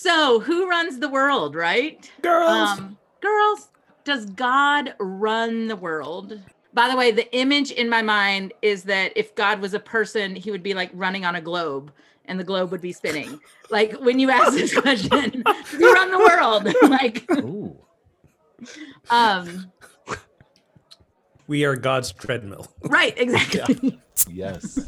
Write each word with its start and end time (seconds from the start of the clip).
So, 0.00 0.38
who 0.38 0.70
runs 0.70 1.00
the 1.00 1.08
world, 1.08 1.56
right? 1.56 2.08
Girls. 2.22 2.78
Um, 2.78 2.96
girls, 3.20 3.66
does 4.04 4.26
God 4.26 4.94
run 5.00 5.66
the 5.66 5.74
world? 5.74 6.40
By 6.72 6.88
the 6.88 6.96
way, 6.96 7.10
the 7.10 7.28
image 7.36 7.72
in 7.72 7.88
my 7.88 8.00
mind 8.00 8.52
is 8.62 8.84
that 8.84 9.12
if 9.16 9.34
God 9.34 9.60
was 9.60 9.74
a 9.74 9.80
person, 9.80 10.36
he 10.36 10.52
would 10.52 10.62
be 10.62 10.72
like 10.72 10.92
running 10.94 11.24
on 11.24 11.34
a 11.34 11.40
globe 11.40 11.90
and 12.26 12.38
the 12.38 12.44
globe 12.44 12.70
would 12.70 12.80
be 12.80 12.92
spinning. 12.92 13.40
like 13.70 13.92
when 13.94 14.20
you 14.20 14.30
ask 14.30 14.52
this 14.52 14.78
question, 14.80 15.42
does 15.44 15.70
he 15.72 15.92
run 15.92 16.12
the 16.12 16.18
world? 16.20 16.72
like, 16.88 17.28
Ooh. 17.44 17.76
um, 19.10 19.72
we 21.48 21.64
are 21.64 21.74
God's 21.74 22.12
treadmill. 22.12 22.68
right, 22.84 23.18
exactly. 23.18 24.00
Yes. 24.30 24.78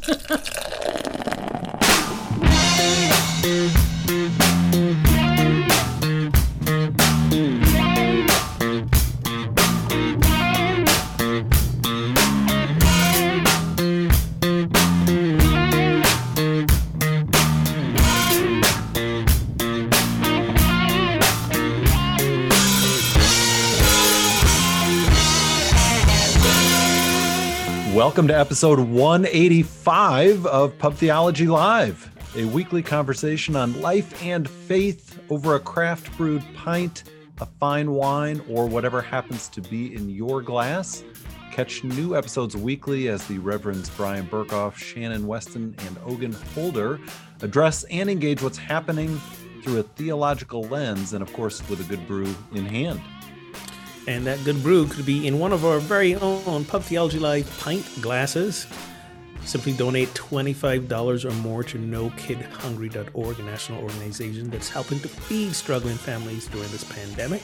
Welcome 28.11 28.27
to 28.27 28.37
episode 28.37 28.77
185 28.77 30.45
of 30.45 30.77
Pub 30.77 30.95
Theology 30.95 31.47
Live, 31.47 32.11
a 32.35 32.43
weekly 32.43 32.83
conversation 32.83 33.55
on 33.55 33.79
life 33.79 34.21
and 34.21 34.49
faith 34.49 35.17
over 35.29 35.55
a 35.55 35.61
craft 35.61 36.17
brewed 36.17 36.43
pint, 36.53 37.05
a 37.39 37.45
fine 37.45 37.91
wine, 37.91 38.41
or 38.49 38.67
whatever 38.67 39.01
happens 39.01 39.47
to 39.47 39.61
be 39.61 39.95
in 39.95 40.09
your 40.09 40.41
glass. 40.41 41.05
Catch 41.53 41.85
new 41.85 42.17
episodes 42.17 42.57
weekly 42.57 43.07
as 43.07 43.25
the 43.27 43.39
Reverends 43.39 43.89
Brian 43.91 44.27
Berghoef, 44.27 44.75
Shannon 44.75 45.25
Weston, 45.25 45.73
and 45.87 45.97
Ogun 46.05 46.33
Holder 46.53 46.99
address 47.41 47.85
and 47.85 48.09
engage 48.09 48.41
what's 48.41 48.57
happening 48.57 49.21
through 49.63 49.79
a 49.79 49.83
theological 49.83 50.63
lens 50.63 51.13
and, 51.13 51.21
of 51.21 51.31
course, 51.31 51.65
with 51.69 51.79
a 51.79 51.85
good 51.85 52.05
brew 52.07 52.35
in 52.53 52.65
hand. 52.65 52.99
And 54.07 54.25
that 54.25 54.43
good 54.43 54.61
brew 54.63 54.87
could 54.87 55.05
be 55.05 55.27
in 55.27 55.39
one 55.39 55.53
of 55.53 55.65
our 55.65 55.79
very 55.79 56.15
own 56.15 56.65
Pub 56.65 56.83
Theology 56.83 57.19
Live 57.19 57.59
pint 57.59 57.85
glasses. 58.01 58.67
Simply 59.43 59.73
donate 59.73 60.09
$25 60.09 61.25
or 61.25 61.31
more 61.35 61.63
to 61.63 61.77
NoKidHungry.org, 61.77 63.39
a 63.39 63.43
national 63.43 63.81
organization 63.81 64.49
that's 64.49 64.69
helping 64.69 64.99
to 64.99 65.07
feed 65.07 65.55
struggling 65.55 65.97
families 65.97 66.47
during 66.47 66.69
this 66.71 66.83
pandemic. 66.83 67.43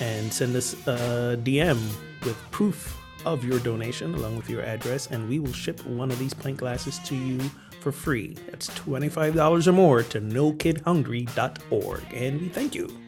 And 0.00 0.32
send 0.32 0.56
us 0.56 0.74
a 0.86 1.38
DM 1.42 1.78
with 2.24 2.36
proof 2.50 2.96
of 3.26 3.44
your 3.44 3.58
donation 3.60 4.14
along 4.14 4.36
with 4.36 4.48
your 4.48 4.62
address, 4.62 5.08
and 5.08 5.28
we 5.28 5.38
will 5.38 5.52
ship 5.52 5.84
one 5.86 6.10
of 6.10 6.18
these 6.18 6.34
pint 6.34 6.56
glasses 6.58 6.98
to 7.00 7.16
you 7.16 7.40
for 7.80 7.92
free. 7.92 8.36
That's 8.50 8.70
$25 8.70 9.66
or 9.66 9.72
more 9.72 10.02
to 10.04 10.20
NoKidHungry.org. 10.20 12.02
And 12.14 12.40
we 12.40 12.48
thank 12.48 12.74
you. 12.74 13.07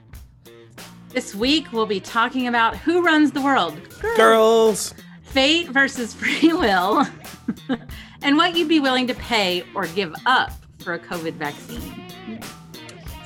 This 1.13 1.35
week, 1.35 1.73
we'll 1.73 1.87
be 1.87 1.99
talking 1.99 2.47
about 2.47 2.77
who 2.77 3.03
runs 3.03 3.33
the 3.33 3.41
world 3.41 3.77
Girls! 4.17 4.95
fate 5.23 5.69
versus 5.69 6.15
free 6.15 6.53
will, 6.53 7.05
and 8.23 8.37
what 8.37 8.57
you'd 8.57 8.69
be 8.69 8.79
willing 8.79 9.09
to 9.09 9.15
pay 9.15 9.65
or 9.75 9.87
give 9.89 10.15
up 10.25 10.53
for 10.79 10.95
a 10.95 11.01
COVID 11.01 11.33
vaccine. 11.33 11.83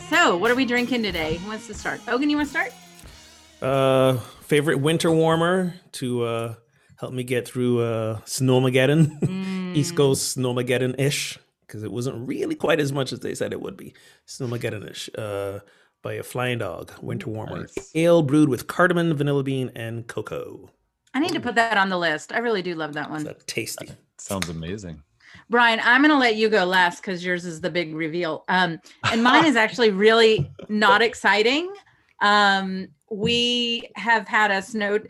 So, 0.09 0.35
what 0.39 0.51
are 0.51 0.55
we 0.55 0.65
drinking 0.65 1.03
today? 1.03 1.35
Who 1.37 1.49
wants 1.49 1.67
to 1.67 1.75
start? 1.75 2.01
Ogun, 2.09 2.31
you 2.31 2.37
want 2.39 2.49
to 2.49 2.51
start? 2.51 2.73
Uh, 3.61 4.19
favorite 4.41 4.79
winter 4.79 5.11
warmer 5.11 5.75
to 5.93 6.25
uh, 6.25 6.55
help 6.97 7.13
me 7.13 7.23
get 7.23 7.47
through 7.47 7.83
uh, 7.83 8.21
Snowmageddon, 8.21 9.75
East 9.77 9.95
Coast 9.95 10.39
Snowmageddon 10.39 10.99
ish, 10.99 11.39
because 11.67 11.83
it 11.83 11.93
wasn't 11.93 12.27
really 12.27 12.55
quite 12.55 12.81
as 12.81 12.93
much 12.93 13.13
as 13.13 13.21
they 13.21 13.35
said 13.35 13.53
it 13.53 13.61
would 13.61 13.77
be. 13.77 13.93
Snowmageddon 14.27 14.91
ish. 14.91 15.11
Uh, 15.19 15.59
by 16.05 16.13
a 16.13 16.23
flying 16.23 16.59
dog, 16.59 16.93
winter 17.01 17.31
warmer. 17.31 17.63
Nice. 17.63 17.91
Ale 17.95 18.23
brewed 18.23 18.49
with 18.49 18.69
cardamom, 18.69 19.17
vanilla 19.17 19.43
bean, 19.43 19.73
and 19.75 20.07
cocoa. 20.07 20.71
I 21.15 21.19
need 21.19 21.33
to 21.33 21.41
put 21.41 21.55
that 21.57 21.77
on 21.77 21.89
the 21.89 21.99
list. 21.99 22.33
I 22.33 22.39
really 22.39 22.63
do 22.63 22.75
love 22.75 22.93
that 22.93 23.11
one. 23.11 23.25
That's 23.25 23.45
tasty. 23.47 23.89
Sounds 24.19 24.49
amazing. 24.49 25.03
Brian, 25.49 25.81
I'm 25.83 26.03
going 26.03 26.11
to 26.11 26.19
let 26.19 26.37
you 26.37 26.49
go 26.49 26.65
last 26.65 27.01
because 27.01 27.25
yours 27.25 27.45
is 27.45 27.61
the 27.61 27.71
big 27.71 27.95
reveal. 27.95 28.45
Um, 28.49 28.79
and 29.11 29.23
mine 29.23 29.47
is 29.47 29.57
actually 29.57 29.91
really 29.93 30.51
not 30.69 31.03
exciting. 31.03 31.73
Um, 32.21 32.89
we 33.11 33.89
have 33.97 34.29
had 34.29 34.51
a 34.51 34.63
snow 34.63 35.01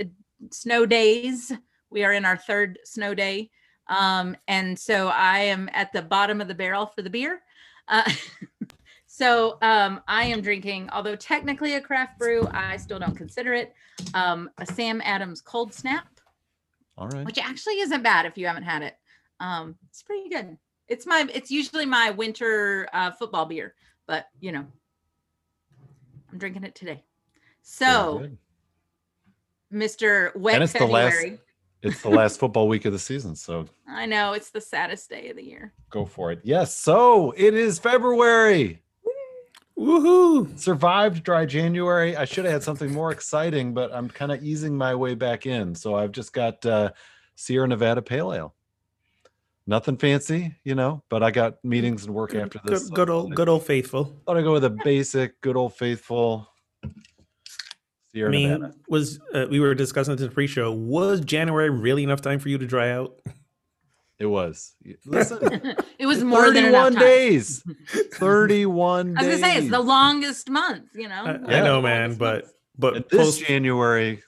snow 0.52 0.86
days. 0.86 1.52
We 1.90 2.04
are 2.04 2.12
in 2.12 2.24
our 2.24 2.36
third 2.36 2.78
snow 2.84 3.14
day, 3.14 3.50
um, 3.88 4.36
and 4.48 4.78
so 4.78 5.08
I 5.08 5.40
am 5.40 5.68
at 5.72 5.92
the 5.92 6.02
bottom 6.02 6.40
of 6.40 6.48
the 6.48 6.54
barrel 6.54 6.86
for 6.86 7.02
the 7.02 7.10
beer. 7.10 7.40
Uh, 7.88 8.10
so 9.16 9.58
um, 9.62 10.00
I 10.08 10.24
am 10.24 10.40
drinking, 10.40 10.90
although 10.92 11.14
technically 11.14 11.76
a 11.76 11.80
craft 11.80 12.18
brew, 12.18 12.48
I 12.50 12.76
still 12.78 12.98
don't 12.98 13.16
consider 13.16 13.54
it. 13.54 13.72
Um, 14.12 14.50
a 14.58 14.66
Sam 14.66 15.00
Adams 15.04 15.40
Cold 15.40 15.72
Snap 15.72 16.08
All 16.98 17.06
right. 17.06 17.24
which 17.24 17.38
actually 17.38 17.78
isn't 17.78 18.02
bad 18.02 18.26
if 18.26 18.36
you 18.36 18.48
haven't 18.48 18.64
had 18.64 18.82
it. 18.82 18.96
Um, 19.38 19.76
it's 19.88 20.02
pretty 20.02 20.28
good. 20.28 20.58
It's 20.88 21.06
my 21.06 21.28
it's 21.32 21.48
usually 21.48 21.86
my 21.86 22.10
winter 22.10 22.88
uh, 22.92 23.12
football 23.12 23.46
beer, 23.46 23.76
but 24.08 24.26
you 24.40 24.50
know, 24.50 24.66
I'm 26.32 26.38
drinking 26.38 26.64
it 26.64 26.74
today. 26.74 27.04
So. 27.62 28.28
Mr. 29.72 30.34
Wet 30.36 30.56
And 30.56 30.64
it's 30.64 30.72
the 30.72 30.86
last- 30.86 31.24
It's 31.82 32.02
the 32.02 32.10
last 32.10 32.40
football 32.40 32.66
week 32.66 32.84
of 32.84 32.92
the 32.92 32.98
season, 32.98 33.36
so 33.36 33.66
I 33.88 34.06
know 34.06 34.32
it's 34.32 34.50
the 34.50 34.60
saddest 34.60 35.08
day 35.08 35.30
of 35.30 35.36
the 35.36 35.44
year. 35.44 35.72
go 35.90 36.04
for 36.04 36.32
it. 36.32 36.40
Yes. 36.42 36.74
So 36.74 37.32
it 37.36 37.54
is 37.54 37.78
February. 37.78 38.83
Woohoo! 39.78 40.58
Survived 40.58 41.24
dry 41.24 41.44
January. 41.46 42.16
I 42.16 42.24
should 42.24 42.44
have 42.44 42.52
had 42.52 42.62
something 42.62 42.92
more 42.92 43.10
exciting, 43.10 43.74
but 43.74 43.92
I'm 43.92 44.08
kind 44.08 44.30
of 44.30 44.42
easing 44.42 44.76
my 44.76 44.94
way 44.94 45.14
back 45.14 45.46
in. 45.46 45.74
So 45.74 45.96
I've 45.96 46.12
just 46.12 46.32
got 46.32 46.64
uh, 46.64 46.92
Sierra 47.34 47.66
Nevada 47.66 48.00
Pale 48.00 48.32
Ale. 48.32 48.54
Nothing 49.66 49.96
fancy, 49.96 50.54
you 50.62 50.74
know, 50.74 51.02
but 51.08 51.22
I 51.22 51.30
got 51.30 51.64
meetings 51.64 52.04
and 52.04 52.14
work 52.14 52.32
Good, 52.32 52.42
after 52.42 52.58
good, 52.58 52.72
this. 52.74 52.88
so 52.88 52.94
good 52.94 53.08
old, 53.08 53.34
good 53.34 53.48
old 53.48 53.64
faithful. 53.64 54.14
I 54.14 54.24
Thought 54.26 54.36
I'd 54.36 54.44
go 54.44 54.52
with 54.52 54.64
a 54.64 54.76
basic, 54.84 55.40
good 55.40 55.56
old 55.56 55.74
faithful 55.74 56.46
Sierra 58.12 58.28
I 58.28 58.30
mean, 58.30 58.50
Nevada. 58.50 58.74
was 58.88 59.20
uh, 59.32 59.46
we 59.50 59.60
were 59.60 59.74
discussing 59.74 60.14
this 60.14 60.22
in 60.22 60.28
the 60.28 60.34
pre-show? 60.34 60.70
Was 60.70 61.20
January 61.20 61.70
really 61.70 62.04
enough 62.04 62.20
time 62.20 62.38
for 62.38 62.50
you 62.50 62.58
to 62.58 62.66
dry 62.66 62.90
out? 62.90 63.18
It 64.24 64.30
was. 64.30 64.74
Listen, 65.04 65.76
it 65.98 66.06
was 66.06 66.24
more 66.24 66.50
than 66.50 66.64
enough 66.66 66.94
31 66.94 66.94
days. 66.94 67.62
31 68.14 69.18
I 69.18 69.20
was 69.20 69.26
gonna 69.26 69.38
say 69.38 69.58
it's 69.58 69.70
the 69.70 69.80
longest 69.80 70.48
month. 70.50 70.84
You 70.94 71.08
know, 71.08 71.24
I, 71.24 71.32
One 71.36 71.52
I 71.52 71.60
know, 71.60 71.82
man, 71.82 72.14
but 72.14 72.46
but 72.78 72.96
And 72.96 73.04
this 73.10 73.20
post 73.20 73.44
January 73.46 74.22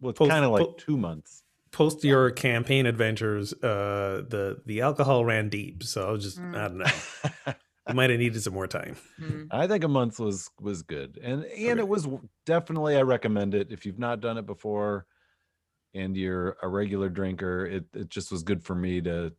was 0.00 0.16
kind 0.16 0.44
of 0.44 0.52
like 0.52 0.64
po- 0.66 0.74
two 0.78 0.96
months. 0.96 1.42
post 1.72 2.04
your 2.04 2.30
campaign 2.30 2.86
adventures, 2.86 3.52
uh, 3.54 4.22
the 4.28 4.62
the 4.66 4.80
alcohol 4.82 5.24
ran 5.24 5.48
deep. 5.48 5.82
So 5.82 6.08
I 6.08 6.12
was 6.12 6.22
just 6.24 6.38
Mm. 6.40 6.56
I 6.56 6.68
don't 6.68 6.78
know. 6.78 7.54
I 7.86 7.92
might 7.92 8.10
have 8.10 8.20
needed 8.20 8.40
some 8.42 8.54
more 8.54 8.68
time. 8.68 8.94
Mm. 9.20 9.48
I 9.50 9.66
think 9.66 9.82
a 9.84 9.88
month 9.88 10.20
was 10.20 10.48
was 10.60 10.82
good, 10.82 11.18
and 11.22 11.42
and 11.44 11.70
Okay. 11.72 11.80
it 11.80 11.88
was 11.88 12.06
definitely 12.46 12.96
I 12.96 13.02
recommend 13.02 13.54
it 13.54 13.72
if 13.72 13.84
you've 13.84 13.98
not 13.98 14.20
done 14.20 14.38
it 14.38 14.46
before, 14.46 15.06
and 15.92 16.16
you're 16.16 16.56
a 16.62 16.68
regular 16.68 17.08
drinker. 17.08 17.66
It 17.66 17.84
it 17.94 18.08
just 18.08 18.30
was 18.30 18.42
good 18.44 18.62
for 18.62 18.74
me 18.76 19.00
to 19.02 19.32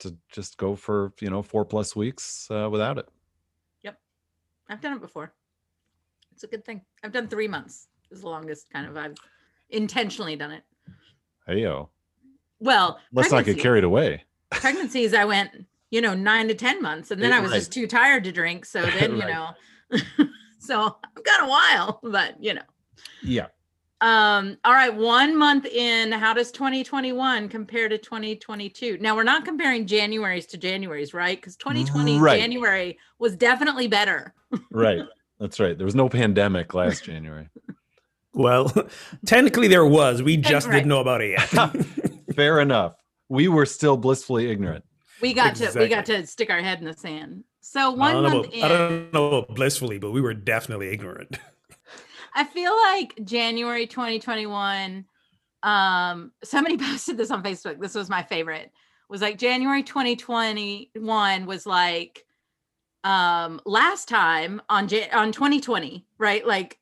to 0.00 0.16
just 0.32 0.56
go 0.58 0.76
for 0.76 1.12
you 1.20 1.30
know 1.30 1.42
four 1.42 1.64
plus 1.64 1.94
weeks 1.96 2.48
uh, 2.50 2.68
without 2.70 2.98
it. 2.98 3.08
Yep, 3.82 3.98
I've 4.68 4.80
done 4.80 4.94
it 4.96 5.00
before. 5.00 5.32
It's 6.32 6.44
a 6.44 6.46
good 6.46 6.64
thing. 6.64 6.82
I've 7.04 7.12
done 7.12 7.28
three 7.28 7.48
months. 7.48 7.88
Is 8.10 8.22
the 8.22 8.28
longest 8.28 8.70
kind 8.70 8.86
of 8.86 8.96
I've 8.96 9.14
intentionally 9.70 10.36
done 10.36 10.50
it. 10.52 10.62
Hey 11.46 11.60
yo, 11.62 11.90
Well, 12.58 12.98
let's 13.12 13.30
not 13.30 13.44
get 13.44 13.58
carried 13.58 13.84
away. 13.84 14.24
pregnancies 14.50 15.14
i 15.14 15.24
went 15.24 15.50
you 15.90 16.00
know 16.00 16.12
nine 16.14 16.48
to 16.48 16.54
ten 16.54 16.82
months 16.82 17.10
and 17.12 17.22
then 17.22 17.32
i 17.32 17.38
was 17.38 17.52
just 17.52 17.72
too 17.72 17.86
tired 17.86 18.24
to 18.24 18.32
drink 18.32 18.64
so 18.64 18.82
then 18.98 19.12
you 19.16 19.24
know 19.26 19.50
so 20.58 20.96
i've 21.16 21.24
got 21.24 21.44
a 21.44 21.48
while 21.48 22.00
but 22.02 22.34
you 22.42 22.52
know 22.54 22.62
Yeah, 23.22 23.46
um 24.02 24.56
all 24.64 24.72
right 24.72 24.94
one 24.94 25.36
month 25.36 25.66
in 25.66 26.10
how 26.12 26.32
does 26.32 26.50
2021 26.52 27.48
compare 27.48 27.88
to 27.88 27.98
2022 27.98 28.96
now 29.00 29.14
we're 29.14 29.22
not 29.22 29.44
comparing 29.44 29.86
januaries 29.86 30.48
to 30.48 30.56
januaries 30.56 31.12
right 31.12 31.36
because 31.38 31.54
2020 31.56 32.18
Right. 32.18 32.40
january 32.40 32.98
was 33.18 33.36
definitely 33.36 33.88
better 33.88 34.32
right. 34.70 35.02
That's 35.38 35.58
right. 35.58 35.74
There 35.78 35.86
was 35.86 35.94
no 35.94 36.10
pandemic 36.10 36.74
last 36.74 37.04
January. 37.04 37.48
Well, 38.34 38.70
technically 39.24 39.68
there 39.68 39.86
was. 39.86 40.22
We 40.22 40.36
just 40.36 40.66
right. 40.66 40.74
didn't 40.74 40.88
know 40.88 41.00
about 41.00 41.22
it 41.22 41.30
yet. 41.30 41.74
Fair 42.36 42.60
enough. 42.60 42.94
We 43.30 43.48
were 43.48 43.64
still 43.64 43.96
blissfully 43.96 44.50
ignorant. 44.50 44.84
we 45.22 45.32
got 45.32 45.54
to 45.56 45.72
we 45.78 45.88
got 45.88 46.04
to 46.06 46.26
stick 46.26 46.50
our 46.50 46.60
head 46.60 46.80
in 46.80 46.84
the 46.84 46.92
sand 46.92 47.44
So 47.62 47.80
I 47.80 47.88
one 47.96 48.12
don't, 48.12 48.22
know 48.24 48.28
month 48.30 48.46
about, 48.48 48.54
in, 48.54 48.64
I 48.64 48.68
don't 48.68 49.12
know 49.14 49.26
about 49.28 49.54
blissfully, 49.56 49.98
but 49.98 50.10
we 50.10 50.20
were 50.20 50.34
definitely 50.34 50.90
ignorant. 50.90 51.38
I 52.34 52.44
feel 52.44 52.72
like 52.76 53.18
January 53.24 53.86
2021. 53.86 55.04
Um, 55.62 56.32
somebody 56.42 56.76
posted 56.78 57.16
this 57.16 57.30
on 57.30 57.42
Facebook. 57.42 57.80
This 57.80 57.94
was 57.94 58.08
my 58.08 58.22
favorite. 58.22 58.70
Was 59.08 59.20
like 59.22 59.38
January 59.38 59.82
2021 59.82 61.46
was 61.46 61.66
like 61.66 62.24
um 63.02 63.60
last 63.64 64.08
time 64.08 64.60
on 64.68 64.86
Jan- 64.86 65.12
on 65.12 65.32
2020, 65.32 66.06
right? 66.18 66.46
Like 66.46 66.78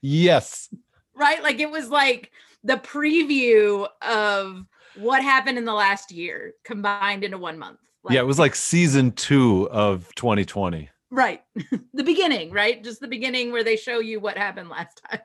Yes. 0.00 0.68
right? 1.14 1.42
Like 1.42 1.60
it 1.60 1.70
was 1.70 1.88
like 1.90 2.32
the 2.64 2.76
preview 2.76 3.86
of 4.02 4.64
what 4.96 5.22
happened 5.22 5.58
in 5.58 5.64
the 5.64 5.74
last 5.74 6.10
year 6.10 6.54
combined 6.64 7.24
into 7.24 7.38
one 7.38 7.58
month. 7.58 7.78
yeah, 8.10 8.20
it 8.20 8.26
was 8.26 8.38
like 8.38 8.54
season 8.54 9.12
two 9.12 9.68
of 9.70 10.12
2020. 10.14 10.88
Right. 11.14 11.42
the 11.94 12.02
beginning, 12.02 12.50
right? 12.50 12.82
Just 12.82 13.00
the 13.00 13.08
beginning 13.08 13.52
where 13.52 13.64
they 13.64 13.76
show 13.76 13.98
you 14.00 14.20
what 14.20 14.36
happened 14.36 14.68
last 14.68 15.00
time. 15.08 15.20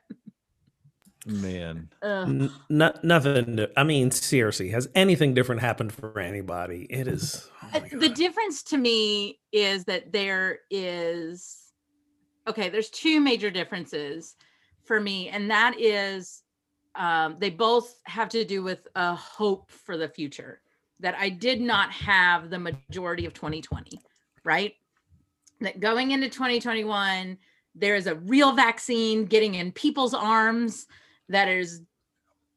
Man. 1.26 1.90
N- 2.02 2.50
nothing. 2.68 3.56
to- 3.58 3.70
I 3.76 3.84
mean, 3.84 4.10
seriously, 4.10 4.70
has 4.70 4.88
anything 4.94 5.34
different 5.34 5.60
happened 5.60 5.92
for 5.92 6.18
anybody? 6.18 6.86
It 6.88 7.06
is. 7.06 7.48
oh 7.62 7.78
Uh, 7.78 7.80
the 7.92 8.08
difference 8.08 8.62
to 8.64 8.78
me 8.78 9.38
is 9.52 9.84
that 9.84 10.12
there 10.12 10.60
is 10.70 11.70
okay 12.48 12.68
there's 12.68 12.90
two 12.90 13.20
major 13.20 13.50
differences 13.50 14.36
for 14.84 15.00
me 15.00 15.28
and 15.28 15.50
that 15.50 15.78
is 15.78 16.42
um, 16.96 17.36
they 17.38 17.50
both 17.50 18.00
have 18.04 18.28
to 18.30 18.44
do 18.44 18.62
with 18.62 18.88
a 18.96 19.14
hope 19.14 19.70
for 19.70 19.96
the 19.96 20.08
future 20.08 20.60
that 21.00 21.14
i 21.16 21.28
did 21.28 21.60
not 21.60 21.90
have 21.92 22.50
the 22.50 22.58
majority 22.58 23.26
of 23.26 23.34
2020 23.34 24.00
right 24.44 24.74
that 25.60 25.80
going 25.80 26.10
into 26.10 26.28
2021 26.28 27.38
there 27.74 27.94
is 27.94 28.06
a 28.06 28.16
real 28.16 28.52
vaccine 28.52 29.24
getting 29.24 29.54
in 29.54 29.72
people's 29.72 30.14
arms 30.14 30.86
that 31.28 31.48
is 31.48 31.82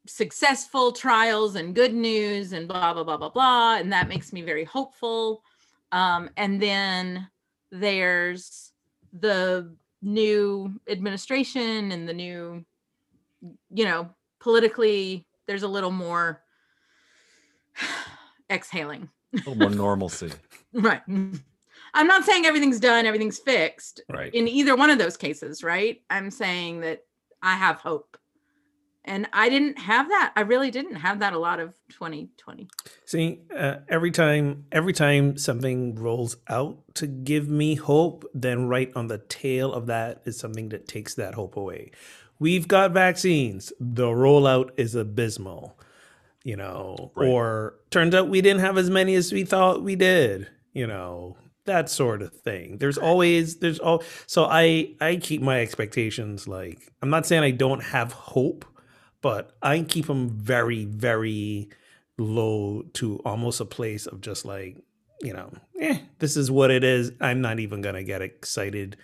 successful 0.06 0.92
trials 0.92 1.56
and 1.56 1.76
good 1.76 1.94
news 1.94 2.52
and 2.52 2.68
blah 2.68 2.94
blah 2.94 3.04
blah 3.04 3.18
blah 3.18 3.30
blah 3.30 3.76
and 3.78 3.92
that 3.92 4.08
makes 4.08 4.34
me 4.34 4.42
very 4.42 4.66
hopeful. 4.66 5.44
Um, 5.92 6.30
and 6.38 6.62
then 6.62 7.28
there's 7.72 8.72
the 9.14 9.76
new 10.02 10.74
administration 10.90 11.92
and 11.92 12.10
the 12.10 12.14
new 12.14 12.66
you 13.74 13.86
know 13.86 14.10
politically 14.40 15.26
there's 15.46 15.64
a 15.64 15.68
little 15.68 15.92
more 15.92 16.42
exhaling. 18.50 19.10
A 19.34 19.38
little 19.38 19.56
more 19.56 19.70
normalcy. 19.70 20.32
right 20.74 21.02
i'm 21.94 22.08
not 22.08 22.24
saying 22.26 22.46
everything's 22.46 22.80
done 22.80 23.06
everything's 23.06 23.40
fixed 23.40 24.02
right. 24.10 24.34
in 24.34 24.48
either 24.48 24.76
one 24.76 24.90
of 24.90 24.98
those 24.98 25.18
cases, 25.18 25.64
right? 25.64 26.02
I'm 26.10 26.32
saying 26.32 26.82
that 26.82 27.04
I 27.42 27.56
have 27.56 27.78
hope. 27.78 28.18
And 29.06 29.28
I 29.34 29.50
didn't 29.50 29.78
have 29.80 30.08
that. 30.08 30.32
I 30.38 30.42
really 30.42 30.72
didn't 30.72 30.96
have 30.96 31.20
that 31.20 31.34
a 31.34 31.38
lot 31.38 31.60
of 31.60 31.74
2020. 31.90 32.70
See, 33.06 33.42
uh, 33.54 33.80
every 33.90 34.12
time, 34.12 34.66
every 34.72 34.94
time 34.94 35.38
something 35.38 35.96
rolls 35.96 36.38
out 36.48 36.78
to 36.96 37.08
give 37.08 37.50
me 37.50 37.76
hope, 37.76 38.24
then 38.34 38.70
right 38.70 38.94
on 38.96 39.08
the 39.08 39.18
tail 39.18 39.74
of 39.74 39.88
that 39.88 40.22
is 40.24 40.40
something 40.40 40.70
that 40.70 40.88
takes 40.88 41.16
that 41.16 41.34
hope 41.34 41.58
away. 41.58 41.92
We've 42.40 42.66
got 42.66 42.92
vaccines. 42.94 43.74
The 43.78 44.06
rollout 44.08 44.70
is 44.78 44.96
abysmal, 44.96 45.78
you 46.46 46.56
know, 46.56 47.12
Right. 47.14 47.28
or 47.28 47.76
turns 47.90 48.16
out 48.16 48.30
we 48.30 48.40
didn't 48.40 48.62
have 48.62 48.78
as 48.78 48.90
many 48.90 49.16
as 49.16 49.34
we 49.34 49.44
thought 49.44 49.84
we 49.84 49.98
did, 49.98 50.48
you 50.72 50.88
know, 50.88 51.36
that 51.66 51.90
sort 51.90 52.22
of 52.22 52.34
thing. 52.34 52.78
There's 52.78 52.98
always, 52.98 53.58
there's 53.58 53.80
all, 53.80 54.04
so 54.28 54.46
I, 54.46 54.96
I 55.00 55.18
keep 55.18 55.42
my 55.42 55.62
expectations 55.62 56.48
like, 56.48 56.92
I'm 57.02 57.10
not 57.10 57.26
saying 57.26 57.44
I 57.44 57.52
don't 57.52 57.84
have 57.84 58.12
hope, 58.12 58.66
but 59.22 59.56
I 59.62 59.82
keep 59.82 60.08
them 60.08 60.30
very, 60.30 60.86
very, 60.86 61.70
low 62.18 62.84
to 62.94 63.20
almost 63.26 63.60
a 63.60 63.66
place 63.66 64.06
of 64.06 64.22
just 64.22 64.46
like 64.46 64.78
you 65.22 65.34
know 65.34 65.52
eh, 65.80 66.00
this 66.20 66.38
is 66.38 66.52
what 66.52 66.72
it 66.72 66.84
is. 66.84 67.12
I'm 67.22 67.42
not 67.42 67.60
even 67.60 67.82
gonna 67.82 68.04
get 68.04 68.22
excited. 68.22 68.98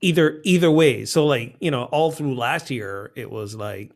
Either 0.00 0.40
either 0.44 0.70
way 0.70 1.04
so 1.04 1.26
like 1.26 1.56
you 1.60 1.70
know 1.70 1.84
all 1.84 2.10
through 2.10 2.34
last 2.34 2.70
year 2.70 3.12
it 3.16 3.30
was 3.30 3.54
like 3.54 3.92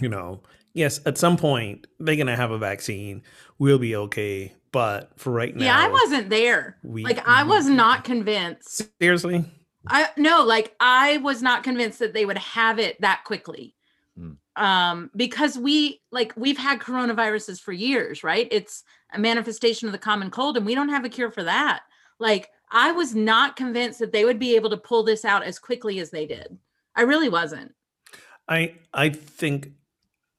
you 0.00 0.08
know 0.08 0.40
yes 0.72 1.00
at 1.04 1.18
some 1.18 1.36
point 1.36 1.86
they're 1.98 2.16
gonna 2.16 2.36
have 2.36 2.50
a 2.50 2.58
vaccine. 2.58 3.22
We'll 3.58 3.78
be 3.78 3.96
okay 3.96 4.54
but 4.74 5.10
for 5.16 5.32
right 5.32 5.54
now 5.54 5.64
yeah, 5.64 5.78
I 5.78 5.88
wasn't 5.88 6.28
there. 6.28 6.76
we- 6.82 7.04
like 7.04 7.26
I 7.26 7.44
was 7.44 7.68
not 7.68 8.04
convinced. 8.04 8.82
seriously 9.00 9.44
I 9.86 10.08
no, 10.16 10.44
like 10.44 10.74
I 10.80 11.18
was 11.18 11.42
not 11.42 11.62
convinced 11.62 11.98
that 11.98 12.14
they 12.14 12.24
would 12.24 12.38
have 12.38 12.78
it 12.78 13.00
that 13.00 13.22
quickly. 13.24 13.74
Hmm. 14.16 14.32
Um, 14.56 15.10
because 15.16 15.58
we 15.58 16.00
like 16.10 16.32
we've 16.36 16.58
had 16.58 16.80
coronaviruses 16.80 17.60
for 17.60 17.72
years, 17.72 18.24
right? 18.24 18.48
It's 18.50 18.84
a 19.12 19.18
manifestation 19.18 19.88
of 19.88 19.92
the 19.92 19.98
common 19.98 20.30
cold, 20.30 20.56
and 20.56 20.64
we 20.64 20.74
don't 20.74 20.88
have 20.88 21.04
a 21.04 21.08
cure 21.08 21.30
for 21.30 21.42
that. 21.44 21.82
Like 22.18 22.50
I 22.70 22.92
was 22.92 23.14
not 23.14 23.56
convinced 23.56 23.98
that 23.98 24.12
they 24.12 24.24
would 24.24 24.38
be 24.38 24.56
able 24.56 24.70
to 24.70 24.76
pull 24.76 25.02
this 25.02 25.24
out 25.24 25.44
as 25.44 25.58
quickly 25.58 26.00
as 26.00 26.10
they 26.10 26.26
did. 26.26 26.56
I 26.96 27.02
really 27.02 27.28
wasn't. 27.28 27.74
I 28.48 28.76
I 28.92 29.10
think 29.10 29.72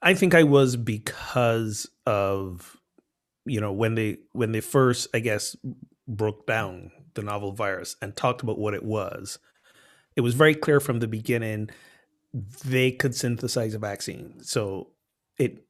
I 0.02 0.14
think 0.14 0.34
I 0.34 0.44
was 0.44 0.76
because 0.76 1.90
of 2.06 2.78
you 3.46 3.62
know 3.62 3.72
when 3.72 3.96
they 3.96 4.18
when 4.32 4.52
they 4.52 4.62
first 4.62 5.08
I 5.14 5.20
guess 5.20 5.56
broke 6.08 6.46
down 6.46 6.92
the 7.14 7.24
novel 7.24 7.52
virus 7.54 7.96
and 8.02 8.16
talked 8.16 8.44
about 8.44 8.60
what 8.60 8.74
it 8.74 8.84
was. 8.84 9.40
It 10.16 10.22
was 10.22 10.34
very 10.34 10.56
clear 10.56 10.80
from 10.80 11.00
the 11.00 11.08
beginning 11.08 11.70
they 12.66 12.92
could 12.92 13.16
synthesize 13.16 13.74
a 13.74 13.80
vaccine. 13.80 14.44
So 14.44 14.90
it 15.38 15.66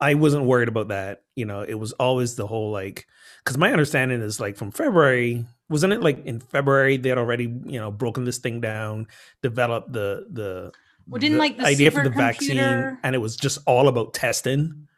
I 0.00 0.14
wasn't 0.14 0.44
worried 0.44 0.68
about 0.68 0.88
that. 0.88 1.22
You 1.34 1.46
know, 1.46 1.62
it 1.62 1.74
was 1.74 1.92
always 1.92 2.34
the 2.36 2.46
whole 2.46 2.70
like 2.70 3.06
because 3.44 3.58
my 3.58 3.72
understanding 3.72 4.20
is 4.20 4.40
like 4.40 4.56
from 4.56 4.70
February, 4.70 5.44
wasn't 5.68 5.92
it 5.92 6.02
like 6.02 6.24
in 6.26 6.40
February 6.40 6.96
they 6.96 7.08
had 7.08 7.18
already, 7.18 7.44
you 7.44 7.78
know, 7.78 7.90
broken 7.90 8.24
this 8.24 8.38
thing 8.38 8.60
down, 8.60 9.06
developed 9.42 9.92
the 9.92 10.26
the 10.30 10.72
Well, 11.08 11.20
didn't, 11.20 11.38
like, 11.38 11.56
the 11.56 11.66
idea 11.66 11.90
for 11.90 12.02
the 12.02 12.10
vaccine 12.10 12.58
and 12.58 13.14
it 13.14 13.18
was 13.18 13.36
just 13.36 13.58
all 13.66 13.88
about 13.88 14.14
testing, 14.14 14.88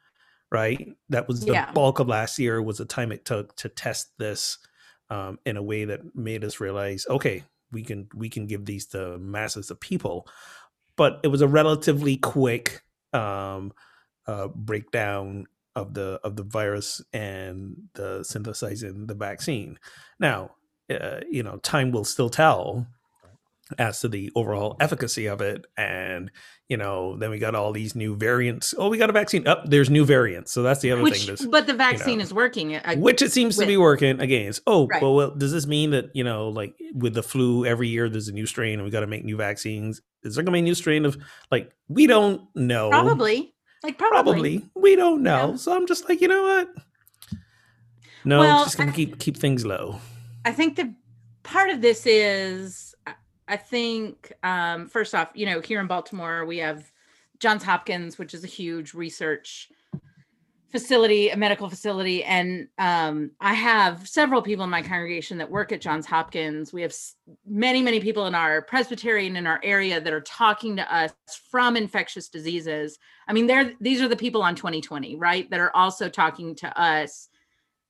right? 0.50 0.96
That 1.08 1.28
was 1.28 1.40
the 1.40 1.52
Yeah. 1.52 1.72
bulk 1.72 1.98
of 1.98 2.08
last 2.08 2.38
year 2.38 2.62
was 2.62 2.78
the 2.78 2.84
time 2.84 3.12
it 3.12 3.24
took 3.24 3.56
to 3.56 3.68
test 3.68 4.16
this 4.18 4.58
um, 5.10 5.38
in 5.44 5.56
a 5.56 5.62
way 5.62 5.84
that 5.84 6.14
made 6.14 6.44
us 6.44 6.60
realize, 6.60 7.06
okay, 7.08 7.44
we 7.72 7.82
can 7.82 8.08
we 8.14 8.28
can 8.28 8.46
give 8.46 8.64
these 8.64 8.86
to 8.86 9.18
masses 9.18 9.70
of 9.70 9.80
people. 9.80 10.26
But 10.96 11.20
it 11.22 11.28
was 11.28 11.42
a 11.42 11.48
relatively 11.48 12.16
quick 12.16 12.82
um, 13.12 13.72
uh, 14.26 14.48
breakdown 14.48 15.46
of 15.74 15.94
the 15.94 16.20
of 16.24 16.36
the 16.36 16.42
virus 16.42 17.02
and 17.12 17.76
the 17.94 18.24
synthesizing 18.24 19.06
the 19.06 19.14
vaccine. 19.14 19.78
Now, 20.18 20.52
uh, 20.90 21.20
you 21.30 21.42
know, 21.42 21.58
time 21.58 21.90
will 21.92 22.04
still 22.04 22.30
tell 22.30 22.86
as 23.78 24.00
to 24.00 24.08
the 24.08 24.30
overall 24.36 24.76
efficacy 24.80 25.26
of 25.26 25.40
it. 25.40 25.66
And 25.76 26.30
you 26.68 26.76
know, 26.76 27.16
then 27.16 27.30
we 27.30 27.38
got 27.38 27.54
all 27.54 27.72
these 27.72 27.94
new 27.94 28.16
variants. 28.16 28.74
Oh, 28.76 28.88
we 28.88 28.98
got 28.98 29.10
a 29.10 29.12
vaccine. 29.12 29.46
Up 29.46 29.64
there's 29.68 29.88
new 29.90 30.04
variants. 30.04 30.52
So 30.52 30.62
that's 30.62 30.80
the 30.80 30.90
other 30.92 31.02
Which, 31.02 31.26
thing. 31.26 31.50
But 31.50 31.66
the 31.66 31.74
vaccine 31.74 32.18
know, 32.18 32.24
is 32.24 32.34
working. 32.34 32.76
I, 32.76 32.96
which 32.96 33.22
it 33.22 33.32
seems 33.32 33.56
to 33.58 33.66
be 33.66 33.76
working 33.76 34.20
against. 34.20 34.62
Oh, 34.66 34.86
Right. 34.86 35.00
well, 35.02 35.14
well, 35.14 35.30
does 35.30 35.52
this 35.52 35.66
mean 35.66 35.90
that 35.90 36.10
you 36.14 36.24
know, 36.24 36.48
like 36.48 36.74
with 36.94 37.14
the 37.14 37.22
flu, 37.22 37.64
every 37.64 37.88
year 37.88 38.08
there's 38.08 38.28
a 38.28 38.32
new 38.32 38.46
strain, 38.46 38.74
and 38.74 38.84
we 38.84 38.90
got 38.90 39.00
to 39.00 39.06
make 39.06 39.24
new 39.24 39.36
vaccines? 39.36 40.00
Is 40.22 40.34
there 40.34 40.42
going 40.42 40.52
to 40.52 40.56
be 40.56 40.58
a 40.60 40.62
new 40.62 40.74
strain 40.74 41.04
of 41.04 41.16
like 41.50 41.72
we 41.88 42.06
don't 42.08 42.42
know? 42.56 42.90
probably, 42.90 43.54
like 43.84 43.96
probably. 43.98 44.58
probably 44.58 44.70
we 44.74 44.96
don't 44.96 45.22
know. 45.22 45.50
Yeah. 45.50 45.56
So 45.56 45.74
I'm 45.76 45.86
just 45.86 46.08
like, 46.08 46.20
you 46.20 46.28
know 46.28 46.42
what? 46.42 46.68
No, 48.24 48.40
Well, 48.40 48.64
just 48.64 48.76
gonna 48.76 48.90
I- 48.90 48.94
keep 48.94 49.18
keep 49.20 49.36
things 49.36 49.64
low. 49.64 50.00
I 50.44 50.50
think 50.52 50.74
the 50.76 50.92
part 51.44 51.70
of 51.70 51.80
this 51.80 52.06
is 52.06 52.92
I- 53.48 53.56
think 53.56 54.32
um 54.42 54.88
first 54.88 55.14
off, 55.14 55.30
you 55.34 55.46
know, 55.46 55.60
here 55.60 55.80
in 55.80 55.86
Baltimore 55.86 56.44
we 56.44 56.58
have 56.58 56.90
Johns 57.38 57.64
Hopkins, 57.64 58.18
which 58.18 58.34
is 58.34 58.44
a 58.44 58.48
huge 58.48 58.94
research 58.94 59.70
facility, 60.68 61.30
a 61.30 61.36
medical 61.36 61.70
facility 61.70 62.24
and 62.24 62.68
um 62.78 63.30
I 63.40 63.54
have 63.54 64.08
several 64.08 64.42
people 64.42 64.64
in 64.64 64.70
my 64.70 64.82
congregation 64.82 65.38
that 65.38 65.50
work 65.50 65.72
at 65.72 65.80
Johns 65.80 66.06
Hopkins. 66.06 66.72
We 66.72 66.82
have 66.82 66.94
many 67.46 67.82
many 67.82 68.00
people 68.00 68.26
in 68.26 68.34
our 68.34 68.62
presbyterian 68.62 69.36
in 69.36 69.46
our 69.46 69.60
area 69.62 70.00
that 70.00 70.12
are 70.12 70.20
talking 70.20 70.76
to 70.76 70.94
us 70.94 71.12
from 71.50 71.76
infectious 71.76 72.28
diseases. 72.28 72.98
I 73.28 73.32
mean, 73.32 73.46
they're 73.46 73.72
these 73.80 74.02
are 74.02 74.08
the 74.08 74.16
people 74.16 74.42
on 74.42 74.54
2020, 74.56 75.16
right? 75.16 75.48
That 75.50 75.60
are 75.60 75.74
also 75.74 76.08
talking 76.08 76.54
to 76.56 76.80
us 76.80 77.28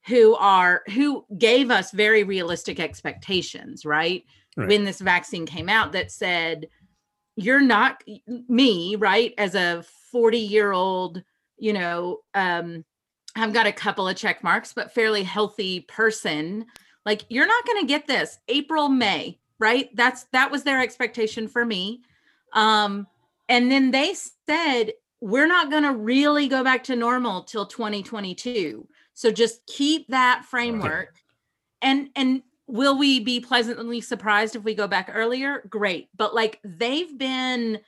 who 0.07 0.37
are 0.37 0.83
who 0.95 1.25
gave 1.39 1.71
us 1.71 1.91
very 1.91 2.23
realistic 2.23 2.79
expectations 2.79 3.85
right? 3.85 4.25
Right. 4.57 4.69
when 4.69 4.85
this 4.85 5.01
vaccine 5.01 5.47
came 5.47 5.69
out 5.69 5.93
that 5.93 6.11
said 6.11 6.69
you're 7.37 7.61
not 7.61 8.03
me 8.49 8.97
right 8.97 9.35
as 9.37 9.55
a 9.55 9.85
40 10.11 10.39
year 10.39 10.73
old 10.73 11.23
you 11.59 11.75
know 11.75 12.21
um 12.35 12.85
i've 13.37 13.53
got 13.53 13.67
a 13.67 13.73
couple 13.73 14.09
of 14.09 14.17
check 14.17 14.43
marks 14.43 14.73
but 14.73 14.95
fairly 14.95 15.23
healthy 15.23 15.81
person 15.81 16.65
Like 17.07 17.25
you're 17.29 17.47
not 17.47 17.65
going 17.65 17.81
to 17.83 17.87
get 17.87 18.07
this 18.09 18.39
April, 18.49 18.89
May, 18.89 19.39
right? 19.61 19.89
That's 19.95 20.25
that 20.33 20.51
was 20.51 20.65
their 20.65 20.81
expectation 20.83 21.49
for 21.49 21.65
me. 21.65 22.03
Um 22.53 23.07
and 23.49 23.71
then 23.71 23.93
they 23.93 24.15
said 24.49 24.93
we're 25.21 25.47
not 25.47 25.71
going 25.71 25.85
to 25.85 25.93
really 25.93 26.49
go 26.49 26.63
back 26.63 26.85
to 26.85 26.97
normal 26.97 27.45
till 27.45 27.65
2022. 27.65 28.87
So 29.15 29.31
just 29.31 29.65
keep 29.67 30.09
that 30.09 30.45
framework. 30.45 31.15
And 31.81 32.11
and 32.17 32.43
will 32.67 32.99
we 32.99 33.21
be 33.21 33.41
pleasantly 33.41 34.01
surprised 34.01 34.57
if 34.57 34.65
we 34.65 34.75
go 34.75 34.89
back 34.89 35.11
earlier? 35.13 35.65
Great. 35.69 36.09
But 36.17 36.35
like 36.35 36.61
they've 36.65 37.17
been 37.17 37.81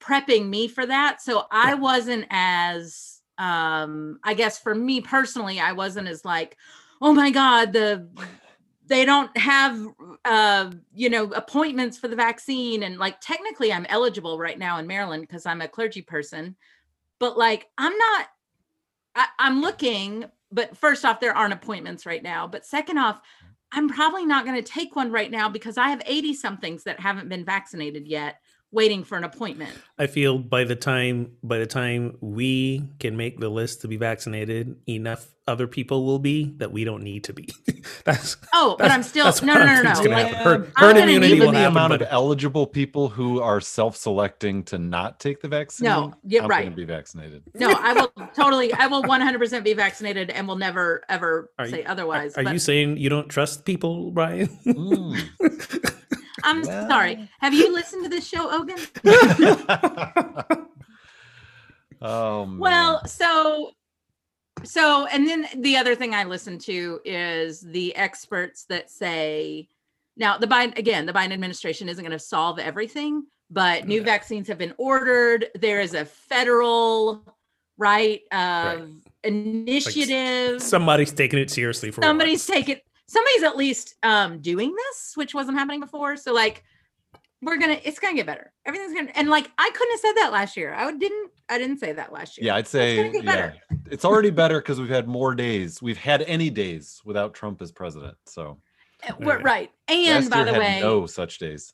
prepping 0.00 0.48
me 0.48 0.68
for 0.68 0.84
that. 0.84 1.22
So 1.22 1.44
I 1.50 1.74
wasn't 1.74 2.26
as 2.30 3.20
um 3.38 4.18
I 4.24 4.34
guess 4.34 4.58
for 4.58 4.74
me 4.74 5.00
personally, 5.00 5.60
I 5.60 5.72
wasn't 5.72 6.08
as 6.08 6.24
like, 6.24 6.56
oh 7.00 7.12
my 7.12 7.30
God, 7.30 7.72
the 7.72 8.08
they 8.86 9.04
don't 9.04 9.36
have 9.36 9.86
uh 10.24 10.70
you 10.94 11.10
know 11.10 11.24
appointments 11.32 11.98
for 11.98 12.08
the 12.08 12.16
vaccine 12.16 12.84
and 12.84 12.98
like 12.98 13.20
technically 13.20 13.72
i'm 13.72 13.86
eligible 13.86 14.38
right 14.38 14.58
now 14.58 14.78
in 14.78 14.86
maryland 14.86 15.22
because 15.22 15.44
i'm 15.44 15.60
a 15.60 15.68
clergy 15.68 16.02
person 16.02 16.54
but 17.18 17.36
like 17.36 17.66
i'm 17.78 17.96
not 17.96 18.26
I, 19.14 19.26
i'm 19.38 19.60
looking 19.60 20.26
but 20.52 20.76
first 20.76 21.04
off 21.04 21.20
there 21.20 21.36
aren't 21.36 21.52
appointments 21.52 22.06
right 22.06 22.22
now 22.22 22.46
but 22.46 22.64
second 22.64 22.98
off 22.98 23.20
i'm 23.76 23.88
probably 23.88 24.26
not 24.26 24.44
going 24.44 24.56
to 24.56 24.72
take 24.72 24.96
one 24.96 25.12
right 25.12 25.30
now 25.30 25.48
because 25.48 25.78
i 25.78 25.88
have 25.88 26.02
80 26.04 26.34
somethings 26.34 26.82
that 26.84 26.98
haven't 26.98 27.28
been 27.28 27.44
vaccinated 27.44 28.08
yet 28.08 28.40
waiting 28.72 29.04
for 29.04 29.16
an 29.16 29.24
appointment 29.24 29.70
I 29.98 30.06
feel 30.06 30.38
by 30.38 30.64
the 30.64 30.76
time 30.76 31.32
by 31.42 31.58
the 31.58 31.66
time 31.66 32.16
we 32.20 32.84
can 32.98 33.16
make 33.16 33.40
the 33.40 33.48
list 33.48 33.80
to 33.82 33.88
be 33.88 33.96
vaccinated, 33.96 34.76
enough 34.88 35.26
other 35.48 35.66
people 35.68 36.04
will 36.04 36.18
be 36.18 36.52
that 36.56 36.72
we 36.72 36.82
don't 36.84 37.02
need 37.04 37.22
to 37.24 37.32
be. 37.32 37.48
that's 38.04 38.36
oh 38.52 38.74
but 38.78 38.90
i'm 38.90 39.02
still 39.02 39.32
no 39.42 39.54
no 39.54 39.64
no 39.64 39.82
no 39.82 39.92
no 39.92 40.10
like, 40.10 40.26
happen. 40.26 40.42
Herd, 40.44 40.72
I'm 40.76 40.84
herd 40.86 40.94
gonna 40.96 41.00
immunity 41.02 41.40
will 41.40 41.52
the 41.52 41.58
happen, 41.58 41.72
amount 41.76 41.90
but 41.92 42.02
of 42.02 42.08
eligible 42.10 42.66
people 42.66 43.08
who 43.08 43.40
are 43.40 43.60
self-selecting 43.60 44.64
to 44.64 44.78
not 44.78 45.20
take 45.20 45.40
the 45.40 45.48
vaccine, 45.48 45.84
No, 45.86 46.14
yeah, 46.24 46.42
I'm 46.42 46.50
right. 46.50 46.64
gonna 46.64 46.74
be 46.76 46.84
vaccinated. 46.84 47.44
no 47.54 47.70
i 47.70 47.92
will 47.92 48.12
totally 48.34 48.72
i 48.74 48.86
will 48.88 49.02
100% 49.04 49.62
be 49.64 49.72
vaccinated 49.72 50.30
and 50.30 50.46
will 50.48 50.56
never 50.56 51.04
ever 51.08 51.50
Are 51.58 51.68
say 51.68 51.78
you- 51.82 51.86
otherwise 51.88 52.36
are 52.36 52.42
but 52.44 52.52
you 52.52 52.58
saying 52.58 52.96
you 52.98 53.08
don't 53.08 53.28
trust 53.28 53.64
people, 53.64 54.10
Brian? 54.10 54.48
Mm. 54.66 55.92
i'm 56.46 56.62
Well- 56.62 56.88
sorry 56.88 57.28
have 57.40 57.52
you 57.52 57.72
listened 57.72 58.04
to 58.04 58.08
this 58.08 58.26
show 58.26 58.50
Ogun 58.50 58.78
oh 62.02 62.46
man. 62.46 62.58
Well, 62.58 63.06
so 63.06 63.70
so 64.64 65.06
and 65.06 65.26
then 65.28 65.46
the 65.56 65.76
other 65.76 65.94
thing 65.94 66.14
I 66.14 66.24
listen 66.24 66.58
to 66.60 67.00
is 67.04 67.60
the 67.60 67.94
experts 67.94 68.64
that 68.68 68.90
say 68.90 69.68
now 70.16 70.38
the 70.38 70.46
Biden 70.46 70.76
again, 70.78 71.06
the 71.06 71.12
Biden 71.12 71.32
administration 71.32 71.88
isn't 71.88 72.02
going 72.02 72.12
to 72.12 72.18
solve 72.18 72.58
everything, 72.58 73.24
but 73.50 73.86
new 73.86 74.00
No. 74.00 74.04
vaccines 74.06 74.48
have 74.48 74.58
been 74.58 74.74
ordered. 74.78 75.46
There 75.54 75.80
is 75.80 75.94
a 75.94 76.04
federal 76.04 77.22
right 77.78 78.22
of 78.32 78.80
um, 78.80 79.02
initiative. 79.24 80.62
Somebody's 80.62 81.12
taking 81.12 81.38
it 81.38 81.50
seriously 81.50 81.90
for 81.90 82.02
somebody's 82.02 82.46
taking 82.46 82.78
somebody's 83.08 83.42
at 83.42 83.56
least 83.56 83.94
um 84.02 84.40
doing 84.40 84.74
this, 84.74 85.12
which 85.14 85.34
wasn't 85.34 85.58
happening 85.58 85.80
before. 85.80 86.16
So 86.16 86.32
like 86.32 86.64
we're 87.42 87.58
gonna 87.58 87.78
it's 87.84 87.98
gonna 87.98 88.14
get 88.14 88.26
better. 88.26 88.52
Everything's 88.64 88.94
gonna 88.94 89.12
and 89.14 89.28
like 89.28 89.50
I 89.58 89.70
couldn't 89.74 89.92
have 89.92 90.00
said 90.00 90.12
that 90.22 90.32
last 90.32 90.56
year. 90.56 90.74
I 90.74 90.90
didn't 90.90 91.30
I 91.48 91.58
didn't 91.58 91.78
say 91.78 91.92
that 91.92 92.12
last 92.12 92.38
year. 92.38 92.46
yeah, 92.46 92.56
I'd 92.56 92.66
say 92.66 92.96
gonna 92.96 93.18
yeah. 93.18 93.22
better. 93.22 93.54
It's 93.90 94.04
already 94.04 94.30
better 94.30 94.60
because 94.60 94.80
we've 94.80 94.88
had 94.88 95.06
more 95.06 95.34
days. 95.34 95.80
We've 95.80 95.98
had 95.98 96.22
any 96.22 96.50
days 96.50 97.00
without 97.04 97.34
Trump 97.34 97.62
as 97.62 97.70
president. 97.72 98.16
So 98.26 98.58
Uh, 99.06 99.12
We're 99.20 99.40
right. 99.40 99.70
And 99.88 100.24
last 100.24 100.30
by 100.30 100.36
year 100.38 100.44
the 100.46 100.52
had 100.52 100.60
way, 100.60 100.80
no 100.80 101.06
such 101.06 101.38
days. 101.38 101.72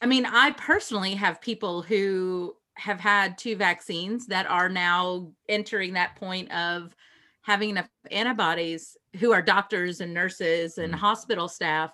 I 0.00 0.06
mean, 0.06 0.26
I 0.26 0.52
personally 0.52 1.14
have 1.14 1.40
people 1.40 1.82
who 1.82 2.54
have 2.74 3.00
had 3.00 3.36
two 3.38 3.56
vaccines 3.56 4.26
that 4.26 4.48
are 4.48 4.68
now 4.68 5.32
entering 5.48 5.94
that 5.94 6.14
point 6.16 6.52
of 6.52 6.94
having 7.42 7.70
enough 7.70 7.88
antibodies 8.10 8.96
who 9.16 9.32
are 9.32 9.42
doctors 9.42 10.00
and 10.00 10.12
nurses 10.12 10.78
and 10.78 10.92
Mm. 10.92 10.98
hospital 10.98 11.48
staff 11.48 11.92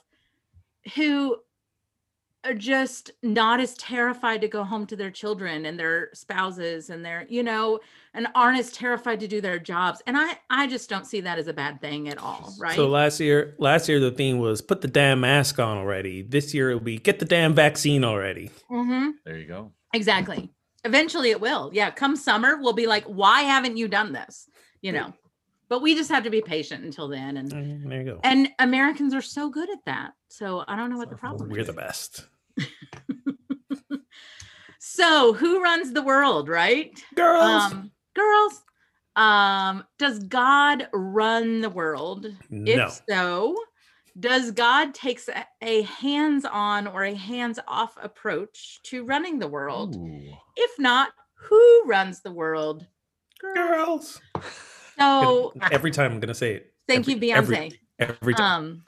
who 0.96 1.36
are 2.44 2.52
just 2.54 3.10
not 3.22 3.58
as 3.58 3.72
terrified 3.74 4.42
to 4.42 4.48
go 4.48 4.62
home 4.64 4.84
to 4.86 4.96
their 4.96 5.10
children 5.10 5.64
and 5.64 5.78
their 5.78 6.10
spouses 6.12 6.90
and 6.90 7.02
their 7.02 7.24
you 7.30 7.42
know 7.42 7.80
and 8.12 8.26
aren't 8.34 8.58
as 8.58 8.70
terrified 8.70 9.18
to 9.18 9.26
do 9.26 9.40
their 9.40 9.58
jobs 9.58 10.02
and 10.06 10.14
i 10.18 10.38
i 10.50 10.66
just 10.66 10.90
don't 10.90 11.06
see 11.06 11.22
that 11.22 11.38
as 11.38 11.46
a 11.48 11.54
bad 11.54 11.80
thing 11.80 12.06
at 12.08 12.18
all 12.18 12.52
right 12.58 12.76
So 12.76 12.86
last 12.88 13.18
year, 13.18 13.54
last 13.58 13.88
year 13.88 13.98
the 13.98 14.10
theme 14.10 14.38
was 14.38 14.60
put 14.60 14.82
the 14.82 14.88
damn 14.88 15.20
mask 15.20 15.58
on 15.58 15.78
already. 15.78 16.20
This 16.20 16.52
year 16.52 16.68
it'll 16.70 16.80
be 16.82 16.98
get 16.98 17.18
the 17.18 17.24
damn 17.24 17.54
vaccine 17.54 18.04
already. 18.04 18.50
mm-hmm. 18.70 19.10
There 19.24 19.38
you 19.38 19.46
go. 19.46 19.72
Exactly. 19.94 20.50
Eventually 20.84 21.30
it 21.30 21.40
will. 21.40 21.70
Yeah. 21.72 21.90
Come 21.90 22.14
summer, 22.14 22.58
we'll 22.60 22.74
be 22.74 22.86
like, 22.86 23.04
why 23.04 23.40
haven't 23.42 23.78
you 23.78 23.88
done 23.88 24.12
this? 24.12 24.48
You 24.82 24.92
know, 24.92 25.14
but 25.68 25.80
we 25.82 25.94
just 25.94 26.10
have 26.10 26.24
to 26.24 26.30
be 26.30 26.40
patient 26.42 26.84
until 26.84 27.08
then. 27.08 27.36
And 27.38 27.50
Mm, 27.52 27.88
There 27.88 27.98
you 28.02 28.04
go. 28.12 28.20
and 28.24 28.48
Americans 28.58 29.14
are 29.14 29.22
so 29.22 29.48
good 29.50 29.70
at 29.70 29.84
that. 29.86 30.12
So 30.28 30.64
I 30.68 30.76
don't 30.76 30.90
know 30.90 30.96
what 30.98 31.10
the 31.10 31.16
problem 31.16 31.48
We're 31.50 31.60
is. 31.60 31.66
the 31.66 31.72
best. 31.72 32.26
So 34.86 35.32
who 35.32 35.62
runs 35.62 35.92
the 35.92 36.02
world, 36.02 36.48
right? 36.48 36.92
Girls. 37.14 37.72
Um, 37.72 37.90
girls. 38.14 38.62
Um, 39.16 39.84
does 39.98 40.18
God 40.24 40.88
run 40.92 41.62
the 41.62 41.70
world? 41.70 42.26
no. 42.50 42.70
If 42.84 43.00
so, 43.08 43.56
does 44.20 44.50
God 44.50 44.92
takes 44.94 45.28
a, 45.28 45.46
a 45.62 45.82
hands-on 45.82 46.86
or 46.86 47.04
a 47.04 47.14
hands-off 47.14 47.96
approach 48.02 48.80
to 48.84 49.04
running 49.04 49.38
the 49.38 49.48
world? 49.48 49.96
Ooh. 49.96 50.20
If 50.56 50.78
not, 50.78 51.12
who 51.34 51.82
runs 51.86 52.20
the 52.20 52.32
world? 52.32 52.86
Girls. 53.40 54.20
So 54.98 55.52
Every 55.72 55.90
time 55.90 56.12
I'm 56.12 56.20
gonna 56.20 56.34
say 56.34 56.54
it. 56.54 56.72
thank 56.88 57.08
Every- 57.08 57.14
you, 57.14 57.34
Beyonce. 57.34 57.78
Every 57.98 58.34
time. 58.34 58.62
Um, 58.62 58.82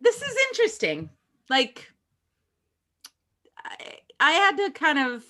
this 0.00 0.22
is 0.22 0.36
interesting. 0.50 1.10
Like, 1.48 1.90
I, 3.58 3.76
I 4.20 4.30
had 4.32 4.56
to 4.56 4.70
kind 4.70 4.98
of, 4.98 5.24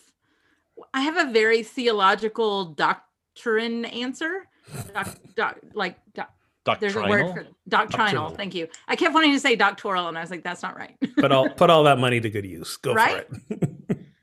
I 0.94 1.00
have 1.02 1.16
a 1.16 1.32
very 1.32 1.62
theological 1.62 2.66
doctrine 2.66 3.84
answer. 3.86 4.46
Doc, 4.94 5.16
doc, 5.34 5.58
like, 5.74 5.96
doc, 6.14 6.30
there's 6.78 6.94
a 6.94 7.00
word 7.02 7.32
for 7.32 7.46
doctrinal. 7.68 8.06
Doctrinal. 8.06 8.30
Thank 8.30 8.54
you. 8.54 8.68
I 8.86 8.94
kept 8.96 9.12
wanting 9.14 9.32
to 9.32 9.40
say 9.40 9.56
doctoral, 9.56 10.06
and 10.08 10.16
I 10.16 10.20
was 10.20 10.30
like, 10.30 10.44
that's 10.44 10.62
not 10.62 10.76
right. 10.76 10.94
put 11.16 11.32
all 11.32 11.48
put 11.48 11.70
all 11.70 11.82
that 11.84 11.98
money 11.98 12.20
to 12.20 12.30
good 12.30 12.44
use. 12.46 12.76
Go 12.76 12.94
Right? 12.94 13.26
for 13.26 13.54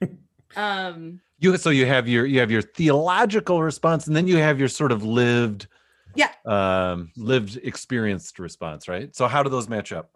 it. 0.02 0.12
um, 0.56 1.20
You 1.40 1.58
so 1.58 1.70
you 1.70 1.86
have 1.86 2.08
your 2.08 2.26
you 2.26 2.40
have 2.40 2.50
your 2.52 2.62
theological 2.62 3.62
response, 3.62 4.08
and 4.08 4.16
then 4.16 4.28
you 4.28 4.38
have 4.38 4.60
your 4.60 4.68
sort 4.70 4.92
of 4.92 5.04
lived, 5.04 5.68
Yeah. 6.16 6.32
um, 6.46 7.12
lived 7.16 7.58
experienced 7.64 8.40
response, 8.40 8.88
right? 8.88 9.16
So 9.16 9.28
how 9.28 9.44
do 9.44 9.50
those 9.50 9.70
match 9.70 9.92
up? 9.92 10.12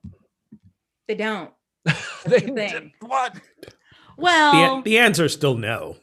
they 1.07 1.15
don't. 1.15 1.51
they 2.25 2.39
the 2.39 2.51
thing. 2.53 2.93
what? 3.01 3.35
Well, 4.17 4.77
the, 4.77 4.81
the 4.91 4.97
answer 4.99 5.25
is 5.25 5.33
still 5.33 5.55
no. 5.57 5.97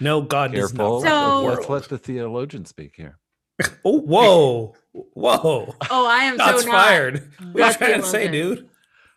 No, 0.00 0.20
God 0.22 0.52
does 0.52 0.72
Careful. 0.72 1.02
not. 1.02 1.10
run 1.10 1.54
So- 1.54 1.54
Let's 1.54 1.68
let 1.68 1.88
the 1.88 1.98
theologian 1.98 2.64
speak 2.64 2.94
here. 2.96 3.18
Oh, 3.84 4.00
whoa, 4.00 4.74
whoa! 4.92 5.74
oh, 5.90 6.06
I 6.08 6.24
am 6.24 6.38
Shots 6.38 6.62
so 6.62 6.68
not. 6.70 6.74
fired. 6.84 7.30
What 7.52 7.62
are 7.62 7.68
you 7.70 7.76
trying 7.76 8.00
to 8.00 8.06
say, 8.06 8.28
dude? 8.28 8.68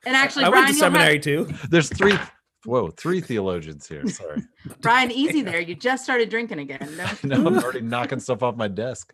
And 0.06 0.16
actually, 0.16 0.46
I 0.46 0.50
Brian, 0.50 0.66
went 0.66 0.76
to 0.78 0.80
you'll 0.86 0.92
have- 0.92 0.94
seminary 0.94 1.20
too. 1.20 1.48
There's 1.70 1.90
three. 1.90 2.18
Whoa, 2.66 2.90
three 2.90 3.22
theologians 3.22 3.88
here. 3.88 4.08
Sorry. 4.08 4.44
Brian, 4.82 5.12
easy 5.12 5.42
there. 5.42 5.62
You 5.62 5.76
just 5.76 6.04
started 6.04 6.30
drinking 6.30 6.60
again. 6.60 7.00
No, 7.24 7.36
I'm 7.36 7.58
already 7.58 7.82
knocking 7.82 8.20
stuff 8.20 8.44
off 8.44 8.56
my 8.56 8.68
desk. 8.68 9.14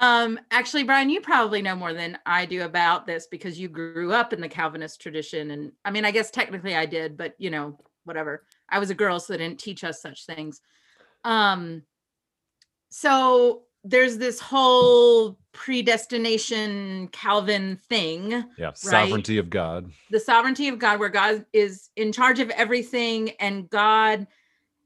Um, 0.00 0.38
actually, 0.50 0.82
Brian, 0.82 1.10
you 1.10 1.20
probably 1.20 1.62
know 1.62 1.76
more 1.76 1.92
than 1.92 2.18
I 2.26 2.44
do 2.46 2.62
about 2.62 3.06
this 3.06 3.26
because 3.28 3.58
you 3.58 3.68
grew 3.68 4.12
up 4.12 4.32
in 4.32 4.40
the 4.40 4.48
Calvinist 4.48 5.00
tradition. 5.00 5.52
And 5.52 5.72
I 5.84 5.90
mean, 5.90 6.04
I 6.04 6.10
guess 6.10 6.30
technically 6.30 6.74
I 6.74 6.86
did, 6.86 7.16
but 7.16 7.34
you 7.38 7.50
know, 7.50 7.78
whatever. 8.04 8.44
I 8.68 8.78
was 8.78 8.90
a 8.90 8.94
girl, 8.94 9.20
so 9.20 9.32
they 9.32 9.38
didn't 9.38 9.60
teach 9.60 9.84
us 9.84 10.02
such 10.02 10.26
things. 10.26 10.60
Um, 11.24 11.82
so 12.90 13.62
there's 13.84 14.18
this 14.18 14.40
whole 14.40 15.38
predestination 15.52 17.08
Calvin 17.12 17.76
thing, 17.88 18.44
Yeah, 18.56 18.72
sovereignty 18.74 19.38
of 19.38 19.50
God. 19.50 19.90
the 20.10 20.20
sovereignty 20.20 20.68
of 20.68 20.78
God, 20.78 20.98
where 20.98 21.08
God 21.08 21.44
is 21.52 21.90
in 21.96 22.12
charge 22.12 22.40
of 22.40 22.50
everything, 22.50 23.30
and 23.40 23.68
God 23.70 24.26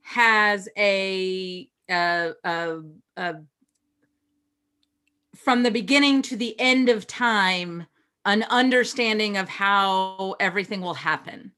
has 0.02 0.68
a 0.76 1.68
a, 1.88 2.32
a, 2.44 2.78
a 3.16 3.34
from 5.34 5.62
the 5.62 5.70
beginning 5.70 6.22
to 6.22 6.36
the 6.36 6.58
end 6.58 6.88
of 6.88 7.06
time 7.06 7.86
an 8.24 8.42
understanding 8.50 9.36
of 9.36 9.48
how 9.48 10.34
everything 10.40 10.80
will 10.80 10.94
happen 10.94 11.52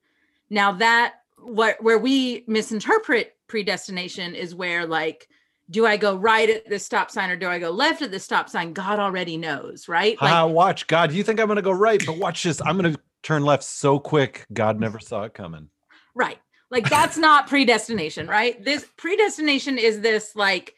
now 0.50 0.72
that 0.72 1.14
what 1.38 1.82
where 1.82 1.98
we 1.98 2.44
misinterpret 2.46 3.36
predestination 3.46 4.34
is 4.34 4.54
where 4.54 4.86
like 4.86 5.28
do 5.70 5.86
I 5.86 5.96
go 5.96 6.16
right 6.16 6.48
at 6.48 6.68
this 6.68 6.84
stop 6.84 7.10
sign 7.10 7.30
or 7.30 7.36
do 7.36 7.48
I 7.48 7.58
go 7.58 7.70
left 7.70 8.02
at 8.02 8.10
the 8.10 8.18
stop 8.18 8.48
sign? 8.48 8.72
God 8.72 8.98
already 8.98 9.36
knows, 9.36 9.88
right? 9.88 10.20
Like, 10.20 10.54
watch, 10.54 10.86
God, 10.86 11.12
you 11.12 11.22
think 11.22 11.40
I'm 11.40 11.46
going 11.46 11.56
to 11.56 11.62
go 11.62 11.70
right, 11.70 12.04
but 12.04 12.16
watch 12.16 12.42
this. 12.42 12.60
I'm 12.64 12.78
going 12.78 12.94
to 12.94 13.00
turn 13.22 13.44
left 13.44 13.64
so 13.64 13.98
quick. 13.98 14.46
God 14.52 14.80
never 14.80 14.98
saw 14.98 15.24
it 15.24 15.34
coming. 15.34 15.68
Right. 16.14 16.38
Like 16.70 16.88
that's 16.88 17.16
not 17.18 17.48
predestination, 17.48 18.26
right? 18.26 18.62
This 18.62 18.86
predestination 18.96 19.78
is 19.78 20.00
this 20.00 20.34
like 20.34 20.74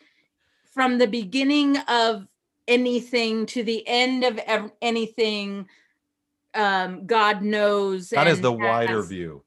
from 0.72 0.98
the 0.98 1.06
beginning 1.06 1.76
of 1.78 2.26
anything 2.68 3.46
to 3.46 3.62
the 3.62 3.86
end 3.86 4.24
of 4.24 4.38
ev- 4.38 4.72
anything 4.80 5.68
um 6.54 7.06
God 7.06 7.42
knows 7.42 8.10
That 8.10 8.26
is 8.26 8.40
the 8.40 8.52
wider 8.52 9.02
view. 9.02 9.42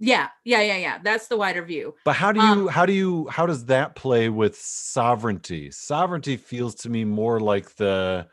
Yeah, 0.00 0.28
yeah, 0.44 0.62
yeah, 0.62 0.76
yeah. 0.76 0.98
That's 1.02 1.28
the 1.28 1.36
wider 1.36 1.62
view. 1.62 1.94
But 2.04 2.16
how 2.16 2.32
do 2.32 2.40
you 2.40 2.46
um, 2.46 2.68
how 2.68 2.86
do 2.86 2.92
you 2.92 3.28
how 3.28 3.46
does 3.46 3.66
that 3.66 3.94
play 3.94 4.28
with 4.28 4.56
sovereignty? 4.56 5.70
Sovereignty 5.70 6.36
feels 6.36 6.74
to 6.76 6.88
me 6.88 7.04
more 7.04 7.40
like 7.40 7.74
the 7.76 8.28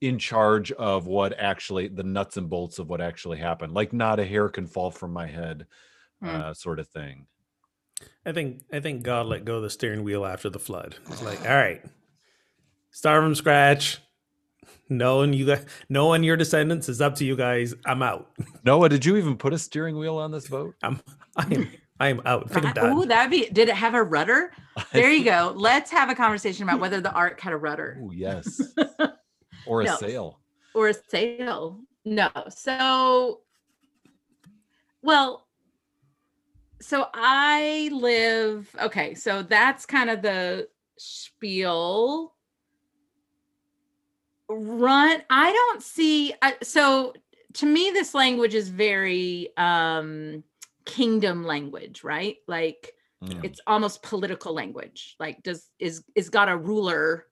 in 0.00 0.18
charge 0.18 0.70
of 0.72 1.06
what 1.06 1.36
actually 1.38 1.88
the 1.88 2.04
nuts 2.04 2.36
and 2.36 2.48
bolts 2.48 2.78
of 2.78 2.88
what 2.88 3.00
actually 3.00 3.38
happened. 3.38 3.74
Like 3.74 3.92
not 3.92 4.20
a 4.20 4.24
hair 4.24 4.48
can 4.48 4.66
fall 4.66 4.90
from 4.90 5.12
my 5.12 5.26
head 5.26 5.66
hmm. 6.22 6.28
uh, 6.28 6.54
sort 6.54 6.78
of 6.78 6.88
thing. 6.88 7.26
I 8.24 8.32
think 8.32 8.62
I 8.72 8.78
think 8.78 9.02
God 9.02 9.26
let 9.26 9.44
go 9.44 9.56
of 9.56 9.62
the 9.62 9.70
steering 9.70 10.04
wheel 10.04 10.24
after 10.24 10.48
the 10.48 10.60
flood. 10.60 10.96
It's 11.08 11.22
like, 11.22 11.40
all 11.40 11.56
right, 11.56 11.82
start 12.90 13.22
from 13.22 13.34
scratch. 13.34 13.98
Knowing 14.88 15.32
you 15.32 15.46
guys, 15.46 15.66
knowing 15.88 16.22
your 16.22 16.36
descendants 16.36 16.88
is 16.88 17.00
up 17.00 17.14
to 17.16 17.24
you 17.24 17.36
guys. 17.36 17.74
I'm 17.84 18.02
out. 18.02 18.30
Noah, 18.64 18.88
did 18.88 19.04
you 19.04 19.16
even 19.16 19.36
put 19.36 19.52
a 19.52 19.58
steering 19.58 19.98
wheel 19.98 20.16
on 20.16 20.30
this 20.30 20.48
boat? 20.48 20.74
I'm, 20.82 21.00
I 21.36 21.44
am, 21.54 21.70
I 22.00 22.08
am 22.08 22.22
out. 22.24 22.50
Oh, 22.78 23.04
that'd 23.04 23.30
be. 23.30 23.48
Did 23.50 23.68
it 23.68 23.74
have 23.74 23.94
a 23.94 24.02
rudder? 24.02 24.52
There 24.92 25.10
you 25.10 25.24
go. 25.24 25.52
Let's 25.56 25.90
have 25.90 26.08
a 26.08 26.14
conversation 26.14 26.62
about 26.62 26.78
whether 26.78 27.00
the 27.00 27.12
ark 27.12 27.40
had 27.40 27.52
a 27.52 27.56
rudder. 27.56 27.98
Oh 28.00 28.12
yes, 28.12 28.62
or 29.66 29.80
a 29.80 29.84
no. 29.86 29.96
sail. 29.96 30.40
Or 30.72 30.88
a 30.88 30.94
sail. 30.94 31.80
No. 32.04 32.30
So, 32.48 33.40
well, 35.02 35.48
so 36.80 37.08
I 37.12 37.90
live. 37.92 38.74
Okay, 38.80 39.14
so 39.14 39.42
that's 39.42 39.84
kind 39.84 40.10
of 40.10 40.22
the 40.22 40.68
spiel 40.96 42.34
run 44.48 45.22
i 45.30 45.52
don't 45.52 45.82
see 45.82 46.32
uh, 46.42 46.52
so 46.62 47.12
to 47.52 47.66
me 47.66 47.90
this 47.92 48.14
language 48.14 48.54
is 48.54 48.68
very 48.68 49.50
um 49.56 50.42
kingdom 50.84 51.44
language 51.44 52.02
right 52.02 52.36
like 52.46 52.92
mm. 53.22 53.44
it's 53.44 53.60
almost 53.66 54.02
political 54.02 54.54
language 54.54 55.16
like 55.20 55.42
does 55.42 55.68
is 55.78 56.02
is 56.14 56.30
god 56.30 56.48
a 56.48 56.56
ruler 56.56 57.26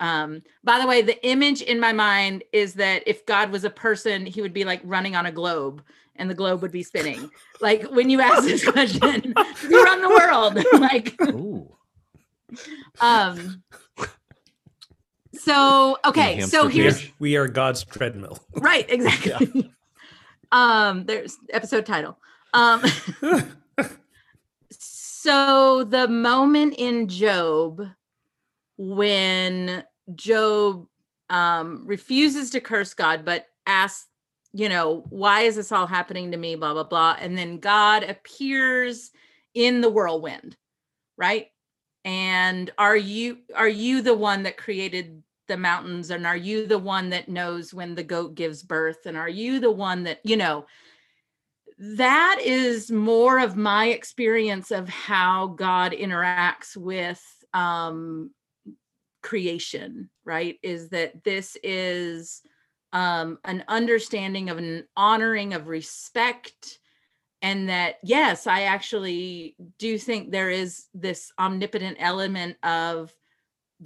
um 0.00 0.42
by 0.64 0.78
the 0.78 0.86
way 0.86 1.02
the 1.02 1.24
image 1.26 1.62
in 1.62 1.78
my 1.80 1.92
mind 1.92 2.42
is 2.52 2.74
that 2.74 3.02
if 3.06 3.26
god 3.26 3.50
was 3.50 3.64
a 3.64 3.70
person 3.70 4.24
he 4.24 4.40
would 4.40 4.52
be 4.52 4.64
like 4.64 4.80
running 4.84 5.14
on 5.14 5.26
a 5.26 5.32
globe 5.32 5.82
and 6.16 6.30
the 6.30 6.34
globe 6.34 6.62
would 6.62 6.72
be 6.72 6.82
spinning 6.82 7.30
like 7.60 7.84
when 7.90 8.10
you 8.10 8.20
ask 8.20 8.44
this 8.44 8.64
question 8.70 9.34
you 9.68 9.84
run 9.84 10.00
the 10.00 10.08
world 10.08 10.58
like 10.80 11.14
Ooh. 11.22 11.70
um 13.00 13.62
so 15.46 15.96
okay, 16.04 16.40
so 16.40 16.66
here's 16.66 17.06
we 17.20 17.36
are 17.36 17.46
God's 17.46 17.84
treadmill. 17.84 18.40
Right, 18.56 18.84
exactly. 18.90 19.48
Yeah. 19.54 19.62
um, 20.50 21.04
there's 21.04 21.36
episode 21.50 21.86
title. 21.86 22.18
Um, 22.52 22.82
so 24.70 25.84
the 25.84 26.08
moment 26.08 26.74
in 26.78 27.06
Job 27.06 27.80
when 28.76 29.84
Job 30.16 30.88
um, 31.30 31.84
refuses 31.86 32.50
to 32.50 32.60
curse 32.60 32.92
God, 32.92 33.24
but 33.24 33.46
asks, 33.66 34.08
you 34.52 34.68
know, 34.68 35.04
why 35.10 35.42
is 35.42 35.54
this 35.54 35.70
all 35.70 35.86
happening 35.86 36.32
to 36.32 36.36
me? 36.36 36.56
Blah 36.56 36.72
blah 36.72 36.82
blah, 36.82 37.16
and 37.20 37.38
then 37.38 37.58
God 37.58 38.02
appears 38.02 39.12
in 39.54 39.80
the 39.80 39.90
whirlwind, 39.90 40.56
right? 41.16 41.46
And 42.04 42.68
are 42.78 42.96
you 42.96 43.38
are 43.54 43.68
you 43.68 44.02
the 44.02 44.14
one 44.14 44.42
that 44.42 44.56
created 44.56 45.22
the 45.48 45.56
mountains 45.56 46.10
and 46.10 46.26
are 46.26 46.36
you 46.36 46.66
the 46.66 46.78
one 46.78 47.10
that 47.10 47.28
knows 47.28 47.72
when 47.72 47.94
the 47.94 48.04
goat 48.04 48.34
gives 48.34 48.62
birth 48.62 49.06
and 49.06 49.16
are 49.16 49.28
you 49.28 49.60
the 49.60 49.70
one 49.70 50.04
that 50.04 50.20
you 50.24 50.36
know 50.36 50.66
that 51.78 52.38
is 52.42 52.90
more 52.90 53.38
of 53.38 53.56
my 53.56 53.88
experience 53.88 54.70
of 54.70 54.88
how 54.88 55.48
god 55.48 55.92
interacts 55.92 56.76
with 56.76 57.22
um 57.54 58.30
creation 59.22 60.08
right? 60.26 60.58
Is 60.62 60.90
that 60.90 61.24
this 61.24 61.56
is 61.62 62.42
um 62.92 63.38
an 63.44 63.64
understanding 63.68 64.50
of 64.50 64.58
an 64.58 64.84
honoring 64.96 65.54
of 65.54 65.68
respect 65.68 66.78
and 67.42 67.68
that 67.68 67.96
yes 68.04 68.46
i 68.46 68.62
actually 68.62 69.56
do 69.78 69.98
think 69.98 70.30
there 70.30 70.50
is 70.50 70.86
this 70.94 71.32
omnipotent 71.38 71.96
element 72.00 72.56
of 72.62 73.12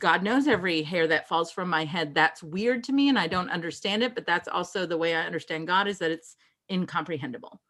God 0.01 0.23
knows 0.23 0.47
every 0.47 0.83
hair 0.83 1.07
that 1.07 1.29
falls 1.29 1.51
from 1.51 1.69
my 1.69 1.85
head. 1.85 2.15
That's 2.15 2.43
weird 2.43 2.83
to 2.85 2.93
me 2.93 3.09
and 3.09 3.19
I 3.19 3.27
don't 3.27 3.51
understand 3.51 4.03
it, 4.03 4.15
but 4.15 4.27
that's 4.27 4.49
also 4.49 4.87
the 4.87 4.99
way 4.99 5.15
I 5.15 5.23
understand 5.23 5.67
God 5.67 5.87
is 5.87 5.99
that 5.99 6.11
it's 6.11 6.37
incomprehensible. 6.71 7.61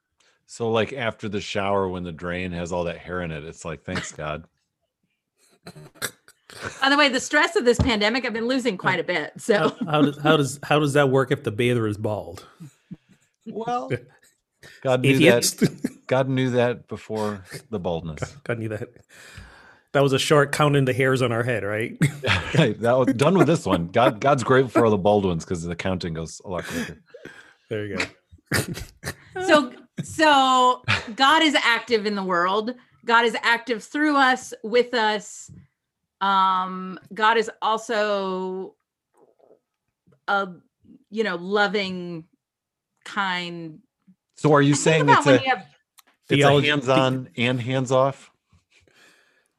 So 0.47 0.71
like 0.71 0.93
after 0.93 1.29
the 1.29 1.40
shower 1.40 1.88
when 1.88 2.03
the 2.03 2.12
drain 2.12 2.53
has 2.53 2.73
all 2.73 2.85
that 2.85 2.99
hair 2.99 3.23
in 3.23 3.31
it, 3.31 3.45
it's 3.45 3.64
like 3.64 3.85
thanks 3.85 4.12
God. 4.12 4.45
By 6.81 6.88
the 6.88 6.97
way, 6.97 7.09
the 7.09 7.21
stress 7.21 7.55
of 7.55 7.64
this 7.64 7.79
pandemic, 7.79 8.25
I've 8.25 8.33
been 8.33 8.49
losing 8.49 8.77
quite 8.77 8.99
a 8.99 9.05
bit. 9.05 9.33
So 9.38 9.77
how, 9.87 9.87
how 9.87 10.03
does 10.03 10.19
how 10.19 10.37
does 10.37 10.59
how 10.64 10.79
does 10.81 10.93
that 10.95 11.09
work 11.09 11.31
if 11.31 11.45
the 11.45 11.53
bather 11.53 11.87
is 11.87 11.97
bald? 11.97 12.45
Well, 13.47 13.90
God 14.83 15.03
knew 15.03 15.19
that. 15.21 16.01
God 16.07 16.29
knew 16.29 16.51
that 16.51 16.88
before 16.88 17.45
the 17.71 17.79
baldness. 17.79 18.21
God, 18.21 18.45
God 18.45 18.59
knew 18.59 18.69
that. 18.71 18.88
That 19.92 20.03
was 20.03 20.12
a 20.12 20.18
short 20.18 20.53
counting 20.53 20.85
the 20.85 20.92
hairs 20.92 21.20
on 21.20 21.33
our 21.33 21.42
head, 21.42 21.64
right? 21.64 21.96
right. 22.59 22.79
That 22.81 22.92
was 22.92 23.12
done 23.14 23.37
with 23.37 23.46
this 23.46 23.66
one. 23.66 23.88
God, 23.88 24.20
God's 24.20 24.44
grateful 24.44 24.70
for 24.70 24.85
all 24.85 24.90
the 24.90 24.98
bald 24.98 25.24
ones 25.24 25.44
because 25.44 25.64
the 25.64 25.74
counting 25.74 26.14
goes 26.14 26.40
a 26.44 26.48
lot 26.48 26.64
quicker. 26.64 27.03
There 27.68 27.87
you 27.87 27.96
go. 27.96 28.05
so, 29.42 29.72
so 30.03 30.83
God 31.16 31.42
is 31.42 31.55
active 31.55 32.07
in 32.07 32.14
the 32.14 32.22
world. 32.22 32.74
God 33.05 33.24
is 33.24 33.37
active 33.42 33.83
through 33.83 34.16
us, 34.16 34.55
with 34.62 34.94
us. 34.94 35.50
Um, 36.20 36.98
God 37.14 37.38
is 37.38 37.50
also 37.62 38.74
a, 40.29 40.48
you 41.11 41.24
know, 41.24 41.37
loving, 41.37 42.24
kind. 43.05 43.81
So, 44.37 44.53
are 44.53 44.62
you 44.62 44.74
saying 44.74 45.09
it's 45.09 45.26
a, 45.26 45.40
it's 46.29 46.44
a 46.44 46.61
hands-on 46.61 47.31
and 47.37 47.61
hands-off? 47.61 48.30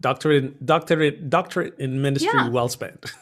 Doctorate, 0.02 0.66
doctorate, 0.66 1.30
doctorate 1.30 1.80
in 1.80 2.02
ministry, 2.02 2.32
yeah. 2.34 2.50
well 2.50 2.68
spent. 2.68 3.14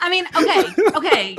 I 0.00 0.10
mean, 0.10 0.26
okay, 0.36 0.64
okay. 0.96 1.36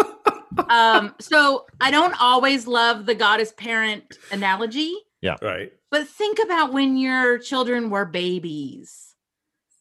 Um, 0.70 1.16
so 1.20 1.66
I 1.82 1.92
don't 1.92 2.20
always 2.22 2.68
love 2.68 3.06
the 3.06 3.16
goddess 3.16 3.52
parent 3.52 4.18
analogy. 4.32 4.94
Yeah, 5.22 5.36
right. 5.42 5.72
But 5.92 6.08
think 6.08 6.40
about 6.44 6.74
when 6.74 6.98
your 6.98 7.40
children 7.40 7.90
were 7.90 8.06
babies. 8.06 9.16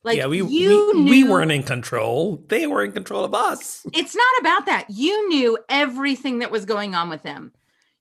Like 0.05 0.19
yeah, 0.19 0.27
we 0.27 0.39
you 0.39 0.93
we, 0.93 1.01
knew, 1.01 1.11
we 1.11 1.25
weren't 1.25 1.51
in 1.51 1.63
control. 1.63 2.45
They 2.49 2.67
were 2.67 2.85
in 2.85 2.93
control 2.93 3.25
of 3.25 3.35
us. 3.35 3.87
It's 3.95 4.15
not 4.15 4.41
about 4.41 4.67
that. 4.67 4.87
You 4.91 5.29
knew 5.29 5.59
everything 5.69 6.41
that 6.41 6.51
was 6.51 6.67
going 6.67 6.95
on 6.95 7.09
with 7.09 7.23
them. 7.23 7.53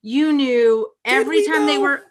You 0.02 0.32
knew 0.32 0.90
every 1.06 1.46
time 1.46 1.60
know? 1.60 1.66
they 1.66 1.78
were 1.78 2.02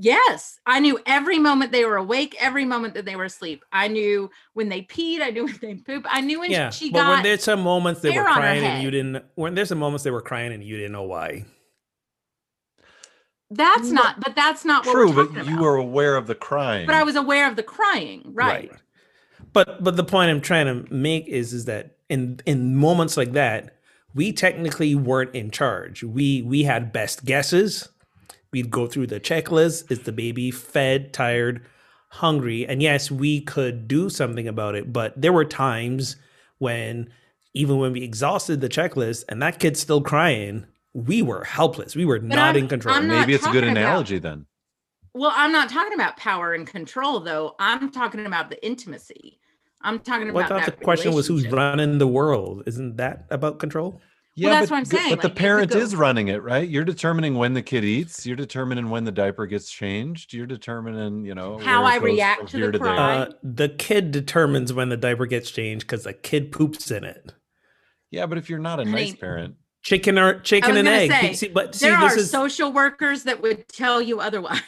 Yes, 0.00 0.60
I 0.64 0.78
knew 0.78 1.00
every 1.06 1.40
moment 1.40 1.72
they 1.72 1.84
were 1.84 1.96
awake, 1.96 2.36
every 2.38 2.64
moment 2.64 2.94
that 2.94 3.04
they 3.04 3.16
were 3.16 3.24
asleep. 3.24 3.64
I 3.72 3.88
knew 3.88 4.30
when 4.52 4.68
they 4.68 4.82
peed, 4.82 5.20
I 5.20 5.30
knew 5.30 5.46
when 5.46 5.58
they 5.60 5.74
poop. 5.74 6.06
I 6.08 6.20
knew 6.20 6.40
when 6.40 6.52
yeah, 6.52 6.70
she, 6.70 6.90
got. 6.90 7.04
But 7.04 7.10
when 7.10 7.22
there's 7.24 7.42
some 7.42 7.62
moments 7.62 8.00
they 8.00 8.16
were 8.16 8.24
crying 8.24 8.64
and 8.64 8.82
you 8.82 8.90
didn't. 8.92 9.24
When 9.34 9.54
there's 9.54 9.68
some 9.68 9.78
moments 9.78 10.04
they 10.04 10.12
were 10.12 10.22
crying 10.22 10.52
and 10.52 10.62
you 10.62 10.76
didn't 10.76 10.92
know 10.92 11.02
why. 11.02 11.44
That's 13.50 13.90
not. 13.90 14.20
But 14.20 14.36
that's 14.36 14.64
not 14.64 14.84
true. 14.84 15.12
but 15.12 15.34
you 15.34 15.54
about. 15.54 15.60
were 15.60 15.76
aware 15.76 16.16
of 16.16 16.28
the 16.28 16.34
crying. 16.36 16.86
But 16.86 16.94
I 16.94 17.02
was 17.02 17.16
aware 17.16 17.48
of 17.48 17.56
the 17.56 17.64
crying, 17.64 18.22
right? 18.26 18.70
right? 18.70 18.80
But 19.52 19.82
but 19.82 19.96
the 19.96 20.04
point 20.04 20.30
I'm 20.30 20.40
trying 20.40 20.66
to 20.66 20.94
make 20.94 21.26
is 21.26 21.52
is 21.52 21.64
that 21.64 21.96
in 22.08 22.38
in 22.46 22.76
moments 22.76 23.16
like 23.16 23.32
that, 23.32 23.78
we 24.14 24.32
technically 24.32 24.94
weren't 24.94 25.34
in 25.34 25.50
charge. 25.50 26.04
We 26.04 26.42
we 26.42 26.62
had 26.62 26.92
best 26.92 27.24
guesses 27.24 27.88
we'd 28.52 28.70
go 28.70 28.86
through 28.86 29.06
the 29.06 29.20
checklist 29.20 29.90
is 29.90 30.00
the 30.00 30.12
baby 30.12 30.50
fed 30.50 31.12
tired 31.12 31.64
hungry 32.10 32.66
and 32.66 32.82
yes 32.82 33.10
we 33.10 33.40
could 33.40 33.86
do 33.86 34.08
something 34.08 34.48
about 34.48 34.74
it 34.74 34.92
but 34.92 35.12
there 35.20 35.32
were 35.32 35.44
times 35.44 36.16
when 36.58 37.08
even 37.54 37.76
when 37.78 37.92
we 37.92 38.02
exhausted 38.02 38.60
the 38.60 38.68
checklist 38.68 39.24
and 39.28 39.42
that 39.42 39.58
kid's 39.58 39.80
still 39.80 40.00
crying 40.00 40.66
we 40.94 41.20
were 41.22 41.44
helpless 41.44 41.94
we 41.94 42.04
were 42.04 42.18
not 42.18 42.56
I'm, 42.56 42.56
in 42.56 42.68
control 42.68 43.00
maybe 43.02 43.34
it's 43.34 43.46
a 43.46 43.50
good 43.50 43.64
analogy 43.64 44.16
about, 44.16 44.30
then 44.30 44.46
Well, 45.14 45.32
I'm 45.34 45.52
not 45.52 45.68
talking 45.68 45.94
about 45.94 46.16
power 46.16 46.52
and 46.52 46.66
control, 46.66 47.20
though. 47.20 47.56
I'm 47.58 47.90
talking 47.90 48.24
about 48.26 48.50
the 48.50 48.64
intimacy. 48.64 49.38
I'm 49.82 49.98
talking 50.00 50.32
Well, 50.32 50.44
I 50.44 50.46
about 50.46 50.64
thought 50.64 50.78
the 50.78 50.84
question 50.84 51.12
was 51.14 51.26
who's 51.26 51.46
running 51.48 51.98
the 51.98 52.06
world. 52.06 52.62
Isn't 52.66 52.96
that 52.96 53.26
about 53.30 53.58
control? 53.58 54.00
Yeah, 54.38 54.50
that's 54.50 54.68
but, 54.68 54.74
what 54.74 54.78
I'm 54.78 54.84
saying, 54.84 55.10
But 55.10 55.22
the 55.22 55.28
like, 55.28 55.32
it 55.32 55.36
could 55.36 55.36
parent 55.36 55.70
go- 55.72 55.78
is 55.78 55.96
running 55.96 56.28
it, 56.28 56.42
right? 56.42 56.68
You're 56.68 56.84
determining 56.84 57.34
when 57.34 57.54
the 57.54 57.62
kid 57.62 57.84
eats. 57.84 58.24
You're 58.24 58.36
determining 58.36 58.88
when 58.88 59.04
the 59.04 59.10
diaper 59.10 59.46
gets 59.46 59.70
changed. 59.70 60.32
You're 60.32 60.46
determining, 60.46 61.24
you 61.24 61.34
know, 61.34 61.58
How 61.58 61.82
I 61.84 61.96
react 61.96 62.48
to 62.48 62.52
the 62.52 62.58
here 62.58 62.72
there. 62.72 62.86
Uh, 62.86 63.30
the 63.42 63.68
kid 63.68 64.12
determines 64.12 64.72
when 64.72 64.90
the 64.90 64.96
diaper 64.96 65.26
gets 65.26 65.50
changed 65.50 65.86
because 65.86 66.04
the 66.04 66.12
kid 66.12 66.52
poops 66.52 66.90
in 66.90 67.02
it. 67.04 67.32
Yeah, 68.10 68.26
but 68.26 68.38
if 68.38 68.48
you're 68.48 68.60
not 68.60 68.78
a 68.78 68.84
nice 68.84 69.08
Honey, 69.08 69.12
parent, 69.14 69.54
Chicken 69.82 70.18
or 70.18 70.40
chicken 70.40 70.76
and 70.76 70.88
egg. 70.88 71.10
say, 71.10 71.32
see, 71.34 71.48
but 71.48 71.74
see, 71.74 71.88
there 71.88 71.98
this 72.00 72.14
are 72.14 72.18
is 72.18 72.30
social 72.30 72.72
workers 72.72 73.22
that 73.24 73.40
would 73.42 73.68
tell 73.68 74.02
you 74.02 74.20
otherwise. 74.20 74.60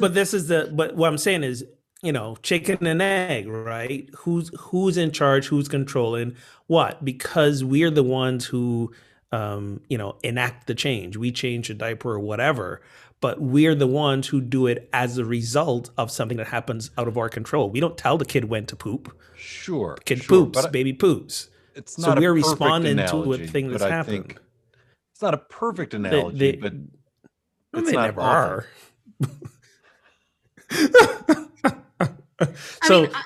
but 0.00 0.14
this 0.14 0.34
is 0.34 0.48
the 0.48 0.70
but 0.72 0.96
what 0.96 1.08
I'm 1.08 1.18
saying 1.18 1.44
is, 1.44 1.64
you 2.02 2.12
know, 2.12 2.36
chicken 2.42 2.86
and 2.86 3.00
egg, 3.00 3.46
right? 3.46 4.08
Who's 4.18 4.50
who's 4.58 4.96
in 4.96 5.12
charge? 5.12 5.46
Who's 5.46 5.68
controlling 5.68 6.36
what? 6.66 7.04
Because 7.04 7.62
we're 7.62 7.90
the 7.90 8.02
ones 8.02 8.46
who, 8.46 8.92
um, 9.34 9.80
you 9.88 9.98
know, 9.98 10.16
enact 10.22 10.66
the 10.66 10.74
change. 10.74 11.16
We 11.16 11.32
change 11.32 11.68
a 11.70 11.74
diaper 11.74 12.12
or 12.12 12.20
whatever, 12.20 12.80
but 13.20 13.40
we're 13.40 13.74
the 13.74 13.86
ones 13.86 14.28
who 14.28 14.40
do 14.40 14.66
it 14.66 14.88
as 14.92 15.18
a 15.18 15.24
result 15.24 15.90
of 15.98 16.10
something 16.10 16.36
that 16.38 16.46
happens 16.48 16.90
out 16.98 17.08
of 17.08 17.18
our 17.18 17.28
control. 17.28 17.68
We 17.70 17.80
don't 17.80 17.98
tell 17.98 18.16
the 18.18 18.24
kid 18.24 18.44
when 18.44 18.66
to 18.66 18.76
poop. 18.76 19.12
sure, 19.36 19.96
Kid 20.04 20.22
sure, 20.22 20.46
poops, 20.46 20.66
baby 20.68 20.92
poops. 20.92 21.48
it's 21.74 21.96
So 21.96 22.08
not. 22.08 22.18
we're 22.20 22.30
a 22.32 22.34
perfect 22.40 22.50
responding 22.50 22.96
to 22.98 23.02
a 23.02 23.06
analogy, 23.22 23.46
thing 23.48 23.70
that's 23.70 23.82
but 23.82 23.90
I 23.90 23.94
happened. 23.96 24.38
it's 25.12 25.22
not 25.22 25.34
a 25.34 25.38
perfect 25.38 25.94
analogy, 25.94 26.38
they- 26.38 26.56
but 26.56 26.72
it's 27.74 27.86
they 27.90 27.96
not 27.96 28.04
never 28.06 28.20
awful. 28.20 28.30
are. 28.40 28.66
so 32.84 33.02
mean, 33.02 33.10
I- 33.14 33.22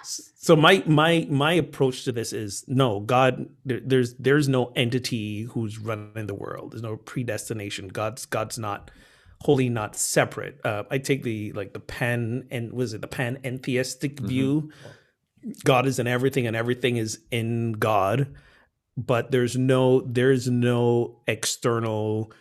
so 0.49 0.57
my 0.57 0.83
my 0.87 1.27
my 1.29 1.53
approach 1.53 2.05
to 2.05 2.13
this 2.13 2.33
is 2.33 2.65
no 2.67 3.01
god 3.01 3.51
there, 3.67 3.81
there's 3.85 4.15
there's 4.15 4.49
no 4.49 4.73
entity 4.75 5.43
who's 5.43 5.79
running 5.79 6.27
the 6.27 6.35
world. 6.35 6.73
There's 6.73 6.81
no 6.83 6.97
predestination. 6.97 7.89
God's 7.89 8.25
god's 8.25 8.59
not 8.59 8.91
wholly 9.43 9.69
not 9.69 9.95
separate. 9.95 10.59
Uh, 10.65 10.85
i 10.91 10.97
take 10.97 11.23
the 11.23 11.53
like 11.53 11.75
the 11.75 11.81
pan 11.81 12.49
and 12.51 12.73
was 12.73 12.95
it? 12.95 13.03
The 13.03 13.09
pan 13.09 13.41
entheistic 13.45 14.17
Mhm. 14.17 14.27
view. 14.27 14.71
God 15.67 15.87
is 15.87 15.99
in 15.99 16.07
everything 16.07 16.47
and 16.47 16.57
everything 16.57 16.97
is 16.97 17.21
in 17.31 17.73
god 17.73 18.35
but 18.97 19.31
there's 19.31 19.55
no 19.55 20.01
there's 20.01 20.49
no 20.49 21.21
external 21.27 22.33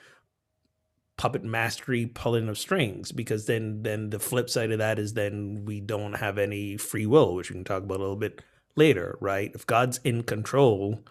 puppet 1.18 1.44
mastery 1.44 2.06
pulling 2.06 2.48
of 2.48 2.58
strings 2.58 3.12
because 3.12 3.48
then 3.48 3.82
then 3.84 4.12
the 4.12 4.20
flip 4.20 4.50
side 4.50 4.72
of 4.72 4.78
that 4.78 5.00
is 5.00 5.14
then 5.14 5.66
we 5.66 5.80
don't 5.80 6.14
have 6.14 6.38
any 6.38 6.78
free 6.78 7.06
will 7.06 7.36
which 7.36 7.50
we 7.50 7.56
can 7.56 7.64
talk 7.64 7.84
about 7.84 7.98
a 7.98 8.02
little 8.02 8.16
bit 8.16 8.42
later 8.76 9.18
right? 9.20 9.52
If 9.54 9.66
god's 9.66 10.00
in 10.04 10.24
control 10.24 11.04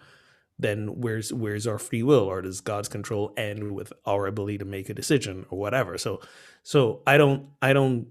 then 0.59 1.01
where's 1.01 1.31
where's 1.31 1.67
our 1.67 1.77
free 1.77 2.01
will? 2.03 2.23
Or 2.23 2.41
does 2.41 2.61
god's 2.61 2.87
control 2.89 3.33
end 3.37 3.73
with 3.73 3.93
our 4.05 4.27
ability 4.27 4.57
to 4.59 4.65
make 4.65 4.89
a 4.89 4.93
decision 4.93 5.45
or 5.49 5.59
whatever? 5.59 5.97
So 5.97 6.21
so 6.63 7.01
i 7.07 7.17
don't 7.17 7.47
i 7.61 7.71
don't 7.71 8.07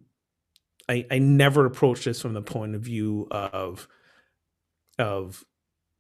i 0.89 1.05
i 1.11 1.19
never 1.19 1.67
approach 1.67 2.05
this 2.05 2.23
from 2.23 2.33
the 2.33 2.41
point 2.43 2.75
of 2.75 2.81
view 2.81 3.29
of 3.31 3.87
of 4.99 5.45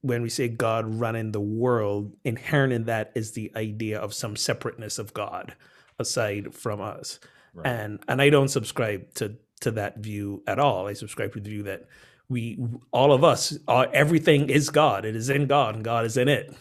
when 0.01 0.23
we 0.23 0.31
say 0.31 0.49
god 0.49 0.87
running 0.87 1.33
the 1.33 1.41
world 1.41 2.17
inherent 2.25 2.73
in 2.73 2.85
that 2.85 3.13
is 3.15 3.33
the 3.33 3.53
idea 3.55 3.99
of 3.99 4.15
some 4.15 4.37
separateness 4.37 4.99
of 4.99 5.13
god 5.13 5.55
aside 5.99 6.55
from 6.55 6.81
us 6.81 7.19
right. 7.55 7.67
and 7.67 8.01
and 8.09 8.21
i 8.23 8.29
don't 8.31 8.49
subscribe 8.49 9.13
to 9.15 9.35
to 9.61 9.71
that 9.71 9.99
view 9.99 10.43
at 10.47 10.59
all 10.59 10.87
i 10.87 10.93
subscribe 10.93 11.33
to 11.33 11.41
the 11.41 11.51
view 11.51 11.63
that 11.63 11.85
we 12.29 12.59
all 12.93 13.13
of 13.13 13.23
us 13.25 13.57
are, 13.69 13.89
everything 13.93 14.51
is 14.51 14.71
god 14.71 15.05
it 15.05 15.15
is 15.17 15.31
in 15.31 15.47
god 15.47 15.75
and 15.75 15.85
god 15.85 16.05
is 16.05 16.17
in 16.17 16.29
it 16.29 16.55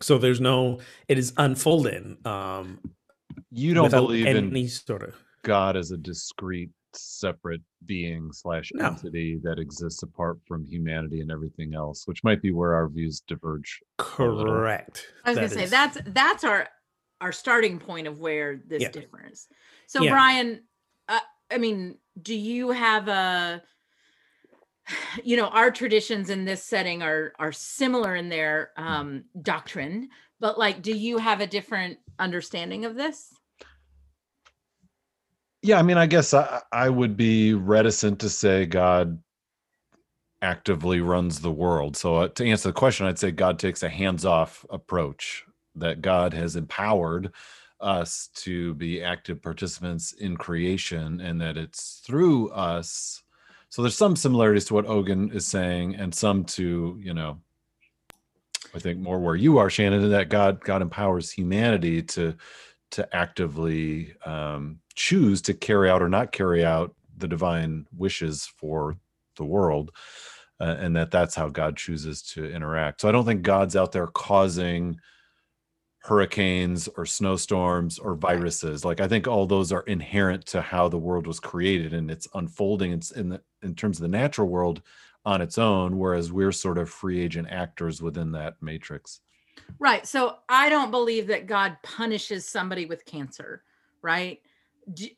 so 0.00 0.18
there's 0.18 0.40
no 0.40 0.78
it 1.08 1.18
is 1.18 1.32
unfolding 1.36 2.16
um 2.24 2.78
you 3.50 3.74
don't 3.74 3.84
without 3.84 4.06
believe 4.06 4.26
any 4.26 4.62
in 4.62 4.68
sort 4.68 5.02
of 5.02 5.14
God 5.44 5.76
as 5.76 5.92
a 5.92 5.96
discrete, 5.96 6.70
separate 6.92 7.62
being 7.86 8.30
slash 8.32 8.70
No. 8.74 8.86
entity 8.86 9.38
that 9.44 9.58
exists 9.58 10.02
apart 10.02 10.38
from 10.46 10.66
humanity 10.66 11.20
and 11.20 11.30
everything 11.30 11.74
else, 11.74 12.06
which 12.06 12.24
might 12.24 12.42
be 12.42 12.50
where 12.50 12.74
our 12.74 12.88
views 12.88 13.20
diverge. 13.26 13.80
correct 13.98 15.06
I 15.24 15.30
was 15.30 15.36
That 15.38 15.48
gonna 15.50 15.60
say 15.62 15.66
that's 15.70 15.98
that's 16.08 16.44
our 16.44 16.68
our 17.20 17.32
starting 17.32 17.78
point 17.78 18.06
of 18.06 18.20
where 18.20 18.60
this 18.66 18.82
Yeah. 18.82 18.90
differs. 18.90 19.48
So 19.86 20.04
Yeah. 20.04 20.10
Brian, 20.10 20.62
uh, 21.08 21.20
I 21.50 21.58
mean, 21.58 21.98
do 22.20 22.34
you 22.34 22.70
have 22.70 23.08
a 23.08 23.62
you 25.24 25.36
know 25.36 25.48
our 25.48 25.70
traditions 25.70 26.30
in 26.30 26.44
this 26.44 26.62
setting 26.62 27.02
are 27.02 27.32
are 27.38 27.52
similar 27.52 28.16
in 28.16 28.28
their 28.28 28.70
um 28.76 29.24
doctrine 29.42 30.08
but 30.40 30.58
like 30.58 30.82
do 30.82 30.96
you 30.96 31.18
have 31.18 31.40
a 31.40 31.46
different 31.46 31.98
understanding 32.18 32.84
of 32.84 32.94
this 32.94 33.32
Yeah, 35.62 35.78
I 35.78 35.82
mean, 35.82 35.98
I 35.98 36.06
guess 36.06 36.34
I, 36.34 36.62
I 36.72 36.88
would 36.88 37.16
be 37.16 37.54
reticent 37.54 38.20
to 38.20 38.30
say 38.30 38.64
God 38.66 39.20
actively 40.40 41.00
runs 41.00 41.40
the 41.40 41.50
world. 41.50 41.96
So 41.96 42.16
uh, 42.16 42.28
to 42.28 42.46
answer 42.46 42.68
the 42.68 42.72
question, 42.72 43.06
I'd 43.06 43.18
say 43.18 43.32
God 43.32 43.58
takes 43.58 43.82
a 43.82 43.88
hands-off 43.88 44.64
approach. 44.70 45.44
That 45.78 46.02
God 46.02 46.32
has 46.34 46.56
empowered 46.56 47.32
us 47.80 48.28
to 48.34 48.74
be 48.74 49.02
active 49.02 49.40
participants 49.40 50.12
in 50.12 50.36
creation, 50.36 51.20
and 51.20 51.40
that 51.40 51.56
it's 51.56 52.02
through 52.04 52.50
us. 52.50 53.22
So 53.68 53.82
there's 53.82 53.96
some 53.96 54.16
similarities 54.16 54.64
to 54.66 54.74
what 54.74 54.86
Ogun 54.86 55.30
is 55.32 55.46
saying, 55.46 55.96
and 55.96 56.14
some 56.14 56.44
to 56.44 56.98
you 57.02 57.14
know, 57.14 57.38
I 58.74 58.78
think 58.78 58.98
more 58.98 59.18
where 59.18 59.36
you 59.36 59.58
are, 59.58 59.70
Shannon, 59.70 60.04
in 60.04 60.10
that 60.10 60.28
God 60.28 60.64
God 60.64 60.82
empowers 60.82 61.30
humanity 61.30 62.02
to 62.02 62.34
to 62.90 63.16
actively 63.16 64.14
um, 64.24 64.80
choose 64.94 65.42
to 65.42 65.54
carry 65.54 65.90
out 65.90 66.02
or 66.02 66.08
not 66.08 66.32
carry 66.32 66.64
out 66.64 66.94
the 67.16 67.28
divine 67.28 67.86
wishes 67.96 68.46
for 68.56 68.96
the 69.36 69.44
world 69.44 69.90
uh, 70.60 70.76
and 70.78 70.96
that 70.96 71.10
that's 71.10 71.34
how 71.34 71.48
god 71.48 71.76
chooses 71.76 72.22
to 72.22 72.50
interact 72.50 73.00
so 73.00 73.08
i 73.08 73.12
don't 73.12 73.24
think 73.24 73.42
god's 73.42 73.76
out 73.76 73.92
there 73.92 74.06
causing 74.08 74.98
hurricanes 76.08 76.88
or 76.96 77.04
snowstorms 77.04 77.98
or 77.98 78.14
viruses. 78.14 78.84
Like 78.84 79.00
i 79.00 79.08
think 79.08 79.26
all 79.26 79.46
those 79.46 79.72
are 79.72 79.82
inherent 79.82 80.46
to 80.46 80.60
how 80.60 80.88
the 80.88 80.98
world 80.98 81.26
was 81.26 81.40
created 81.40 81.92
and 81.92 82.10
it's 82.10 82.28
unfolding 82.34 82.92
it's 82.92 83.10
in 83.10 83.28
the 83.28 83.42
in 83.62 83.74
terms 83.74 83.98
of 83.98 84.02
the 84.02 84.08
natural 84.08 84.48
world 84.48 84.82
on 85.24 85.42
its 85.42 85.58
own 85.58 85.98
whereas 85.98 86.32
we're 86.32 86.52
sort 86.52 86.78
of 86.78 86.88
free 86.88 87.20
agent 87.20 87.48
actors 87.50 88.00
within 88.00 88.32
that 88.32 88.54
matrix. 88.60 89.20
Right 89.78 90.06
so 90.06 90.36
i 90.48 90.68
don't 90.68 90.90
believe 90.90 91.26
that 91.28 91.46
god 91.46 91.76
punishes 91.82 92.48
somebody 92.48 92.86
with 92.86 93.04
cancer 93.04 93.62
right? 94.02 94.40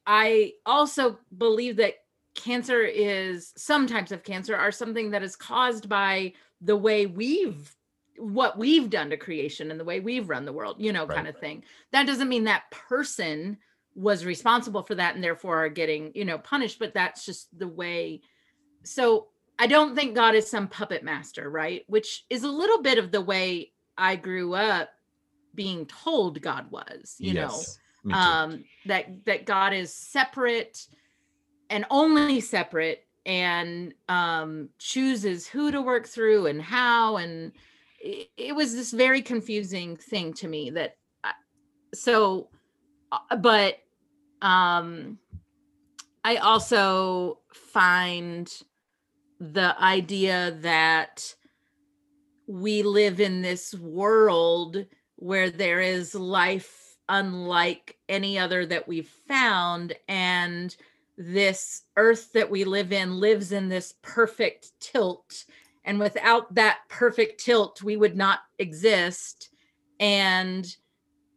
I 0.07 0.55
also 0.67 1.19
believe 1.37 1.77
that 1.77 1.95
cancer 2.35 2.83
is 2.83 3.53
some 3.57 3.87
types 3.87 4.13
of 4.13 4.23
cancer 4.23 4.57
are 4.57 4.73
something 4.73 5.11
that 5.11 5.23
is 5.23 5.37
caused 5.37 5.89
by 5.89 6.33
the 6.61 6.77
way 6.77 7.07
we've 7.07 7.75
what 8.21 8.59
we've 8.59 8.91
done 8.91 9.11
to 9.11 9.17
creation 9.17 9.71
and 9.71 9.81
the 9.81 9.85
way 9.85 9.99
we've 10.01 10.29
run 10.29 10.45
the 10.45 10.53
world 10.53 10.77
you 10.79 10.93
know 10.93 11.07
Right. 11.07 11.17
kind 11.17 11.29
of 11.29 11.39
thing. 11.39 11.65
That 11.93 12.07
doesn't 12.07 12.29
mean 12.29 12.45
that 12.45 12.71
person 12.71 13.59
was 13.95 14.25
responsible 14.25 14.83
for 14.83 14.95
that 14.95 15.15
and 15.15 15.25
therefore 15.25 15.65
are 15.65 15.69
getting 15.69 16.13
you 16.15 16.25
know 16.25 16.39
punished 16.39 16.79
but 16.79 16.95
that's 16.95 17.27
just 17.27 17.49
the 17.59 17.67
way 17.67 18.21
so 18.85 19.27
i 19.59 19.67
don't 19.67 19.97
think 19.97 20.15
god 20.15 20.35
is 20.37 20.49
some 20.49 20.69
puppet 20.69 21.03
master 21.03 21.51
right? 21.51 21.83
Which 21.89 22.25
is 22.31 22.45
a 22.45 22.49
little 22.51 22.83
bit 22.83 22.99
of 22.99 23.11
the 23.11 23.21
way 23.21 23.73
i 23.99 24.15
grew 24.17 24.55
up 24.55 24.91
being 25.55 25.87
told 25.87 26.41
god 26.41 26.71
was 26.71 27.17
you 27.19 27.35
know? 27.35 27.51
Um 28.15 28.65
that 28.87 29.25
that 29.27 29.45
god 29.45 29.73
is 29.73 29.93
separate 29.93 30.87
and 31.69 31.85
only 31.91 32.41
separate 32.41 33.07
and 33.27 33.93
um 34.09 34.69
chooses 34.79 35.47
who 35.49 35.71
to 35.73 35.83
work 35.83 36.07
through 36.07 36.47
and 36.47 36.63
how 36.63 37.17
and 37.17 37.53
it, 38.01 38.55
was 38.55 38.75
this 38.75 38.93
very 38.93 39.23
confusing 39.23 39.97
thing 39.97 40.33
to 40.35 40.49
me 40.49 40.71
that 40.71 40.97
I- 41.23 41.33
so 41.95 42.49
uh, 43.13 43.37
but 43.37 43.79
um 44.43 45.19
i 46.25 46.37
also 46.37 47.39
find 47.53 48.53
the 49.39 49.75
idea 49.83 50.57
that 50.61 51.35
we 52.47 52.83
live 52.83 53.21
in 53.21 53.43
this 53.43 53.75
world 53.75 54.85
where 55.17 55.51
there 55.51 55.81
is 55.81 56.15
life 56.15 56.97
unlike 57.09 57.97
any 58.09 58.39
other 58.39 58.65
that 58.67 58.87
we've 58.87 59.09
found 59.29 59.95
and 60.09 60.77
this 61.17 61.83
earth 61.97 62.33
that 62.33 62.51
we 62.51 62.65
live 62.65 62.93
in 62.93 63.21
lives 63.21 63.53
in 63.53 63.69
this 63.69 63.95
perfect 64.03 64.71
tilt 64.81 65.45
and 65.91 65.99
without 65.99 66.55
that 66.55 66.79
perfect 66.89 67.41
tilt 67.41 67.83
we 67.83 67.97
would 67.97 68.17
not 68.17 68.39
exist. 68.61 69.51
And 69.99 70.65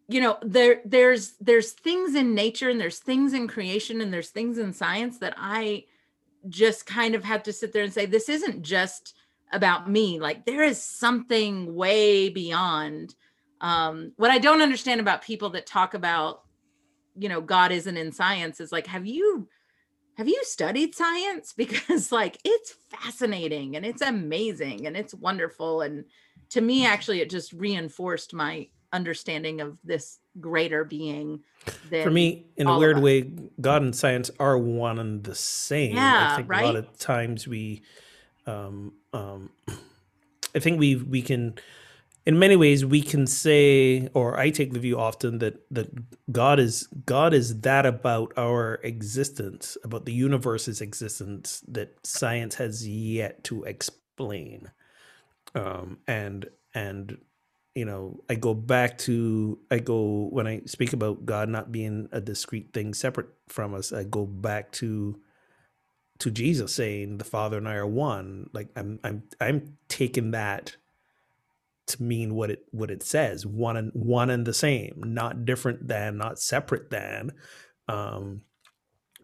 you 0.08 0.22
know 0.22 0.38
there 0.44 0.82
there's 0.86 1.34
there's 1.42 1.72
things 1.72 2.14
in 2.14 2.36
nature 2.36 2.70
and 2.70 2.80
there's 2.80 3.00
things 3.00 3.34
in 3.34 3.48
creation 3.48 4.00
and 4.00 4.14
there's 4.14 4.30
things 4.30 4.58
in 4.60 4.74
science 4.74 5.18
that 5.20 5.34
i 5.38 5.86
just 6.50 6.86
kind 6.86 7.16
of 7.16 7.24
have 7.24 7.42
to 7.42 7.54
sit 7.54 7.72
there 7.72 7.84
and 7.84 7.94
say 7.94 8.06
this 8.06 8.28
isn't 8.28 8.62
just 8.62 9.16
about 9.54 9.90
me. 9.90 10.20
Like 10.20 10.46
there 10.46 10.62
is 10.62 10.82
something 10.82 11.74
way 11.74 12.30
beyond 12.30 13.16
um 13.62 14.12
what 14.18 14.30
i 14.30 14.38
don't 14.38 14.62
understand 14.62 15.00
about 15.00 15.24
people 15.24 15.52
that 15.52 15.66
talk 15.66 15.94
about 15.94 16.42
you 17.16 17.30
know 17.30 17.40
god 17.40 17.72
isn't 17.72 17.98
in 17.98 18.12
science 18.12 18.60
is 18.60 18.74
like 18.74 18.88
have 18.88 19.06
you 19.06 19.48
have 20.16 20.28
you 20.28 20.40
studied 20.44 20.96
science? 20.96 21.54
Because 21.58 22.12
like 22.12 22.38
it's 22.44 22.76
fascinating 22.90 23.76
and 23.76 23.86
it's 23.86 24.02
amazing 24.02 24.88
and 24.88 24.96
it's 24.98 25.14
wonderful 25.14 25.82
and 25.82 26.06
to 26.50 26.62
me 26.62 26.86
actually 26.86 27.22
it 27.22 27.30
just 27.30 27.54
reinforced 27.54 28.34
my 28.34 28.68
understanding 28.92 29.60
of 29.60 29.78
this 29.84 30.20
greater 30.40 30.84
being 30.84 31.40
for 31.90 32.12
me 32.12 32.46
in 32.58 32.68
a 32.68 32.78
weird 32.78 33.00
way 33.00 33.22
god 33.60 33.82
and 33.82 33.96
science 33.96 34.30
are 34.40 34.58
one 34.58 35.00
and 35.00 35.24
the 35.24 35.36
same. 35.36 35.96
Yeah, 35.96 36.30
i 36.32 36.36
think 36.36 36.50
right? 36.50 36.64
a 36.64 36.66
lot 36.66 36.76
of 36.76 36.98
times 37.00 37.48
we 37.48 37.82
um 38.46 38.94
um 39.14 39.50
i 40.56 40.60
think 40.60 40.80
we 40.80 40.96
we 40.96 41.22
can 41.22 41.56
in 42.26 42.40
many 42.40 42.56
ways 42.56 42.86
we 42.86 43.02
can 43.02 43.28
say 43.28 44.08
or 44.14 44.40
i 44.40 44.50
take 44.50 44.74
the 44.74 44.80
view 44.80 45.00
often 45.00 45.40
that 45.40 45.56
that 45.72 45.90
god 46.32 46.60
is 46.60 46.88
god 47.06 47.34
is 47.34 47.62
that 47.62 47.86
about 47.86 48.34
our 48.38 48.76
existence 48.84 49.78
about 49.84 50.06
the 50.06 50.14
universe's 50.14 50.82
existence 50.82 51.64
that 51.68 51.96
science 52.04 52.56
has 52.56 52.88
yet 52.88 53.44
to 53.44 53.64
explain. 53.64 54.72
Um 55.56 56.00
and 56.08 56.48
and 56.74 57.18
you 57.76 57.86
know 57.86 58.20
i 58.30 58.36
go 58.36 58.54
back 58.54 58.98
to 59.00 59.60
i 59.72 59.80
go 59.80 60.28
when 60.32 60.48
i 60.48 60.62
speak 60.66 60.94
about 60.94 61.26
god 61.26 61.50
not 61.50 61.72
being 61.72 62.08
a 62.12 62.22
discrete 62.22 62.74
thing 62.74 62.94
separate 62.94 63.30
from 63.48 63.74
us 63.74 63.92
i 63.94 64.04
go 64.04 64.26
back 64.26 64.72
to 64.72 65.20
to 66.20 66.32
jesus 66.32 66.74
saying 66.76 67.18
the 67.18 67.24
father 67.26 67.58
and 67.58 67.68
i 67.68 67.76
are 67.76 67.88
one. 67.88 68.50
Like 68.54 68.70
i'm 68.76 69.00
i'm 69.04 69.24
i'm 69.42 69.78
taking 69.90 70.32
that 70.32 70.76
to 71.88 72.04
mean 72.04 72.36
what 72.36 72.52
it 72.52 72.66
what 72.72 72.92
it 72.92 73.04
says 73.04 73.46
one 73.46 73.78
and 73.78 73.92
one 73.94 74.30
and 74.30 74.46
the 74.46 74.54
same 74.54 75.02
not 75.06 75.46
different 75.46 75.88
than 75.88 76.18
not 76.18 76.40
separate 76.40 76.90
than 76.92 77.32
um 77.90 78.42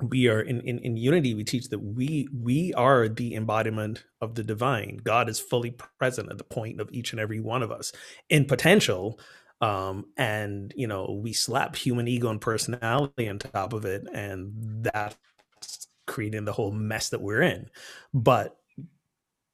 we 0.02 0.28
are 0.30 0.42
in, 0.42 0.62
in 0.62 0.80
in 0.80 0.98
unity 0.98 1.36
we 1.36 1.44
teach 1.46 1.70
that 1.70 1.80
we 1.80 2.28
we 2.34 2.74
are 2.76 3.10
the 3.10 3.36
embodiment 3.36 4.06
of 4.22 4.36
the 4.36 4.44
divine. 4.44 5.00
God 5.04 5.30
is 5.30 5.40
fully 5.42 5.72
present 6.00 6.32
at 6.32 6.40
the 6.40 6.46
point 6.46 6.82
of 6.82 6.90
each 6.94 7.14
and 7.14 7.22
every 7.22 7.42
one 7.42 7.64
of 7.64 7.72
us 7.72 7.94
in 8.30 8.46
potential 8.46 9.20
um 9.62 10.06
and 10.18 10.74
you 10.78 10.88
know 10.88 11.20
we 11.24 11.34
slap 11.34 11.76
human 11.76 12.08
ego 12.08 12.30
and 12.30 12.42
personality 12.42 13.30
on 13.30 13.40
top 13.40 13.74
of 13.74 13.86
it 13.86 14.08
and 14.14 14.54
that's 14.84 15.18
creating 16.08 16.46
the 16.46 16.54
whole 16.54 16.72
mess 16.74 17.10
that 17.12 17.22
we're 17.22 17.44
in. 17.44 17.70
But 18.14 18.59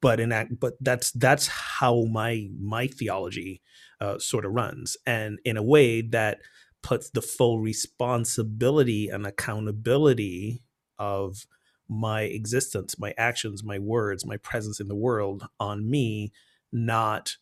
but 0.00 0.20
in 0.20 0.28
that 0.30 0.60
but 0.60 0.74
that's 0.80 1.10
that's 1.12 1.46
how 1.48 2.04
my 2.04 2.48
my 2.60 2.86
theology 2.86 3.62
uh, 4.00 4.18
sort 4.18 4.44
of 4.44 4.52
runs. 4.52 4.96
And 5.06 5.38
in 5.44 5.56
a 5.56 5.62
way 5.62 6.02
that 6.02 6.38
puts 6.82 7.10
the 7.10 7.22
full 7.22 7.60
responsibility 7.60 9.08
and 9.08 9.26
accountability 9.26 10.62
of 10.98 11.46
my 11.88 12.22
existence 12.22 12.98
my 12.98 13.14
actions 13.16 13.62
my 13.62 13.78
words 13.78 14.26
my 14.26 14.36
presence 14.38 14.80
in 14.80 14.88
the 14.88 14.94
world 14.96 15.46
on 15.60 15.88
me 15.88 16.32
not 16.72 17.36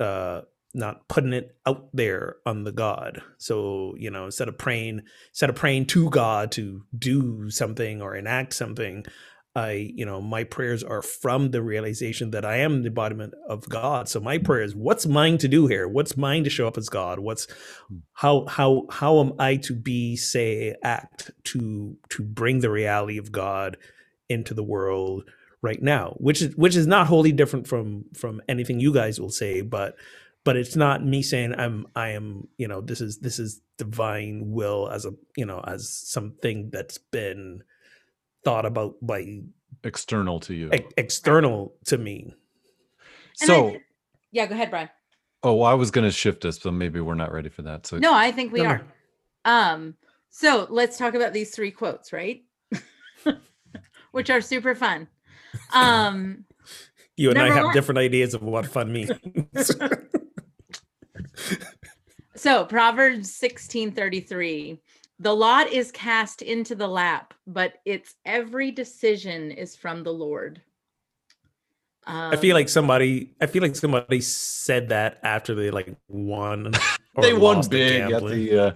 uh 0.00 0.40
not 0.76 1.08
putting 1.08 1.32
it 1.32 1.56
out 1.66 1.88
there 1.94 2.36
on 2.44 2.64
the 2.64 2.72
god. 2.72 3.22
So 3.38 3.94
you 3.98 4.10
know 4.10 4.26
instead 4.26 4.48
of 4.48 4.58
praying 4.58 5.02
instead 5.30 5.50
of 5.50 5.56
praying 5.56 5.86
to 5.86 6.10
god 6.10 6.52
to 6.52 6.84
do 6.96 7.50
something 7.50 8.02
or 8.02 8.14
enact 8.14 8.52
something 8.52 9.04
I, 9.56 9.90
you 9.94 10.04
know, 10.04 10.20
my 10.20 10.44
prayers 10.44 10.84
are 10.84 11.00
from 11.00 11.50
the 11.50 11.62
realization 11.62 12.30
that 12.32 12.44
I 12.44 12.58
am 12.58 12.82
the 12.82 12.88
embodiment 12.88 13.32
of 13.48 13.66
God. 13.70 14.06
So 14.06 14.20
my 14.20 14.36
prayer 14.36 14.60
is, 14.60 14.76
what's 14.76 15.06
mine 15.06 15.38
to 15.38 15.48
do 15.48 15.66
here? 15.66 15.88
What's 15.88 16.14
mine 16.14 16.44
to 16.44 16.50
show 16.50 16.68
up 16.68 16.76
as 16.76 16.90
God? 16.90 17.20
What's 17.20 17.48
hmm. 17.88 17.96
how 18.12 18.44
how 18.46 18.86
how 18.90 19.18
am 19.20 19.32
I 19.38 19.56
to 19.56 19.74
be, 19.74 20.14
say, 20.14 20.76
act 20.82 21.30
to 21.44 21.96
to 22.10 22.22
bring 22.22 22.60
the 22.60 22.70
reality 22.70 23.16
of 23.16 23.32
God 23.32 23.78
into 24.28 24.52
the 24.52 24.62
world 24.62 25.24
right 25.62 25.82
now? 25.82 26.14
Which 26.18 26.42
is 26.42 26.54
which 26.56 26.76
is 26.76 26.86
not 26.86 27.06
wholly 27.06 27.32
different 27.32 27.66
from 27.66 28.04
from 28.14 28.42
anything 28.50 28.78
you 28.78 28.92
guys 28.92 29.18
will 29.18 29.30
say, 29.30 29.62
but 29.62 29.96
but 30.44 30.56
it's 30.56 30.76
not 30.76 31.02
me 31.02 31.22
saying 31.22 31.54
I'm 31.54 31.86
I 31.96 32.10
am, 32.10 32.48
you 32.58 32.68
know, 32.68 32.82
this 32.82 33.00
is 33.00 33.20
this 33.20 33.38
is 33.38 33.62
divine 33.78 34.50
will 34.50 34.90
as 34.90 35.06
a 35.06 35.12
you 35.34 35.46
know, 35.46 35.64
as 35.66 35.88
something 35.88 36.68
that's 36.70 36.98
been 36.98 37.62
thought 38.46 38.64
about 38.64 38.94
by 39.02 39.40
external 39.82 40.38
to 40.38 40.54
you. 40.54 40.68
ex- 40.72 40.92
external 40.96 41.74
to 41.86 41.98
me. 41.98 42.32
And 43.40 43.46
so 43.48 43.68
I, 43.70 43.80
yeah 44.30 44.46
go 44.46 44.54
ahead 44.54 44.70
brian. 44.70 44.88
Oh 45.42 45.62
i 45.62 45.74
was 45.74 45.90
going 45.90 46.04
to 46.06 46.12
shift 46.12 46.44
us 46.44 46.58
but 46.60 46.72
maybe 46.72 47.00
we're 47.00 47.14
not 47.14 47.32
ready 47.32 47.48
for 47.48 47.62
that 47.62 47.86
so 47.86 47.98
no 47.98 48.14
i 48.14 48.30
think 48.30 48.52
we 48.52 48.62
No, 48.62 48.68
no. 48.68 48.70
are 48.70 48.82
um 49.44 49.94
so 50.30 50.66
let's 50.70 50.96
talk 50.96 51.14
about 51.14 51.32
these 51.32 51.50
three 51.54 51.70
quotes 51.72 52.12
right? 52.12 52.44
Which 54.12 54.30
are 54.30 54.40
super 54.40 54.74
fun. 54.76 55.08
Um 55.74 56.44
you 57.16 57.30
and 57.30 57.38
i 57.40 57.50
have 57.52 57.64
one. 57.66 57.74
different 57.74 57.98
ideas 57.98 58.32
of 58.34 58.42
what 58.42 58.64
fun 58.66 58.92
means. 58.92 59.10
So 62.36 62.64
Proverbs 62.66 63.30
16:33 63.40 64.78
The 65.18 65.34
lot 65.34 65.68
is 65.72 65.90
cast 65.92 66.42
into 66.42 66.74
the 66.74 66.88
lap, 66.88 67.34
but 67.46 67.74
its 67.84 68.14
every 68.24 68.70
decision 68.70 69.50
is 69.50 69.74
from 69.76 70.02
the 70.02 70.12
Lord. 70.12 70.60
Um, 72.08 72.32
i 72.32 72.36
feel 72.36 72.54
like 72.54 72.68
somebody 72.68 73.34
i 73.40 73.46
feel 73.46 73.62
like 73.62 73.74
somebody 73.74 74.20
said 74.20 74.90
that 74.90 75.18
after 75.24 75.56
they 75.56 75.72
like 75.72 75.92
won 76.06 76.72
or 77.16 77.22
they 77.24 77.32
won 77.32 77.56
lost 77.56 77.70
big 77.72 78.00
at 78.00 78.22
the, 78.22 78.58
uh, 78.66 78.72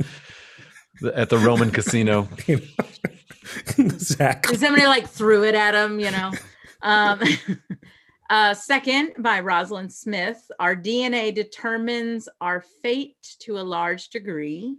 the 1.00 1.16
at 1.16 1.28
the 1.28 1.38
roman 1.38 1.70
casino 1.70 2.28
exactly 3.78 4.56
somebody 4.56 4.84
like 4.84 5.08
threw 5.08 5.44
it 5.44 5.54
at 5.54 5.74
him, 5.74 6.00
you 6.00 6.10
know. 6.10 6.32
Um, 6.82 7.20
uh, 8.30 8.54
second, 8.54 9.12
by 9.18 9.40
Rosalind 9.40 9.92
Smith, 9.92 10.50
our 10.58 10.76
DNA 10.76 11.34
determines 11.34 12.28
our 12.40 12.64
fate 12.82 13.36
to 13.40 13.58
a 13.58 13.62
large 13.62 14.10
degree. 14.10 14.76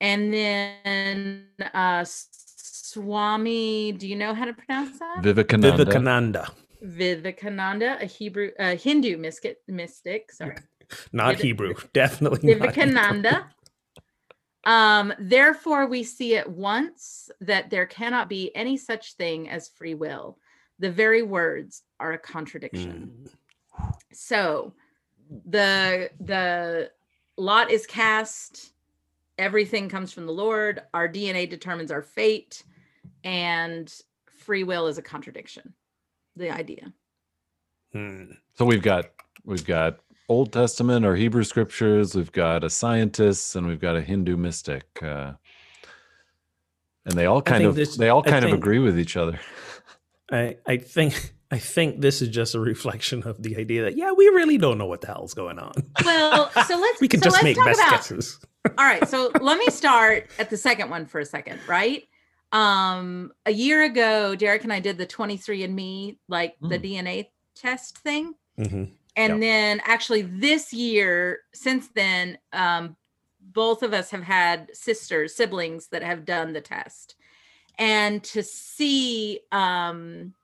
And 0.00 0.32
then 0.32 1.46
uh, 1.72 2.04
Swami, 2.06 3.92
do 3.92 4.06
you 4.06 4.16
know 4.16 4.34
how 4.34 4.44
to 4.44 4.52
pronounce 4.52 4.98
that? 4.98 5.22
vivekananda 5.22 5.84
vivekananda 5.84 6.48
Vivekananda, 6.82 7.98
a 8.00 8.06
Hebrew, 8.06 8.50
a 8.58 8.74
Hindu 8.74 9.16
mystic, 9.16 9.58
mystic. 9.66 10.30
Sorry, 10.30 10.56
not 11.12 11.34
Vive- 11.34 11.40
hebrew 11.42 11.74
definitely 11.92 12.38
not 12.54 12.58
Hebrew. 12.58 12.66
Vivekananda. 12.66 13.46
Um, 14.64 15.14
therefore, 15.18 15.86
we 15.86 16.02
see 16.02 16.36
at 16.36 16.50
once 16.50 17.30
that 17.40 17.70
there 17.70 17.86
cannot 17.86 18.28
be 18.28 18.54
any 18.54 18.76
such 18.76 19.14
thing 19.14 19.48
as 19.48 19.68
free 19.68 19.94
will. 19.94 20.38
The 20.80 20.90
very 20.90 21.22
words 21.22 21.82
are 22.00 22.12
a 22.12 22.18
contradiction. 22.18 23.12
Mm. 23.22 23.90
So, 24.12 24.74
the 25.46 26.10
the 26.20 26.90
lot 27.36 27.70
is 27.70 27.86
cast. 27.86 28.72
Everything 29.38 29.88
comes 29.88 30.12
from 30.12 30.26
the 30.26 30.32
Lord. 30.32 30.82
Our 30.94 31.08
DNA 31.08 31.48
determines 31.48 31.90
our 31.90 32.02
fate, 32.02 32.62
and 33.24 33.92
free 34.38 34.64
will 34.64 34.86
is 34.86 34.98
a 34.98 35.02
contradiction. 35.02 35.74
The 36.36 36.50
idea. 36.50 36.92
Mm. 37.94 38.36
so 38.54 38.64
we've 38.66 38.82
got 38.82 39.06
we've 39.44 39.64
got 39.64 40.00
old 40.28 40.52
testament 40.52 41.06
or 41.06 41.16
hebrew 41.16 41.44
scriptures 41.44 42.14
we've 42.14 42.32
got 42.32 42.62
a 42.62 42.68
scientist 42.68 43.56
and 43.56 43.66
we've 43.66 43.80
got 43.80 43.96
a 43.96 44.02
hindu 44.02 44.36
mystic 44.36 44.84
uh, 45.02 45.32
and 47.06 47.14
they 47.14 47.24
all 47.24 47.40
kind 47.40 47.64
of 47.64 47.74
this- 47.74 47.96
they 47.96 48.10
all 48.10 48.22
I 48.26 48.30
kind 48.30 48.44
of 48.44 48.52
agree 48.52 48.80
with 48.80 48.98
each 48.98 49.16
other 49.16 49.40
I 50.30 50.56
I 50.66 50.76
think 50.76 51.32
I 51.50 51.58
think 51.58 52.00
this 52.00 52.22
is 52.22 52.28
just 52.28 52.54
a 52.54 52.60
reflection 52.60 53.22
of 53.22 53.40
the 53.42 53.56
idea 53.56 53.82
that 53.82 53.96
yeah, 53.96 54.12
we 54.12 54.26
really 54.28 54.58
don't 54.58 54.78
know 54.78 54.86
what 54.86 55.00
the 55.00 55.06
hell's 55.06 55.32
going 55.32 55.60
on. 55.60 55.72
Well, 56.04 56.50
so 56.66 56.76
let's 56.80 57.00
We 57.00 57.06
can 57.06 57.20
so 57.20 57.26
just 57.26 57.34
let's 57.34 57.44
make 57.44 57.56
best 57.56 57.80
about 57.80 57.90
guesses. 57.90 58.40
All 58.78 58.84
right 58.84 59.08
so 59.08 59.32
let 59.40 59.58
me 59.58 59.66
start 59.70 60.28
at 60.38 60.50
the 60.50 60.56
second 60.56 60.90
one 60.90 61.06
for 61.06 61.20
a 61.20 61.24
second 61.24 61.58
right 61.68 62.04
um 62.52 63.32
a 63.46 63.50
year 63.52 63.84
ago 63.84 64.34
derek 64.34 64.64
and 64.64 64.72
i 64.72 64.80
did 64.80 64.98
the 64.98 65.06
23andme 65.06 66.16
like 66.28 66.56
the 66.60 66.78
Hmm. 66.78 66.84
dna 66.84 67.28
test 67.54 67.98
thing 67.98 68.34
Mhm. 68.58 68.90
and 69.16 69.32
Yep. 69.34 69.40
then 69.40 69.80
actually 69.84 70.22
this 70.22 70.72
year 70.72 71.40
since 71.54 71.88
then 71.88 72.38
um 72.52 72.96
both 73.40 73.82
of 73.82 73.92
us 73.92 74.10
have 74.10 74.22
had 74.22 74.74
sisters 74.76 75.34
siblings 75.34 75.88
that 75.88 76.02
have 76.02 76.24
done 76.24 76.52
the 76.52 76.60
test 76.60 77.16
and 77.78 78.22
to 78.24 78.42
see 78.42 79.40
um 79.52 80.34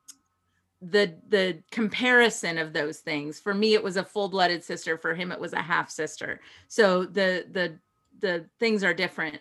the 0.81 1.15
the 1.29 1.63
comparison 1.71 2.59
of 2.59 2.73
those 2.73 2.99
things 2.99 3.39
for 3.39 3.55
me 3.55 3.75
it 3.75 3.83
was 3.83 3.97
a 3.97 4.05
full-blooded 4.05 4.65
sister 4.65 4.97
for 4.99 5.15
him 5.15 5.31
it 5.31 5.39
was 5.41 5.53
a 5.53 5.63
half 5.63 5.89
sister 5.91 6.41
so 6.69 7.05
the 7.05 7.47
the 7.53 7.79
the 8.23 8.47
things 8.59 8.83
are 8.83 8.95
different. 8.95 9.39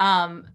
Um 0.00 0.48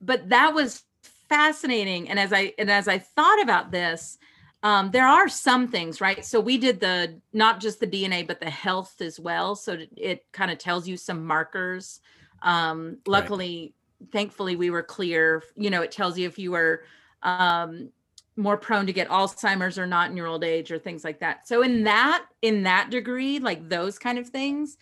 but 0.00 0.30
that 0.30 0.54
was 0.54 0.82
fascinating. 1.28 2.08
And 2.08 2.18
as 2.18 2.32
i 2.32 2.52
and 2.58 2.70
as 2.70 2.88
i 2.88 2.98
thought 2.98 3.40
about 3.42 3.70
this 3.70 4.18
um 4.62 4.90
there 4.90 5.06
are 5.06 5.28
some 5.28 5.68
things 5.68 6.00
right? 6.00 6.24
So 6.24 6.40
we 6.40 6.58
did 6.58 6.80
the 6.80 7.20
not 7.32 7.60
just 7.60 7.78
the 7.80 7.86
dna 7.86 8.26
but 8.26 8.40
the 8.40 8.50
health 8.50 9.00
as 9.00 9.20
well. 9.20 9.54
So 9.54 9.78
it, 9.96 10.24
kind 10.32 10.50
of 10.50 10.58
tells 10.58 10.88
you 10.88 10.96
some 10.96 11.24
markers. 11.24 12.00
Um 12.42 12.98
luckily 13.06 13.74
thankfully 14.10 14.56
we 14.56 14.70
were 14.70 14.82
clear. 14.82 15.44
You 15.56 15.70
know 15.70 15.82
it 15.82 15.92
tells 15.92 16.18
you 16.18 16.26
if 16.26 16.38
you 16.38 16.50
were 16.50 16.82
um 17.22 17.90
more 18.36 18.56
prone 18.56 18.86
to 18.86 18.92
get 18.92 19.08
alzheimer's 19.08 19.78
or 19.78 19.86
not 19.86 20.10
in 20.10 20.16
your 20.16 20.26
old 20.26 20.42
age 20.42 20.72
or 20.72 20.78
things 20.78 21.04
like 21.04 21.20
that. 21.20 21.46
So 21.46 21.62
in 21.62 21.84
that 21.84 22.24
in 22.42 22.64
that 22.64 22.90
degree 22.90 23.38
like 23.38 23.68
those 23.68 23.98
kind 23.98 24.18
of 24.18 24.28
things 24.28 24.78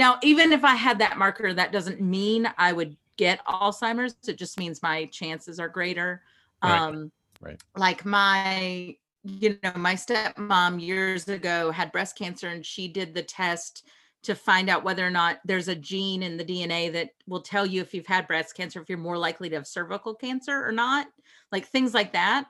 now 0.00 0.18
even 0.22 0.52
if 0.52 0.64
i 0.64 0.74
had 0.74 0.98
that 0.98 1.18
marker 1.18 1.52
that 1.52 1.70
doesn't 1.70 2.00
mean 2.00 2.50
i 2.58 2.72
would 2.72 2.96
get 3.16 3.44
alzheimer's 3.46 4.16
it 4.26 4.38
just 4.38 4.58
means 4.58 4.82
my 4.82 5.04
chances 5.06 5.60
are 5.60 5.68
greater 5.68 6.22
Right. 6.64 6.80
um 6.80 7.12
Right. 7.40 7.60
like 7.76 8.04
my 8.04 8.96
you 9.22 9.58
know 9.62 9.72
my 9.76 9.94
stepmom 9.94 10.80
years 10.80 11.28
ago 11.28 11.70
had 11.70 11.92
breast 11.92 12.16
cancer 12.18 12.48
and 12.48 12.64
she 12.64 12.88
did 12.88 13.14
the 13.14 13.22
test 13.22 13.86
to 14.22 14.34
find 14.34 14.68
out 14.68 14.84
whether 14.84 15.06
or 15.06 15.10
not 15.10 15.40
there's 15.46 15.68
a 15.68 15.74
gene 15.74 16.22
in 16.22 16.36
the 16.36 16.44
dna 16.44 16.92
that 16.92 17.10
will 17.26 17.40
tell 17.40 17.64
you 17.66 17.80
if 17.80 17.94
you've 17.94 18.06
had 18.06 18.26
breast 18.26 18.54
cancer 18.56 18.80
if 18.80 18.88
you're 18.88 18.98
more 18.98 19.18
likely 19.18 19.48
to 19.48 19.56
have 19.56 19.66
cervical 19.66 20.14
cancer 20.14 20.66
or 20.66 20.72
not 20.72 21.06
like 21.52 21.66
things 21.66 21.94
like 21.94 22.12
that 22.12 22.46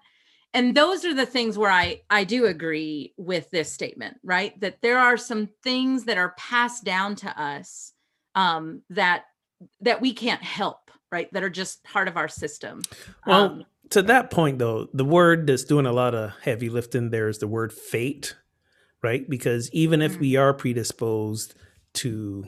and 0.54 0.76
those 0.76 1.04
are 1.04 1.14
the 1.14 1.26
things 1.26 1.56
where 1.56 1.70
i 1.70 2.00
i 2.10 2.24
do 2.24 2.46
agree 2.46 3.12
with 3.16 3.50
this 3.50 3.72
statement 3.72 4.16
right 4.24 4.58
that 4.60 4.80
there 4.82 4.98
are 4.98 5.16
some 5.16 5.48
things 5.62 6.04
that 6.04 6.18
are 6.18 6.34
passed 6.36 6.84
down 6.84 7.14
to 7.14 7.40
us 7.40 7.92
um 8.34 8.82
that 8.90 9.24
that 9.80 10.00
we 10.00 10.12
can't 10.12 10.42
help 10.42 10.90
right 11.12 11.32
that 11.32 11.42
are 11.42 11.50
just 11.50 11.82
part 11.84 12.08
of 12.08 12.16
our 12.16 12.28
system 12.28 12.82
Well, 13.26 13.44
Um, 13.44 13.64
to 13.90 14.02
that 14.02 14.30
point, 14.30 14.60
though, 14.60 14.88
the 14.94 15.04
word 15.04 15.48
that's 15.48 15.64
doing 15.64 15.84
a 15.86 15.92
lot 15.92 16.14
of 16.14 16.32
heavy 16.42 16.68
lifting 16.68 17.10
there 17.10 17.28
is 17.28 17.38
the 17.38 17.48
word 17.48 17.72
fate, 17.72 18.36
right? 19.02 19.28
Because 19.28 19.68
even 19.72 20.00
if 20.00 20.12
Mm. 20.16 20.20
we 20.20 20.36
are 20.36 20.54
predisposed 20.54 21.54
to, 21.94 22.46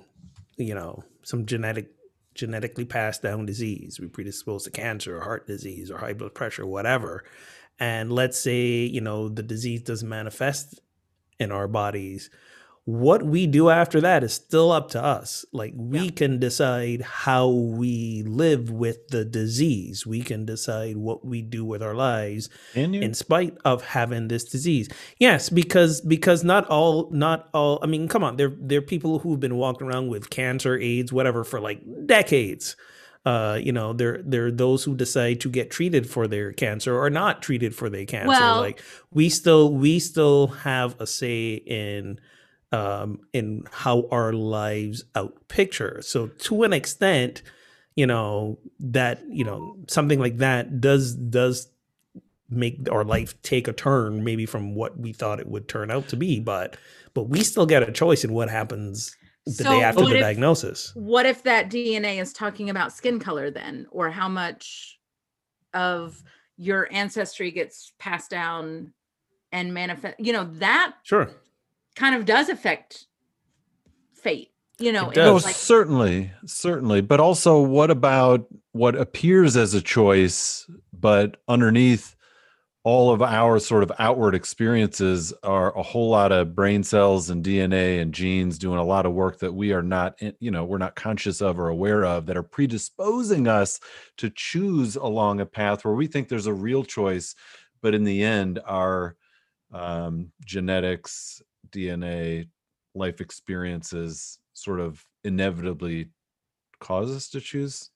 you 0.57 0.73
know, 0.73 1.03
some 1.25 1.45
genetic, 1.45 1.91
genetically 2.35 2.85
passed 2.85 3.23
down 3.23 3.45
disease, 3.45 3.99
we're 4.01 4.09
predisposed 4.09 4.67
to 4.67 4.71
cancer 4.71 5.17
or 5.19 5.23
heart 5.23 5.49
disease 5.49 5.91
or 5.91 5.99
high 5.99 6.13
blood 6.13 6.33
pressure, 6.33 6.65
whatever. 6.65 7.25
And 7.83 8.13
let's 8.13 8.39
say, 8.39 8.85
you 8.97 9.01
know, 9.01 9.29
the 9.29 9.43
disease 9.43 9.83
doesn't 9.83 10.09
manifest 10.09 10.81
in 11.41 11.51
our 11.51 11.67
bodies. 11.67 12.31
What 12.85 13.23
we 13.25 13.47
do 13.49 13.71
after 13.71 14.01
that 14.01 14.23
is 14.23 14.33
still 14.33 14.71
up 14.73 14.89
to 14.91 15.03
us. 15.03 15.45
Like 15.53 15.73
we 15.77 16.05
Yeah. 16.07 16.11
can 16.11 16.39
decide 16.39 17.01
how 17.03 17.49
we 17.49 18.23
live 18.25 18.71
with 18.71 19.09
the 19.09 19.25
disease. 19.25 20.07
We 20.07 20.21
can 20.23 20.45
decide 20.45 20.97
what 20.97 21.25
we 21.25 21.43
do 21.43 21.65
with 21.65 21.83
our 21.83 21.95
lives 21.95 22.49
in 22.75 23.15
spite 23.15 23.57
of 23.65 23.83
having 23.85 24.29
this 24.29 24.45
disease. 24.45 24.89
Yes, 25.19 25.49
because 25.49 26.01
because 26.01 26.43
not 26.45 26.67
all 26.69 27.09
not 27.13 27.49
all 27.55 27.79
I 27.83 27.87
mean, 27.87 28.07
come 28.09 28.23
on, 28.25 28.37
there 28.37 28.53
there 28.61 28.79
are 28.79 28.83
people 28.95 29.21
who've 29.21 29.41
been 29.41 29.57
walking 29.57 29.87
around 29.89 30.07
with 30.09 30.31
cancer, 30.31 30.77
AIDS, 30.79 31.13
whatever 31.13 31.43
for 31.45 31.61
like 31.61 31.81
decades. 32.07 32.77
Uh, 33.25 33.59
you 33.63 33.71
know, 33.71 33.93
there 33.93 34.21
there 34.25 34.47
are 34.47 34.51
those 34.51 34.83
who 34.83 34.97
decide 34.97 35.41
to 35.41 35.49
get 35.49 35.71
treated 35.71 36.09
for 36.11 36.27
their 36.27 36.53
cancer 36.53 36.99
or 36.99 37.09
not 37.09 37.41
treated 37.41 37.75
for 37.75 37.89
their 37.89 38.05
cancer. 38.05 38.29
Well- 38.29 38.61
like 38.61 38.83
we 39.13 39.29
still 39.29 39.73
we 39.73 40.01
still 40.01 40.49
have 40.49 41.01
a 41.01 41.07
say 41.07 41.55
in 41.55 42.19
um 42.73 43.21
in 43.33 43.65
how 43.71 44.09
our 44.11 44.33
lives 44.33 45.05
out 45.15 45.35
picture. 45.49 46.01
So 46.03 46.27
to 46.27 46.65
an 46.65 46.73
extent, 46.73 47.43
you 47.95 48.07
know, 48.07 48.59
that, 48.81 49.23
you 49.29 49.45
know, 49.45 49.77
something 49.87 50.19
like 50.19 50.39
that 50.39 50.81
does 50.81 51.15
does 51.15 51.69
make 52.49 52.87
our 52.91 53.05
life 53.05 53.41
take 53.43 53.67
a 53.69 53.73
turn 53.73 54.25
maybe 54.25 54.47
from 54.47 54.75
what 54.75 54.99
we 54.99 55.13
thought 55.13 55.41
it 55.41 55.47
would 55.47 55.69
turn 55.69 55.91
out 55.91 56.07
to 56.09 56.17
be 56.17 56.39
but 56.39 56.77
but 57.15 57.23
we 57.23 57.43
still 57.43 57.65
get 57.65 57.83
a 57.83 57.91
choice 57.91 58.25
in 58.25 58.33
what 58.35 58.51
happens 58.51 59.17
the 59.47 59.53
So 59.53 59.65
day 59.65 59.83
after 59.83 60.03
what 60.03 60.11
the 60.11 60.17
if- 60.17 60.21
diagnosis 60.23 60.93
what 60.95 61.27
if 61.27 61.43
that 61.43 61.69
DNA 61.71 62.21
is 62.21 62.33
talking 62.33 62.71
about 62.71 62.93
skin 62.93 63.19
color 63.19 63.51
then, 63.51 63.87
or 63.91 64.11
how 64.11 64.29
much 64.29 64.99
of 65.75 66.23
your 66.57 66.89
ancestry 66.93 67.51
gets 67.51 67.93
passed 67.99 68.31
down 68.31 68.93
and 69.51 69.75
manifest? 69.75 70.15
You 70.21 70.33
know, 70.33 70.45
that 70.55 70.95
sure 71.03 71.31
kind 71.97 72.15
of 72.15 72.25
does 72.25 72.49
affect 72.49 73.07
fate. 74.15 74.51
You 74.79 74.93
know, 74.93 75.11
It 75.11 75.17
No, 75.17 75.35
does. 75.35 75.43
Oh, 75.45 75.47
like- 75.47 75.55
certainly, 75.57 76.33
certainly. 76.47 77.01
But 77.03 77.21
also, 77.21 77.61
what 77.61 77.91
about 77.91 78.47
what 78.73 78.95
appears 78.97 79.57
as 79.57 79.75
a 79.75 79.83
choice, 79.83 80.69
but 80.93 81.37
underneath 81.49 82.17
all 82.85 83.13
of 83.13 83.23
our 83.23 83.61
sort 83.61 83.85
of 83.85 83.93
outward 83.99 84.35
experiences 84.35 85.33
are 85.45 85.77
a 85.79 85.83
whole 85.83 86.11
lot 86.11 86.33
of 86.33 86.55
brain 86.55 86.83
cells 86.83 87.31
and 87.31 87.45
DNA 87.45 88.01
and 88.03 88.13
genes 88.13 88.59
doing 88.59 88.79
a 88.79 88.85
lot 88.85 89.07
of 89.07 89.13
work 89.13 89.39
that 89.39 89.53
we 89.53 89.73
are 89.73 89.83
not, 89.83 90.19
you 90.41 90.51
know, 90.51 90.65
we're 90.65 90.79
not 90.79 90.97
conscious 90.97 91.41
of 91.41 91.61
or 91.61 91.69
aware 91.69 92.05
of 92.05 92.27
that 92.27 92.37
are 92.37 92.43
predisposing 92.43 93.47
us 93.47 93.79
to 94.17 94.31
choose 94.31 94.97
along 94.97 95.41
a 95.41 95.47
path 95.47 95.85
where 95.85 95.95
we 95.95 96.09
think 96.09 96.29
there's 96.29 96.47
a 96.47 96.53
real 96.53 96.83
choice, 96.83 97.37
but 97.83 97.95
in 97.95 98.03
the 98.03 98.23
end, 98.23 98.59
our 98.67 99.15
um, 99.73 100.33
genetics, 100.45 101.41
DNA, 101.71 102.49
life 102.95 103.21
experiences 103.21 104.39
sort 104.55 104.81
of 104.81 105.05
inevitably 105.25 106.09
cause 106.81 107.11
us 107.15 107.29
to 107.29 107.41
choose 107.41 107.91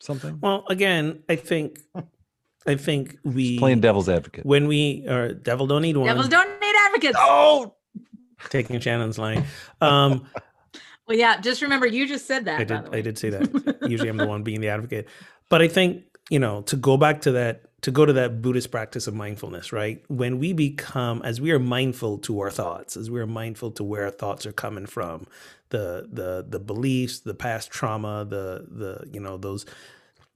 something. 0.00 0.38
well 0.40 0.64
again 0.68 1.22
i 1.28 1.36
think 1.36 1.78
i 2.66 2.74
think 2.74 3.16
we 3.24 3.58
Playing 3.58 3.80
devil's 3.80 4.08
advocate. 4.08 4.44
when 4.46 4.68
we 4.68 5.06
are 5.08 5.32
devil 5.32 5.66
don't 5.66 5.82
need 5.82 5.96
one 5.96 6.06
devils 6.06 6.28
don't 6.28 6.60
need 6.60 6.74
advocates. 6.86 7.18
Oh, 7.20 7.74
taking 8.50 8.80
shannon's 8.80 9.18
line 9.18 9.44
um 9.80 10.26
Well, 11.08 11.18
yeah, 11.18 11.40
just 11.40 11.62
remember 11.62 11.84
you 11.86 12.06
just 12.06 12.26
said 12.26 12.44
that. 12.44 12.60
I 12.60 12.64
did. 12.64 12.94
I 12.94 13.00
did 13.00 13.18
say 13.18 13.28
that. 13.30 13.78
Usually, 13.88 14.08
I'm 14.08 14.16
the 14.16 14.26
one 14.26 14.44
being 14.44 14.60
the 14.60 14.68
advocate. 14.68 15.08
But 15.48 15.60
I 15.60 15.66
think 15.66 16.04
you 16.30 16.38
know 16.38 16.62
to 16.62 16.76
go 16.76 16.96
back 16.96 17.20
to 17.22 17.32
that, 17.32 17.62
to 17.82 17.90
go 17.90 18.06
to 18.06 18.12
that 18.12 18.40
Buddhist 18.40 18.70
practice 18.70 19.08
of 19.08 19.14
mindfulness, 19.14 19.72
right? 19.72 20.02
When 20.06 20.38
we 20.38 20.52
become, 20.52 21.20
as 21.22 21.40
we 21.40 21.50
are 21.50 21.58
mindful 21.58 22.18
to 22.18 22.38
our 22.40 22.50
thoughts, 22.52 22.96
as 22.96 23.10
we 23.10 23.20
are 23.20 23.26
mindful 23.26 23.72
to 23.72 23.84
where 23.84 24.04
our 24.04 24.10
thoughts 24.12 24.46
are 24.46 24.52
coming 24.52 24.86
from, 24.86 25.26
the 25.70 26.08
the 26.10 26.46
the 26.48 26.60
beliefs, 26.60 27.18
the 27.18 27.34
past 27.34 27.70
trauma, 27.72 28.24
the 28.24 28.64
the 28.70 29.10
you 29.12 29.18
know 29.20 29.36
those 29.36 29.66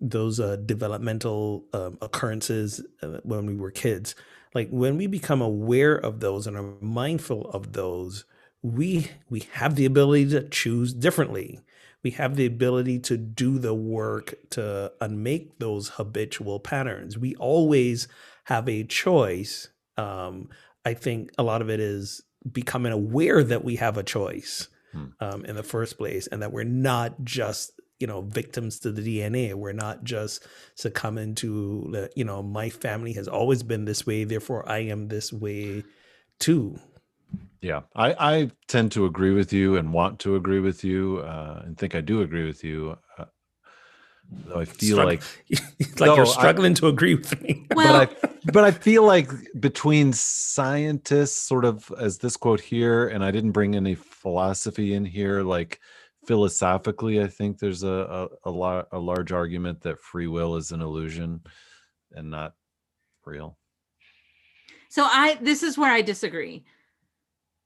those 0.01 0.41
uh, 0.41 0.57
developmental 0.57 1.65
um, 1.73 1.99
occurrences 2.03 2.85
uh, 3.03 3.19
when 3.23 3.47
we 3.47 3.55
were 3.57 3.71
kids. 3.71 4.15
Like 4.55 4.69
when 4.71 4.97
we 4.97 5.07
become 5.07 5.43
aware 5.43 5.95
of 5.97 6.21
those 6.21 6.47
and 6.47 6.57
are 6.57 6.75
mindful 6.81 7.51
of 7.51 7.73
those, 7.73 8.25
we 8.63 9.11
we 9.29 9.41
have 9.53 9.77
the 9.77 9.85
ability 9.87 10.31
to 10.31 10.49
choose 10.49 10.93
differently. 10.93 11.61
We 12.03 12.11
have 12.13 12.37
the 12.37 12.47
ability 12.47 13.01
to 13.01 13.17
do 13.17 13.59
the 13.59 13.75
work 13.75 14.35
to 14.51 14.93
unmake 15.01 15.59
those 15.59 15.89
habitual 15.91 16.61
patterns. 16.61 17.19
We 17.19 17.35
always 17.37 18.07
have 18.45 18.69
a 18.69 18.85
choice. 18.85 19.69
Um, 19.97 20.49
I 20.85 20.95
think 20.95 21.33
a 21.37 21.43
lot 21.43 21.63
of 21.63 21.71
it 21.71 21.81
is 21.81 22.23
becoming 22.51 22.93
aware 22.93 23.43
that 23.43 23.65
we 23.65 23.77
have 23.77 23.97
a 23.99 24.03
choice 24.03 24.69
Hmm. 24.93 25.07
um, 25.19 25.45
in 25.45 25.57
the 25.57 25.65
first 25.65 25.99
place, 25.99 26.29
and 26.29 26.41
that 26.43 26.53
we're 26.53 26.63
not 26.65 27.25
just 27.25 27.73
you 27.99 28.07
know 28.07 28.23
victims 28.23 28.79
to 28.81 28.93
the 28.93 29.03
DNA. 29.03 29.55
We're 29.55 29.73
not 29.73 30.05
just 30.05 30.47
succumbing 30.75 31.35
to 31.37 32.09
you 32.15 32.25
know 32.25 32.43
my 32.43 32.69
family 32.71 33.13
has 33.15 33.29
always 33.29 33.63
been 33.63 33.85
this 33.85 34.07
way, 34.07 34.25
therefore 34.25 34.69
I 34.69 34.79
am 34.79 35.09
this 35.09 35.33
way 35.33 35.83
too. 36.39 36.79
yeah. 37.63 37.81
I, 37.95 38.15
I 38.19 38.51
tend 38.69 38.93
to 38.93 39.07
agree 39.07 39.33
with 39.33 39.53
you 39.53 39.77
and 39.77 39.93
want 39.93 40.19
to 40.21 40.37
agree 40.37 40.61
with 40.61 40.85
you 40.85 41.19
uh, 41.19 41.63
and 41.65 41.77
think 41.79 41.95
I 41.95 42.01
do 42.03 42.21
agree 42.23 42.47
with 42.47 42.63
you. 42.63 42.97
Uh, 43.19 43.25
though 44.31 44.61
I 44.61 44.65
feel 44.67 44.99
Strugg- 44.99 45.05
like 45.07 45.23
it's 45.49 46.01
like 46.01 46.09
No, 46.09 46.17
you're 46.17 46.27
I- 46.27 46.31
struggling 46.31 46.75
to 46.75 46.89
agree 46.89 47.15
with 47.15 47.41
me. 47.43 47.67
Well, 47.75 48.07
but 48.07 48.25
I 48.25 48.29
but 48.53 48.65
I 48.65 48.71
feel 48.71 49.05
like 49.05 49.31
between 49.59 50.13
scientists, 50.13 51.37
sort 51.39 51.65
of 51.65 51.91
as 51.99 52.19
this 52.19 52.37
quote 52.37 52.61
here, 52.61 53.09
and 53.09 53.25
I 53.25 53.31
didn't 53.31 53.53
bring 53.53 53.75
any 53.75 53.95
philosophy 53.95 54.93
in 54.95 55.05
here. 55.05 55.43
Like 55.43 55.81
philosophically, 56.27 57.21
I 57.21 57.29
think 57.29 57.59
there's 57.59 57.83
a 57.83 58.29
a, 58.45 58.51
a, 58.51 58.51
lar- 58.51 58.89
a 58.93 58.99
large 58.99 59.33
argument 59.33 59.83
that 59.83 60.01
free 60.01 60.27
will 60.27 60.57
is 60.57 60.73
an 60.73 60.81
illusion 60.81 61.41
and 62.13 62.31
not 62.31 62.55
real. 63.25 63.59
So 64.89 65.05
I 65.05 65.39
this 65.41 65.63
is 65.63 65.79
where 65.79 65.93
I 65.93 66.03
disagree. 66.03 66.65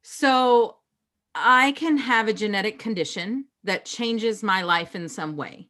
So 0.02 0.76
I 1.34 1.72
can 1.72 1.96
have 1.98 2.28
a 2.28 2.32
genetic 2.32 2.78
condition 2.78 3.46
that 3.64 3.84
changes 3.84 4.42
my 4.42 4.62
life 4.62 4.94
in 4.94 5.08
some 5.08 5.36
way. 5.36 5.68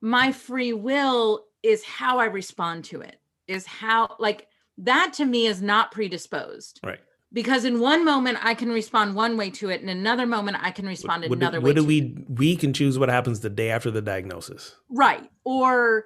My 0.00 0.32
free 0.32 0.72
will 0.72 1.44
is 1.62 1.84
how 1.84 2.18
I 2.18 2.26
respond 2.26 2.84
to 2.86 3.00
it. 3.00 3.20
Is 3.46 3.66
how 3.66 4.16
like 4.18 4.46
that 4.78 5.12
to 5.14 5.24
me 5.24 5.46
is 5.46 5.60
not 5.60 5.90
predisposed 5.90 6.80
Right. 6.84 7.00
Because 7.32 7.64
in 7.64 7.80
one 7.80 8.04
moment 8.04 8.38
I 8.42 8.54
can 8.54 8.70
respond 8.70 9.14
one 9.14 9.36
way 9.36 9.50
to 9.50 9.68
it, 9.70 9.80
and 9.80 9.90
another 9.90 10.26
moment 10.26 10.56
I 10.60 10.70
can 10.70 10.86
respond 10.86 11.24
What, 11.28 11.38
another 11.38 11.58
do, 11.58 11.64
way. 11.64 11.70
what 11.70 11.76
do 11.76 11.82
to 11.82 11.86
it. 11.86 11.88
we 11.88 12.24
we 12.28 12.56
can 12.56 12.72
choose 12.72 12.98
what 12.98 13.08
happens 13.08 13.40
the 13.40 13.50
day 13.50 13.70
after 13.70 13.90
the 13.90 14.02
diagnosis? 14.02 14.74
right 14.88 15.28
or 15.44 16.04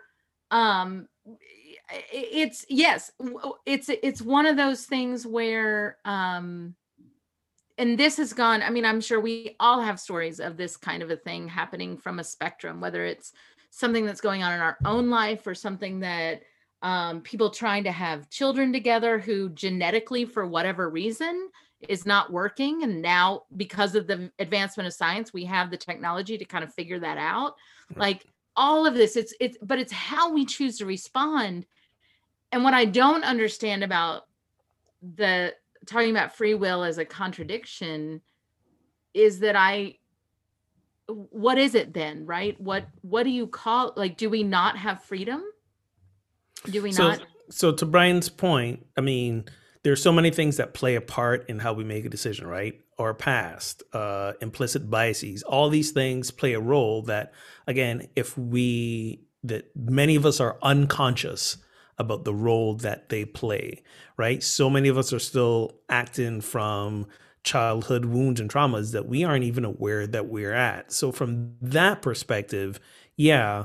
um 0.50 1.08
it's 2.12 2.64
yes 2.68 3.10
it's 3.66 3.88
it's 3.88 4.22
one 4.22 4.46
of 4.46 4.56
those 4.56 4.84
things 4.86 5.26
where 5.26 5.98
um 6.04 6.74
and 7.78 7.98
this 7.98 8.16
has 8.16 8.32
gone 8.32 8.62
i 8.62 8.70
mean 8.70 8.84
i'm 8.84 9.00
sure 9.00 9.20
we 9.20 9.56
all 9.60 9.80
have 9.80 10.00
stories 10.00 10.40
of 10.40 10.56
this 10.56 10.76
kind 10.76 11.02
of 11.02 11.10
a 11.10 11.16
thing 11.16 11.48
happening 11.48 11.96
from 11.98 12.18
a 12.18 12.24
spectrum 12.24 12.80
whether 12.80 13.04
it's 13.04 13.32
something 13.70 14.04
that's 14.06 14.20
going 14.20 14.42
on 14.42 14.52
in 14.52 14.60
our 14.60 14.76
own 14.84 15.10
life 15.10 15.46
or 15.46 15.54
something 15.54 16.00
that 16.00 16.42
um, 16.82 17.20
people 17.20 17.50
trying 17.50 17.84
to 17.84 17.92
have 17.92 18.28
children 18.28 18.72
together 18.72 19.18
who 19.18 19.48
genetically 19.50 20.24
for 20.24 20.46
whatever 20.46 20.90
reason 20.90 21.48
is 21.88 22.06
not 22.06 22.32
working 22.32 22.82
and 22.82 23.00
now 23.00 23.42
because 23.56 23.94
of 23.94 24.06
the 24.06 24.30
advancement 24.38 24.86
of 24.86 24.92
science 24.92 25.32
we 25.32 25.44
have 25.44 25.70
the 25.70 25.76
technology 25.76 26.36
to 26.38 26.44
kind 26.44 26.64
of 26.64 26.74
figure 26.74 26.98
that 26.98 27.18
out. 27.18 27.54
Like 27.96 28.26
all 28.56 28.86
of 28.86 28.94
this 28.94 29.16
it's 29.16 29.32
it's 29.40 29.56
but 29.62 29.78
it's 29.78 29.92
how 29.92 30.32
we 30.32 30.44
choose 30.44 30.78
to 30.78 30.86
respond. 30.86 31.66
And 32.50 32.64
what 32.64 32.74
i 32.74 32.84
don't 32.84 33.24
understand 33.24 33.82
about 33.82 34.24
the 35.16 35.54
talking 35.86 36.10
about 36.10 36.36
free 36.36 36.54
will 36.54 36.84
as 36.84 36.98
a 36.98 37.04
contradiction 37.04 38.20
is 39.14 39.40
that 39.40 39.56
i 39.56 39.96
what 41.08 41.58
is 41.58 41.74
it 41.74 41.92
then 41.92 42.24
right? 42.26 42.58
What 42.60 42.86
what 43.02 43.24
do 43.24 43.30
you 43.30 43.46
call 43.46 43.92
like 43.96 44.16
do 44.16 44.30
we 44.30 44.42
not 44.42 44.76
have 44.76 45.02
freedom 45.02 45.42
do 46.64 46.82
we 46.82 46.92
so, 46.92 47.08
not 47.08 47.22
so 47.50 47.72
to 47.72 47.86
Brian's 47.86 48.28
point, 48.28 48.86
I 48.96 49.00
mean, 49.00 49.44
there's 49.82 50.02
so 50.02 50.12
many 50.12 50.30
things 50.30 50.56
that 50.56 50.74
play 50.74 50.94
a 50.94 51.00
part 51.00 51.48
in 51.48 51.58
how 51.58 51.72
we 51.72 51.84
make 51.84 52.04
a 52.04 52.08
decision, 52.08 52.46
right? 52.46 52.80
Our 52.98 53.14
past, 53.14 53.82
uh, 53.92 54.34
implicit 54.40 54.88
biases, 54.88 55.42
all 55.42 55.68
these 55.68 55.90
things 55.90 56.30
play 56.30 56.52
a 56.52 56.60
role. 56.60 57.02
That 57.02 57.32
again, 57.66 58.08
if 58.16 58.36
we 58.38 59.24
that 59.44 59.74
many 59.76 60.14
of 60.14 60.24
us 60.24 60.40
are 60.40 60.58
unconscious 60.62 61.56
about 61.98 62.24
the 62.24 62.34
role 62.34 62.74
that 62.74 63.08
they 63.08 63.24
play, 63.24 63.82
right? 64.16 64.42
So 64.42 64.70
many 64.70 64.88
of 64.88 64.96
us 64.96 65.12
are 65.12 65.18
still 65.18 65.80
acting 65.88 66.40
from 66.40 67.06
childhood 67.44 68.04
wounds 68.04 68.40
and 68.40 68.48
traumas 68.48 68.92
that 68.92 69.06
we 69.06 69.24
aren't 69.24 69.44
even 69.44 69.64
aware 69.64 70.06
that 70.06 70.28
we're 70.28 70.54
at. 70.54 70.92
So 70.92 71.10
from 71.10 71.54
that 71.60 72.02
perspective, 72.02 72.78
yeah, 73.16 73.64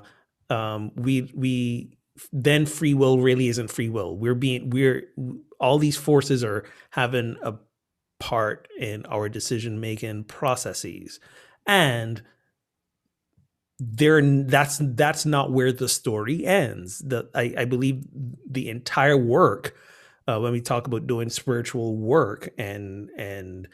um, 0.49 0.91
we 0.95 1.31
we 1.35 1.96
then 2.31 2.65
free 2.65 2.93
will 2.93 3.19
really 3.19 3.47
isn't 3.47 3.71
free 3.71 3.89
will. 3.89 4.15
We're 4.15 4.35
being 4.35 4.69
we're 4.69 5.03
all 5.59 5.79
these 5.79 5.97
forces 5.97 6.43
are 6.43 6.65
having 6.91 7.37
a 7.41 7.55
part 8.19 8.67
in 8.79 9.05
our 9.05 9.29
decision 9.29 9.79
making 9.79 10.25
processes, 10.25 11.19
and 11.65 12.21
there 13.79 14.21
that's 14.21 14.79
that's 14.81 15.25
not 15.25 15.51
where 15.51 15.71
the 15.71 15.89
story 15.89 16.45
ends. 16.45 16.99
The 16.99 17.29
I, 17.35 17.53
I 17.59 17.65
believe 17.65 18.03
the 18.49 18.69
entire 18.69 19.17
work 19.17 19.75
uh, 20.27 20.39
when 20.39 20.51
we 20.51 20.61
talk 20.61 20.87
about 20.87 21.07
doing 21.07 21.29
spiritual 21.29 21.95
work 21.95 22.49
and 22.57 23.09
and 23.17 23.67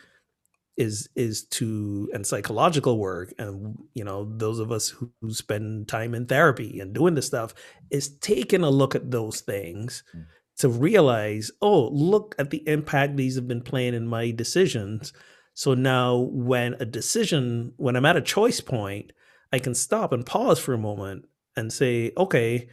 is 0.78 1.08
is 1.16 1.44
to 1.46 2.10
and 2.14 2.26
psychological 2.26 2.98
work 2.98 3.32
and 3.38 3.78
you 3.94 4.04
know 4.04 4.28
those 4.38 4.58
of 4.60 4.72
us 4.72 4.90
who, 4.90 5.12
who 5.22 5.32
spend 5.32 5.88
time 5.88 6.16
in 6.16 6.26
therapy 6.26 6.80
and 6.80 6.94
doing 6.96 7.14
this 7.14 7.28
stuff 7.28 7.54
is 7.92 8.18
taking 8.18 8.64
a 8.64 8.70
look 8.70 8.96
at 8.96 9.12
those 9.12 9.42
things 9.42 10.04
Mm. 10.16 10.26
to 10.58 10.70
realize 10.70 11.52
oh 11.62 11.90
look 11.90 12.34
at 12.40 12.50
the 12.50 12.68
impact 12.68 13.18
these 13.18 13.36
have 13.36 13.48
been 13.48 13.62
playing 13.62 13.94
in 13.94 14.08
my 14.08 14.32
decisions 14.32 15.14
so 15.54 15.76
now 15.76 16.18
when 16.32 16.74
a 16.80 16.86
decision 16.86 17.74
when 17.78 17.96
i'm 17.96 18.06
at 18.06 18.18
a 18.18 18.22
choice 18.22 18.60
point 18.60 19.14
i 19.52 19.60
can 19.60 19.76
stop 19.76 20.12
and 20.12 20.26
pause 20.26 20.60
for 20.60 20.74
a 20.74 20.78
moment 20.78 21.26
and 21.56 21.72
say 21.72 22.12
okay 22.18 22.68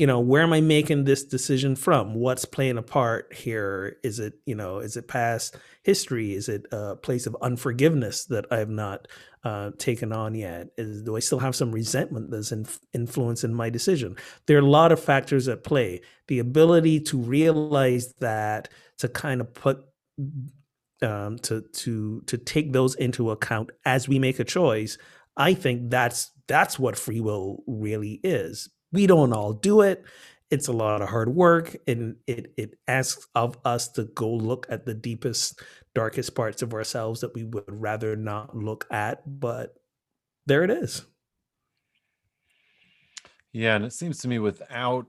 you 0.00 0.06
know 0.06 0.18
where 0.18 0.42
am 0.42 0.54
i 0.54 0.62
making 0.62 1.04
this 1.04 1.24
decision 1.24 1.76
from? 1.76 2.14
What's 2.14 2.46
playing 2.46 2.78
a 2.78 2.82
part 2.82 3.34
here? 3.34 3.98
Is 4.02 4.18
it 4.18 4.32
you 4.46 4.54
know 4.54 4.78
is 4.78 4.96
it 4.96 5.08
past 5.08 5.58
history? 5.82 6.32
Is 6.32 6.48
it 6.48 6.64
a 6.72 6.96
place 6.96 7.26
of 7.26 7.36
unforgiveness 7.42 8.24
that 8.26 8.46
i 8.50 8.56
have 8.56 8.70
not 8.70 9.08
uh, 9.44 9.72
taken 9.76 10.10
on 10.10 10.34
yet? 10.34 10.68
Is 10.78 11.02
do 11.02 11.16
i 11.16 11.18
still 11.18 11.38
have 11.38 11.54
some 11.54 11.70
resentment 11.70 12.30
that's 12.30 12.50
in, 12.50 12.66
influencing 12.94 13.52
my 13.52 13.68
decision? 13.68 14.16
There 14.46 14.56
are 14.56 14.62
a 14.62 14.76
lot 14.80 14.90
of 14.90 15.04
factors 15.04 15.48
at 15.48 15.64
play. 15.64 16.00
The 16.28 16.38
ability 16.38 17.00
to 17.00 17.18
realize 17.18 18.14
that 18.20 18.70
to 19.00 19.08
kind 19.08 19.42
of 19.42 19.52
put 19.52 19.84
um, 21.02 21.38
to 21.40 21.60
to 21.60 22.22
to 22.22 22.38
take 22.38 22.72
those 22.72 22.94
into 22.94 23.32
account 23.32 23.68
as 23.84 24.08
we 24.08 24.18
make 24.18 24.38
a 24.38 24.44
choice 24.44 24.96
i 25.36 25.54
think 25.54 25.90
that's 25.90 26.30
that's 26.46 26.78
what 26.78 26.98
free 26.98 27.20
will 27.20 27.62
really 27.66 28.20
is 28.24 28.68
we 28.92 29.06
don't 29.06 29.32
all 29.32 29.52
do 29.52 29.80
it. 29.82 30.04
It's 30.50 30.68
a 30.68 30.72
lot 30.72 31.00
of 31.00 31.08
hard 31.08 31.28
work 31.34 31.76
and 31.86 32.16
it 32.26 32.52
it 32.56 32.78
asks 32.88 33.26
of 33.34 33.56
us 33.64 33.88
to 33.92 34.04
go 34.04 34.28
look 34.30 34.66
at 34.68 34.84
the 34.84 34.94
deepest 34.94 35.60
darkest 35.94 36.34
parts 36.34 36.62
of 36.62 36.74
ourselves 36.74 37.20
that 37.20 37.34
we 37.34 37.44
would 37.44 37.64
rather 37.68 38.16
not 38.16 38.56
look 38.56 38.86
at 38.90 39.22
but 39.40 39.74
there 40.46 40.64
it 40.64 40.70
is. 40.70 41.06
Yeah, 43.52 43.76
and 43.76 43.84
it 43.84 43.92
seems 43.92 44.18
to 44.18 44.28
me 44.28 44.38
without 44.38 45.06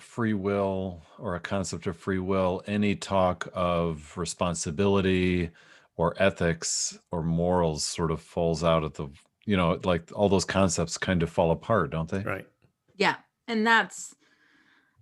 free 0.00 0.34
will 0.34 1.02
or 1.18 1.34
a 1.34 1.40
concept 1.40 1.86
of 1.86 1.96
free 1.96 2.18
will, 2.18 2.62
any 2.66 2.94
talk 2.96 3.48
of 3.54 4.16
responsibility 4.16 5.50
or 5.96 6.14
ethics 6.18 6.98
or 7.10 7.22
morals 7.22 7.84
sort 7.84 8.10
of 8.10 8.20
falls 8.20 8.64
out 8.64 8.84
at 8.84 8.94
the, 8.94 9.08
you 9.44 9.56
know, 9.56 9.78
like 9.84 10.10
all 10.14 10.28
those 10.28 10.44
concepts 10.44 10.98
kind 10.98 11.22
of 11.22 11.30
fall 11.30 11.50
apart, 11.50 11.90
don't 11.90 12.08
they? 12.08 12.20
right 12.22 12.46
yeah 12.96 13.16
and 13.48 13.66
that's 13.66 14.14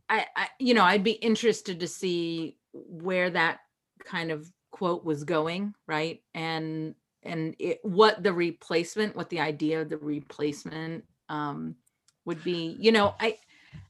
I, 0.09 0.27
I 0.37 0.49
you 0.59 0.75
know 0.75 0.85
i'd 0.85 1.05
be 1.05 1.13
interested 1.13 1.81
to 1.81 1.89
see 1.89 2.57
where 2.73 3.31
that 3.31 3.61
kind 4.05 4.31
of 4.31 4.51
quote 4.71 5.05
was 5.05 5.25
going 5.25 5.75
right? 5.87 6.23
And 6.35 6.95
and 7.23 7.55
it, 7.59 7.81
what 7.83 8.23
the 8.23 8.33
replacement 8.33 9.15
what 9.15 9.29
the 9.29 9.41
idea 9.41 9.83
of 9.83 9.91
the 9.91 9.99
replacement 9.99 11.05
um 11.29 11.77
would 12.25 12.43
be. 12.43 12.77
You 12.79 12.93
know 12.93 13.15
i 13.21 13.37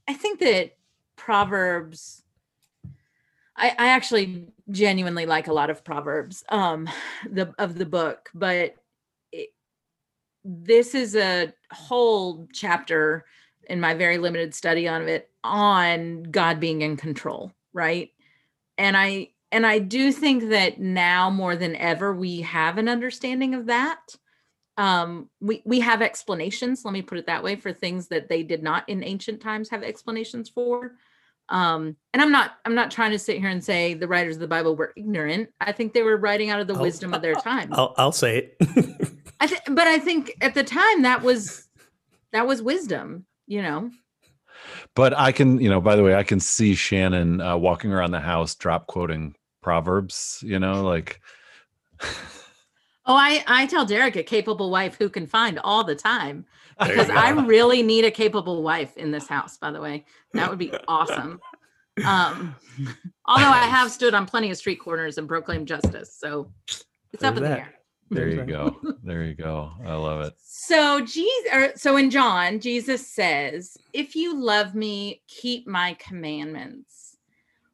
i 0.07 0.13
think 0.13 0.39
that 0.39 0.71
proverbs 1.15 2.23
i 3.55 3.69
i 3.69 3.87
actually 3.89 4.47
genuinely 4.69 5.25
like 5.25 5.47
a 5.47 5.53
lot 5.53 5.69
of 5.69 5.83
proverbs 5.83 6.43
um 6.49 6.89
the 7.29 7.53
of 7.59 7.77
the 7.77 7.85
book 7.85 8.29
but 8.33 8.75
it, 9.31 9.49
this 10.43 10.95
is 10.95 11.15
a 11.15 11.53
whole 11.71 12.47
chapter 12.53 13.25
in 13.69 13.79
my 13.79 13.93
very 13.93 14.17
limited 14.17 14.53
study 14.55 14.87
on 14.87 15.07
it 15.07 15.29
on 15.43 16.23
God 16.23 16.59
being 16.59 16.81
in 16.81 16.97
control, 16.97 17.51
right? 17.73 18.09
And 18.77 18.95
I 18.97 19.29
and 19.51 19.65
I 19.65 19.79
do 19.79 20.11
think 20.11 20.49
that 20.49 20.79
now 20.79 21.29
more 21.29 21.55
than 21.55 21.75
ever 21.75 22.13
we 22.13 22.41
have 22.41 22.77
an 22.77 22.87
understanding 22.87 23.53
of 23.55 23.67
that. 23.67 23.99
Um 24.77 25.29
we 25.39 25.61
we 25.65 25.79
have 25.81 26.01
explanations, 26.01 26.83
let 26.85 26.93
me 26.93 27.01
put 27.01 27.17
it 27.17 27.27
that 27.27 27.43
way, 27.43 27.55
for 27.55 27.73
things 27.73 28.07
that 28.07 28.29
they 28.29 28.43
did 28.43 28.63
not 28.63 28.87
in 28.87 29.03
ancient 29.03 29.41
times 29.41 29.69
have 29.69 29.83
explanations 29.83 30.49
for. 30.49 30.93
Um 31.49 31.97
and 32.13 32.21
I'm 32.21 32.31
not 32.31 32.53
I'm 32.65 32.75
not 32.75 32.91
trying 32.91 33.11
to 33.11 33.19
sit 33.19 33.39
here 33.39 33.49
and 33.49 33.63
say 33.63 33.93
the 33.93 34.07
writers 34.07 34.37
of 34.37 34.41
the 34.41 34.47
Bible 34.47 34.75
were 34.75 34.93
ignorant. 34.95 35.49
I 35.59 35.71
think 35.73 35.93
they 35.93 36.03
were 36.03 36.17
writing 36.17 36.49
out 36.49 36.61
of 36.61 36.67
the 36.67 36.75
I'll- 36.75 36.81
wisdom 36.81 37.13
of 37.13 37.21
their 37.21 37.35
time. 37.51 37.69
i'll, 37.73 37.93
I'll 37.97 38.11
say 38.13 38.37
it 38.37 38.57
I 39.41 39.47
th- 39.47 39.61
but 39.69 39.87
I 39.87 39.97
think 39.99 40.33
at 40.41 40.53
the 40.53 40.63
time 40.63 41.01
that 41.01 41.21
was 41.23 41.67
that 42.31 42.47
was 42.47 42.61
wisdom, 42.61 43.25
you 43.51 43.61
know. 43.61 43.91
But 44.95 45.17
I 45.17 45.31
can, 45.31 45.59
you 45.59 45.69
know, 45.69 45.81
by 45.81 45.95
the 45.95 46.03
way, 46.03 46.15
I 46.15 46.23
can 46.23 46.39
see 46.39 46.73
Shannon 46.73 47.41
uh, 47.41 47.57
walking 47.57 47.91
around 47.91 48.11
the 48.11 48.19
house, 48.19 48.55
drop 48.55 48.87
quoting 48.87 49.35
Proverbs, 49.61 50.43
you 50.45 50.59
know, 50.59 50.83
like, 50.83 51.21
Oh, 53.07 53.15
I 53.15 53.43
I 53.47 53.65
tell 53.65 53.83
Derek 53.83 54.15
a 54.15 54.23
capable 54.23 54.69
wife 54.69 54.95
who 54.95 55.09
can 55.09 55.25
find 55.25 55.59
all 55.63 55.83
the 55.83 55.95
time 55.95 56.45
because 56.79 57.09
I 57.09 57.31
really 57.31 57.81
need 57.81 58.05
a 58.05 58.11
capable 58.11 58.61
wife 58.61 58.95
in 58.95 59.09
this 59.09 59.27
house. 59.27 59.57
By 59.57 59.71
the 59.71 59.81
way, 59.81 60.05
that 60.33 60.49
would 60.49 60.59
be 60.59 60.71
awesome. 60.87 61.41
Um, 62.05 62.55
although 63.25 63.49
I 63.49 63.65
have 63.65 63.91
stood 63.91 64.13
on 64.13 64.27
plenty 64.27 64.51
of 64.51 64.57
street 64.57 64.79
corners 64.79 65.17
and 65.17 65.27
proclaimed 65.27 65.67
justice, 65.67 66.15
so 66.15 66.51
it's 67.11 67.23
up 67.23 67.35
There's 67.35 67.37
in 67.37 67.43
the 67.43 67.57
air. 67.57 67.73
there 68.15 68.27
you 68.27 68.43
go. 68.43 68.75
There 69.03 69.23
you 69.23 69.33
go. 69.33 69.71
I 69.85 69.93
love 69.93 70.21
it. 70.21 70.33
So 70.37 70.99
Jesus, 70.99 71.53
or, 71.53 71.71
so 71.77 71.95
in 71.95 72.09
John, 72.09 72.59
Jesus 72.59 73.07
says, 73.07 73.77
"If 73.93 74.17
you 74.17 74.35
love 74.37 74.75
me, 74.75 75.21
keep 75.27 75.65
my 75.65 75.93
commandments." 75.93 77.17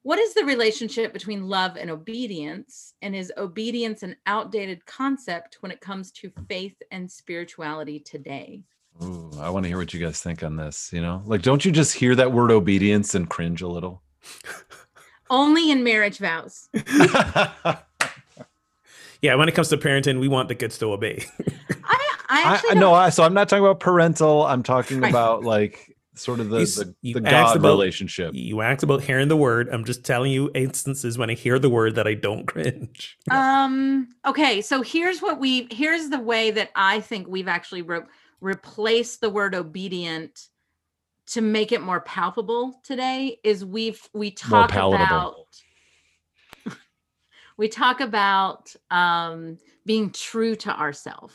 What 0.04 0.20
is 0.20 0.36
the 0.36 0.46
relationship 0.46 1.12
between 1.12 1.50
love 1.50 1.76
and 1.76 1.90
obedience? 1.90 2.94
And 3.02 3.16
is 3.16 3.34
obedience 3.36 4.04
an 4.04 4.16
outdated 4.28 4.86
concept 4.86 5.58
when 5.62 5.72
it 5.72 5.82
comes 5.82 6.12
to 6.12 6.32
faith 6.48 6.82
and 6.92 7.12
spirituality 7.12 8.00
today? 8.00 8.62
Ooh, 9.04 9.32
I 9.40 9.50
want 9.50 9.64
to 9.66 9.68
hear 9.68 9.78
what 9.78 9.94
you 9.94 10.00
guys 10.00 10.22
think 10.22 10.44
on 10.44 10.56
this. 10.56 10.94
You 10.94 11.02
know, 11.02 11.24
like, 11.26 11.42
don't 11.42 11.66
you 11.66 11.72
just 11.72 11.96
hear 11.96 12.16
that 12.16 12.32
word 12.32 12.52
obedience 12.52 13.16
and 13.16 13.28
cringe 13.28 13.62
a 13.64 13.68
little? 13.68 14.04
Only 15.30 15.72
in 15.72 15.84
marriage 15.84 16.20
vows. 16.20 16.70
Yeah, 19.22 19.36
when 19.36 19.50
it 19.50 19.56
comes 19.56 19.70
to 19.70 19.78
parenting, 19.78 20.20
we 20.20 20.28
want 20.28 20.48
the 20.48 20.56
kids 20.56 20.78
to 20.80 20.92
obey. 20.94 21.26
I, 21.84 22.16
I 22.30 22.44
I, 22.44 22.54
actually 22.54 22.72
I 22.72 22.74
no, 22.76 22.94
I, 22.94 23.10
so 23.10 23.24
I'm 23.24 23.34
not 23.34 23.50
talking 23.50 23.64
about 23.64 23.80
parental. 23.80 24.46
I'm 24.46 24.64
talking 24.64 25.04
about 25.04 25.44
like 25.44 25.96
sort 26.16 26.40
of 26.40 26.50
the 26.50 26.60
You 26.60 26.66
the, 26.66 26.96
you 27.02 27.14
the 27.16 27.22
God 27.22 27.56
about- 27.58 27.68
relationship. 27.70 28.32
you 28.34 28.62
asked 28.62 28.84
about 28.84 29.02
hearing 29.04 29.28
the 29.28 29.38
word. 29.38 29.70
I'm 29.70 29.86
just 29.86 30.04
telling 30.04 30.32
you 30.32 30.52
instances 30.56 31.18
when 31.18 31.30
I 31.30 31.34
hear 31.36 31.58
the 31.60 31.70
word 31.70 31.96
that 31.96 32.08
I 32.08 32.14
don't 32.16 32.46
cringe. 32.46 33.18
Um. 33.32 34.10
Okay. 34.26 34.62
So 34.62 34.82
here's 34.82 35.22
what 35.22 35.40
we. 35.40 35.68
Here's 35.72 36.10
the 36.10 36.20
way 36.20 36.52
that 36.52 36.70
I 36.76 37.00
think 37.02 37.28
we've 37.28 37.48
actually 37.48 37.82
re- 37.84 38.02
replaced 38.42 39.22
the 39.22 39.30
word 39.30 39.56
obedient 39.56 40.48
to 41.28 41.42
make 41.42 41.72
it 41.72 41.82
more 41.82 42.00
palpable 42.02 42.80
today. 42.84 43.40
Is 43.44 43.64
we've 43.66 44.02
we 44.14 44.32
talk 44.32 44.72
about. 44.72 45.36
We 47.58 47.68
talk 47.68 48.00
about 48.00 48.74
um, 48.92 49.58
being 49.86 50.12
true 50.12 50.56
to 50.56 50.80
ourselves 50.80 51.34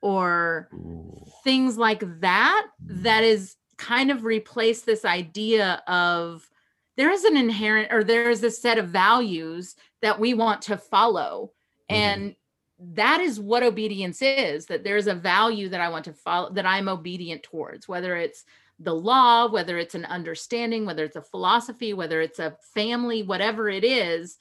or 0.00 0.68
Ooh. 0.72 1.24
things 1.42 1.76
like 1.76 2.02
that 2.20 2.66
that 2.80 3.24
is 3.24 3.56
kind 3.76 4.10
of 4.10 4.24
replace 4.24 4.82
this 4.82 5.04
idea 5.04 5.82
of 5.86 6.48
there 6.96 7.10
is 7.10 7.24
an 7.24 7.36
inherent 7.36 7.92
or 7.92 8.02
there 8.04 8.30
is 8.30 8.42
a 8.42 8.50
set 8.50 8.78
of 8.78 8.88
values 8.88 9.74
that 10.02 10.18
we 10.18 10.34
want 10.34 10.62
to 10.62 10.76
follow 10.76 11.52
Mhm. 11.90 11.96
and 11.96 12.36
that 12.78 13.20
is 13.20 13.40
what 13.40 13.62
obedience 13.62 14.20
is 14.20 14.66
that 14.66 14.84
there's 14.84 15.06
a 15.06 15.14
value 15.14 15.68
that 15.70 15.80
i 15.80 15.88
want 15.88 16.04
to 16.04 16.12
follow 16.12 16.50
that 16.50 16.66
i'm 16.66 16.88
obedient 16.88 17.42
towards 17.42 17.88
whether 17.88 18.16
it's 18.16 18.44
the 18.78 18.94
law 18.94 19.46
whether 19.50 19.78
it's 19.78 19.94
an 19.94 20.04
understanding 20.04 20.84
whether 20.84 21.04
it's 21.04 21.16
a 21.16 21.22
philosophy 21.22 21.94
whether 21.94 22.20
it's 22.20 22.38
a 22.38 22.56
family 22.74 23.22
whatever 23.22 23.68
it 23.70 23.82
is 23.84 24.36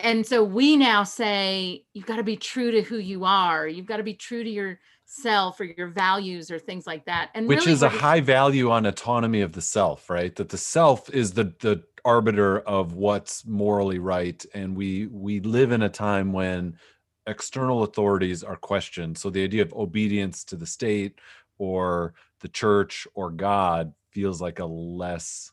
and 0.00 0.26
so 0.26 0.44
we 0.44 0.76
now 0.76 1.02
say 1.02 1.84
you've 1.92 2.06
got 2.06 2.16
to 2.16 2.22
be 2.22 2.36
true 2.36 2.70
to 2.70 2.82
who 2.82 2.98
you 2.98 3.24
are. 3.24 3.66
You've 3.66 3.86
got 3.86 3.96
to 3.96 4.02
be 4.02 4.14
true 4.14 4.44
to 4.44 4.50
yourself 4.50 5.58
or 5.60 5.64
your 5.64 5.88
values 5.88 6.50
or 6.50 6.58
things 6.58 6.86
like 6.86 7.04
that. 7.06 7.30
And 7.34 7.48
which 7.48 7.60
really 7.60 7.72
is 7.72 7.82
a 7.82 7.88
high 7.88 8.20
value 8.20 8.70
on 8.70 8.86
autonomy 8.86 9.40
of 9.40 9.52
the 9.52 9.60
self 9.60 10.08
right? 10.08 10.34
That 10.36 10.50
the 10.50 10.58
self 10.58 11.10
is 11.10 11.32
the 11.32 11.52
the 11.60 11.82
arbiter 12.04 12.60
of 12.60 12.94
what's 12.94 13.44
morally 13.44 13.98
right 13.98 14.44
and 14.54 14.76
we 14.76 15.08
we 15.08 15.40
live 15.40 15.72
in 15.72 15.82
a 15.82 15.88
time 15.88 16.32
when 16.32 16.78
external 17.26 17.82
authorities 17.82 18.44
are 18.44 18.56
questioned. 18.56 19.18
So 19.18 19.30
the 19.30 19.42
idea 19.42 19.62
of 19.62 19.74
obedience 19.74 20.44
to 20.44 20.56
the 20.56 20.66
state 20.66 21.18
or 21.58 22.14
the 22.40 22.48
church 22.48 23.06
or 23.14 23.30
god 23.30 23.92
feels 24.12 24.40
like 24.40 24.60
a 24.60 24.64
less 24.64 25.50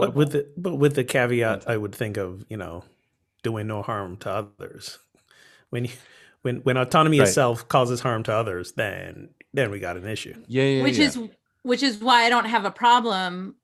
But 0.00 0.14
with 0.14 0.32
the 0.32 0.48
but 0.56 0.76
with 0.76 0.94
the 0.96 1.04
caveat, 1.04 1.68
I 1.68 1.76
would 1.76 1.94
think 1.94 2.16
of 2.16 2.44
you 2.48 2.56
know 2.56 2.82
doing 3.42 3.66
no 3.66 3.82
harm 3.82 4.16
to 4.18 4.30
others. 4.30 4.98
When 5.70 5.84
you, 5.86 5.92
when 6.42 6.56
when 6.58 6.76
autonomy 6.76 7.18
Right. 7.18 7.28
itself 7.28 7.68
causes 7.68 8.00
harm 8.00 8.22
to 8.24 8.32
others, 8.32 8.72
then 8.72 9.30
then 9.52 9.70
we 9.70 9.78
got 9.80 9.96
an 9.96 10.06
issue. 10.06 10.34
yeah, 10.46 10.62
yeah 10.64 10.82
which 10.82 10.98
yeah. 10.98 11.06
is 11.06 11.18
which 11.62 11.82
is 11.82 11.98
why 11.98 12.22
I 12.24 12.28
don't 12.28 12.46
have 12.46 12.64
a 12.64 12.70
problem 12.70 13.56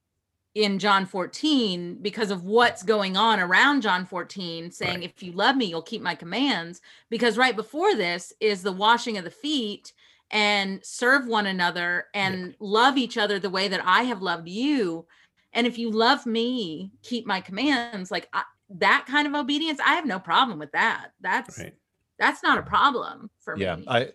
in 0.55 0.79
John 0.79 1.05
14 1.05 1.99
because 2.01 2.31
of 2.31 2.45
what's 2.45 2.83
going 2.83 3.17
on 3.17 3.41
around 3.41 3.83
John 3.83 4.07
14 4.07 4.71
saying 4.71 4.95
Right. 5.01 5.03
if 5.05 5.23
you 5.23 5.33
love 5.33 5.55
me 5.57 5.67
you'll 5.67 5.83
keep 5.83 6.01
my 6.03 6.15
commands 6.15 6.81
because 7.11 7.37
right 7.37 7.55
before 7.55 7.95
this 7.95 8.33
is 8.41 8.63
the 8.63 8.73
washing 8.73 9.19
of 9.19 9.25
the 9.25 9.31
feet 9.31 9.93
and 10.31 10.81
serve 10.85 11.27
one 11.27 11.47
another 11.47 12.07
and 12.15 12.55
love 12.59 12.97
each 12.97 13.19
other 13.19 13.39
the 13.39 13.51
way 13.51 13.69
that 13.69 13.83
I 13.85 14.05
have 14.05 14.23
loved 14.23 14.49
you 14.49 15.07
and 15.53 15.67
if 15.67 15.79
you 15.79 15.91
love 15.91 16.25
me 16.27 16.91
keep 17.03 17.27
my 17.27 17.41
commands 17.43 18.11
like 18.11 18.27
I, 18.33 18.43
that 18.71 19.07
kind 19.09 19.27
of 19.27 19.35
obedience 19.35 19.79
I 19.85 19.95
have 19.95 20.07
no 20.07 20.19
problem 20.19 20.59
with 20.59 20.73
that. 20.73 21.13
That's 21.21 21.59
Right. 21.59 21.75
that's 22.19 22.43
not 22.43 22.59
a 22.59 22.63
problem 22.63 23.31
for 23.41 23.57
yeah 23.57 23.77
me. 23.77 23.85
I 23.89 24.09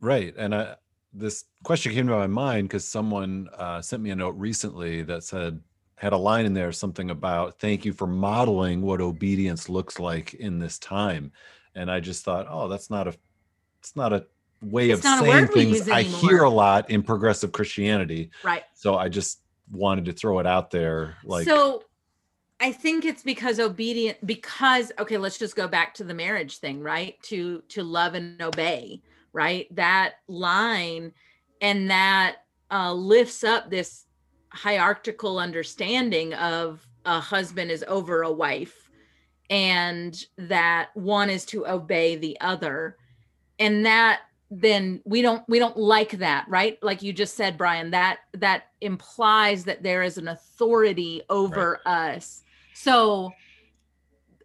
right 0.00 0.34
and 0.36 0.54
i 0.54 0.76
this 1.12 1.44
question 1.64 1.92
came 1.92 2.06
to 2.06 2.12
my 2.12 2.26
mind 2.26 2.68
because 2.68 2.84
someone 2.84 3.48
uh, 3.56 3.80
sent 3.80 4.02
me 4.02 4.10
a 4.10 4.16
note 4.16 4.36
recently 4.36 5.02
that 5.02 5.24
said 5.24 5.60
had 5.96 6.12
a 6.12 6.16
line 6.16 6.44
in 6.46 6.52
there 6.54 6.70
something 6.70 7.10
about 7.10 7.58
thank 7.58 7.84
you 7.84 7.92
for 7.92 8.06
modeling 8.06 8.82
what 8.82 9.00
obedience 9.00 9.68
looks 9.68 9.98
like 9.98 10.34
in 10.34 10.58
this 10.58 10.78
time. 10.78 11.32
And 11.74 11.90
i 11.90 11.98
just 11.98 12.24
thought 12.24 12.46
oh 12.48 12.68
that's 12.68 12.90
not 12.90 13.08
a 13.08 13.14
it's 13.80 13.96
not 13.96 14.12
a 14.12 14.26
way 14.62 14.90
It's 14.90 15.04
of 15.04 15.18
saying 15.20 15.46
things 15.48 15.88
i 15.88 16.02
hear 16.02 16.42
a 16.44 16.50
lot 16.50 16.90
in 16.90 17.02
progressive 17.02 17.50
christianity. 17.52 18.30
Right. 18.44 18.64
So 18.74 18.96
i 18.96 19.08
just 19.08 19.40
wanted 19.72 20.04
to 20.06 20.12
throw 20.12 20.38
it 20.38 20.46
out 20.46 20.70
there 20.70 21.16
like 21.24 21.46
so 21.46 21.82
i 22.60 22.72
think 22.72 23.04
it's 23.04 23.22
because 23.22 23.60
obedient 23.60 24.24
because 24.26 24.92
okay 24.98 25.16
let's 25.16 25.38
just 25.38 25.56
go 25.56 25.68
back 25.68 25.94
to 25.94 26.04
the 26.04 26.14
marriage 26.14 26.58
thing 26.58 26.80
right? 26.80 27.20
To 27.24 27.62
to 27.68 27.82
love 27.82 28.14
and 28.14 28.40
obey 28.42 29.02
right? 29.32 29.72
That 29.74 30.14
line 30.26 31.12
and 31.60 31.90
that 31.90 32.38
uh, 32.70 32.92
lifts 32.92 33.44
up 33.44 33.70
this 33.70 34.06
hierarchical 34.50 35.38
understanding 35.38 36.34
of 36.34 36.86
a 37.04 37.20
husband 37.20 37.70
is 37.70 37.84
over 37.86 38.22
a 38.22 38.32
wife 38.32 38.90
and 39.50 40.24
that 40.36 40.88
one 40.94 41.30
is 41.30 41.44
to 41.46 41.66
obey 41.66 42.16
the 42.16 42.38
other. 42.40 42.96
And 43.58 43.86
that 43.86 44.20
then 44.50 45.00
we 45.04 45.20
don't 45.20 45.42
we 45.48 45.58
don't 45.58 45.76
like 45.76 46.18
that 46.18 46.46
right? 46.48 46.82
Like 46.82 47.02
you 47.02 47.12
just 47.12 47.36
said 47.36 47.58
brian 47.58 47.90
that 47.90 48.20
that 48.32 48.64
implies 48.80 49.64
that 49.64 49.82
there 49.82 50.02
is 50.02 50.16
an 50.18 50.28
authority 50.28 51.22
over 51.28 51.80
us 51.86 52.42
so 52.82 53.32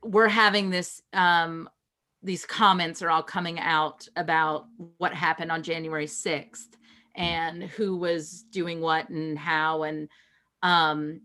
we're 0.03 0.27
having 0.27 0.69
this 0.69 1.01
um 1.13 1.69
these 2.21 2.45
comments 2.45 3.01
are 3.01 3.09
all 3.09 3.23
coming 3.23 3.59
out 3.59 4.07
about 4.15 4.65
what 4.97 5.13
happened 5.13 5.51
on 5.51 5.63
january 5.63 6.07
6th 6.07 6.69
and 7.15 7.63
who 7.63 7.95
was 7.95 8.43
doing 8.51 8.81
what 8.81 9.09
and 9.09 9.37
how 9.37 9.83
and 9.83 10.09
um 10.63 11.21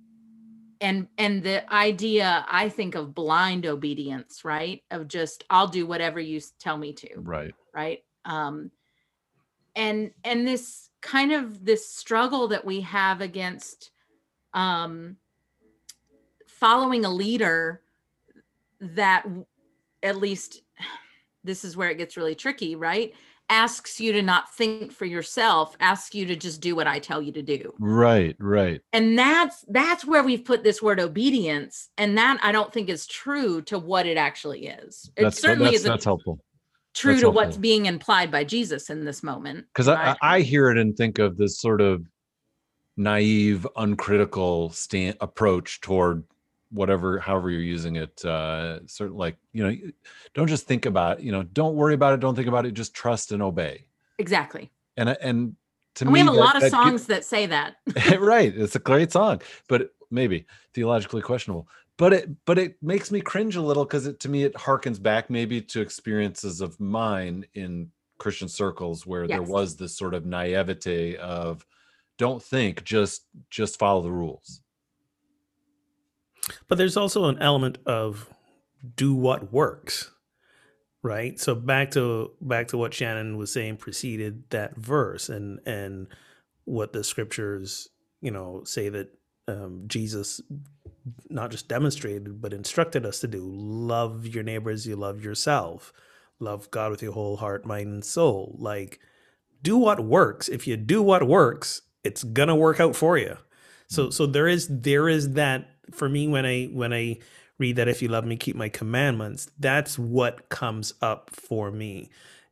and 0.80 1.08
and 1.16 1.42
the 1.42 1.72
idea 1.72 2.44
i 2.48 2.68
think 2.68 2.94
of 2.94 3.14
blind 3.14 3.66
obedience 3.66 4.44
right? 4.44 4.82
Of 4.90 5.08
just 5.08 5.44
i'll 5.50 5.68
do 5.68 5.86
whatever 5.86 6.20
you 6.20 6.40
tell 6.60 6.76
me 6.76 6.92
to. 6.94 7.08
Right. 7.16 7.54
Right? 7.74 8.00
Um 8.24 8.70
and 9.74 10.10
and 10.24 10.46
this 10.46 10.90
kind 11.00 11.32
of 11.32 11.64
this 11.64 11.88
struggle 11.88 12.48
that 12.48 12.64
we 12.64 12.82
have 12.82 13.20
against 13.20 13.90
um 14.52 15.16
following 16.58 17.04
a 17.04 17.10
leader 17.10 17.82
that 18.80 19.24
at 20.02 20.16
least 20.16 20.62
this 21.44 21.64
is 21.64 21.76
where 21.76 21.90
it 21.90 21.98
gets 21.98 22.16
really 22.16 22.34
tricky 22.34 22.76
right? 22.76 23.14
Asks 23.50 23.98
you 23.98 24.12
to 24.12 24.20
not 24.20 24.54
think 24.54 24.92
for 24.92 25.06
yourself 25.06 25.74
asks 25.80 26.14
you 26.14 26.26
to 26.26 26.36
just 26.36 26.60
do 26.60 26.76
what 26.76 26.86
i 26.86 26.98
tell 26.98 27.22
you 27.22 27.32
to 27.32 27.40
do. 27.40 27.72
Right 27.78 28.36
right. 28.38 28.82
And 28.92 29.18
that's 29.18 29.64
that's 29.68 30.04
where 30.04 30.22
we've 30.22 30.44
put 30.44 30.62
this 30.62 30.82
word 30.82 31.00
obedience 31.00 31.88
and 31.96 32.18
that 32.18 32.38
i 32.42 32.52
don't 32.52 32.70
think 32.74 32.90
is 32.90 33.06
true 33.06 33.62
to 33.62 33.78
what 33.78 34.04
it 34.04 34.18
actually 34.18 34.66
is. 34.66 35.10
It 35.16 35.22
that's 35.22 35.40
certainly 35.40 35.66
that's, 35.66 35.76
isn't 35.76 35.90
that's 35.90 36.04
helpful. 36.04 36.40
true 36.92 37.12
that's 37.12 37.22
to 37.22 37.30
what's 37.30 37.56
being 37.56 37.86
implied 37.86 38.30
by 38.30 38.44
jesus 38.44 38.90
in 38.90 39.06
this 39.06 39.22
moment 39.22 39.64
because? 39.72 39.88
I 39.88 40.14
I 40.20 40.40
hear 40.40 40.70
it 40.70 40.76
and 40.76 40.94
think 40.94 41.18
of 41.18 41.38
this 41.38 41.58
sort 41.58 41.80
of 41.80 42.04
naive 42.98 43.66
uncritical 43.76 44.68
stand 44.70 45.16
approach 45.22 45.80
toward 45.80 46.22
whatever 46.70 47.18
however 47.18 47.50
you're 47.50 47.60
using 47.62 47.96
it 47.96 48.24
uh 48.24 48.86
certain 48.86 49.16
like 49.16 49.36
you 49.52 49.66
know 49.66 49.74
don't 50.34 50.48
just 50.48 50.66
think 50.66 50.84
about 50.86 51.22
you 51.22 51.32
know 51.32 51.42
don't 51.42 51.74
worry 51.74 51.94
about 51.94 52.12
it 52.14 52.20
don't 52.20 52.34
think 52.34 52.48
about 52.48 52.66
it 52.66 52.72
just 52.72 52.94
trust 52.94 53.32
and 53.32 53.42
obey. 53.42 53.84
Exactly. 54.18 54.70
And 54.96 55.08
and 55.08 55.56
to 55.94 56.04
and 56.04 56.12
me 56.12 56.12
we 56.12 56.18
have 56.20 56.28
a 56.28 56.32
that- 56.32 56.40
lot 56.40 56.56
of 56.56 56.62
that 56.62 56.70
songs 56.70 57.06
that 57.06 57.24
say 57.24 57.46
that. 57.46 57.76
Right 58.18 58.54
it's 58.56 58.76
a 58.76 58.80
great 58.80 59.12
song 59.12 59.40
but 59.68 59.90
maybe 60.10 60.46
theologically 60.74 61.22
questionable. 61.22 61.68
But 61.96 62.12
it 62.12 62.30
but 62.44 62.58
it 62.58 62.76
makes 62.82 63.10
me 63.10 63.20
cringe 63.20 63.56
a 63.56 63.62
little 63.62 63.84
because 63.84 64.06
it 64.06 64.20
to 64.20 64.28
me 64.28 64.44
it 64.44 64.54
harkens 64.54 65.02
back 65.02 65.30
maybe 65.30 65.60
to 65.62 65.80
experiences 65.80 66.60
of 66.60 66.78
mine 66.78 67.44
in 67.54 67.90
christian 68.18 68.48
circles 68.48 69.06
where 69.06 69.28
there 69.28 69.42
was 69.42 69.76
this 69.76 69.96
sort 69.96 70.12
of 70.12 70.26
naivete 70.26 71.16
of 71.16 71.64
don't 72.18 72.42
think 72.42 72.82
just 72.82 73.26
just 73.48 73.78
follow 73.78 74.02
the 74.02 74.10
rules 74.10 74.60
But 76.68 76.78
there's 76.78 76.96
also 76.96 77.26
an 77.26 77.38
element 77.38 77.78
of 77.86 78.28
do 78.96 79.14
what 79.14 79.52
works, 79.52 80.10
right? 81.02 81.38
So 81.38 81.54
back 81.54 81.90
to 81.92 82.32
back 82.40 82.68
to 82.68 82.78
what 82.78 82.94
Shannon 82.94 83.36
was 83.36 83.52
saying 83.52 83.78
preceded 83.78 84.50
that 84.50 84.76
verse, 84.76 85.28
and 85.28 85.60
and 85.66 86.08
what 86.64 86.92
the 86.92 87.04
scriptures, 87.04 87.88
you 88.20 88.30
know, 88.30 88.62
say 88.64 88.88
that 88.88 89.08
um, 89.46 89.84
Jesus 89.86 90.40
not 91.30 91.50
just 91.50 91.68
demonstrated 91.68 92.40
but 92.40 92.52
instructed 92.52 93.06
us 93.06 93.20
to 93.20 93.28
do: 93.28 93.42
love 93.44 94.26
your 94.26 94.42
neighbor 94.44 94.70
as 94.70 94.86
you 94.86 94.96
love 94.96 95.24
yourself, 95.24 95.92
love 96.38 96.70
God 96.70 96.90
with 96.90 97.02
your 97.02 97.12
whole 97.12 97.36
heart, 97.38 97.64
mind, 97.64 97.88
and 97.88 98.04
soul. 98.04 98.56
Like, 98.58 99.00
do 99.62 99.76
what 99.76 100.04
works. 100.04 100.48
If 100.48 100.66
you 100.66 100.76
do 100.76 101.02
what 101.02 101.26
works, 101.26 101.82
it's 102.04 102.22
gonna 102.24 102.56
work 102.56 102.80
out 102.80 102.94
for 102.94 103.18
you. 103.18 103.38
So 103.88 104.10
so 104.10 104.26
there 104.26 104.46
is 104.46 104.68
there 104.70 105.08
is 105.08 105.32
that 105.32 105.77
for 105.92 106.08
me 106.08 106.28
when 106.28 106.46
I 106.46 106.66
when 106.66 106.92
I 106.92 107.18
read 107.58 107.76
that 107.76 107.88
if 107.88 108.02
you 108.02 108.08
love 108.08 108.24
me 108.24 108.36
keep 108.36 108.56
my 108.56 108.68
commandments, 108.68 109.50
that's 109.58 109.98
what 109.98 110.48
comes 110.48 110.94
up 111.02 111.30
for 111.32 111.70
me. 111.70 112.10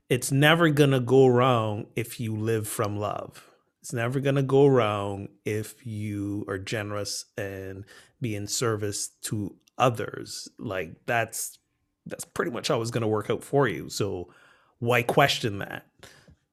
It's 0.08 0.30
never 0.30 0.68
going 0.70 0.90
to 0.90 1.00
go 1.00 1.26
wrong 1.26 1.86
if 1.96 2.20
you 2.20 2.36
live 2.36 2.68
from 2.68 2.96
love. 2.96 3.48
It's 3.80 3.92
never 3.92 4.20
going 4.20 4.34
to 4.34 4.42
go 4.42 4.66
wrong 4.66 5.28
if 5.44 5.86
you 5.86 6.44
are 6.48 6.58
generous 6.58 7.24
and 7.36 7.84
be 8.20 8.34
in 8.34 8.46
service 8.46 9.08
to 9.22 9.54
others. 9.78 10.48
Like 10.58 10.96
that's 11.06 11.58
that's 12.06 12.24
pretty 12.24 12.50
much 12.50 12.70
always 12.70 12.90
going 12.90 13.02
to 13.02 13.08
work 13.08 13.30
out 13.30 13.44
for 13.44 13.68
you. 13.68 13.88
So 13.88 14.32
why 14.78 15.02
question 15.02 15.58
that? 15.58 15.86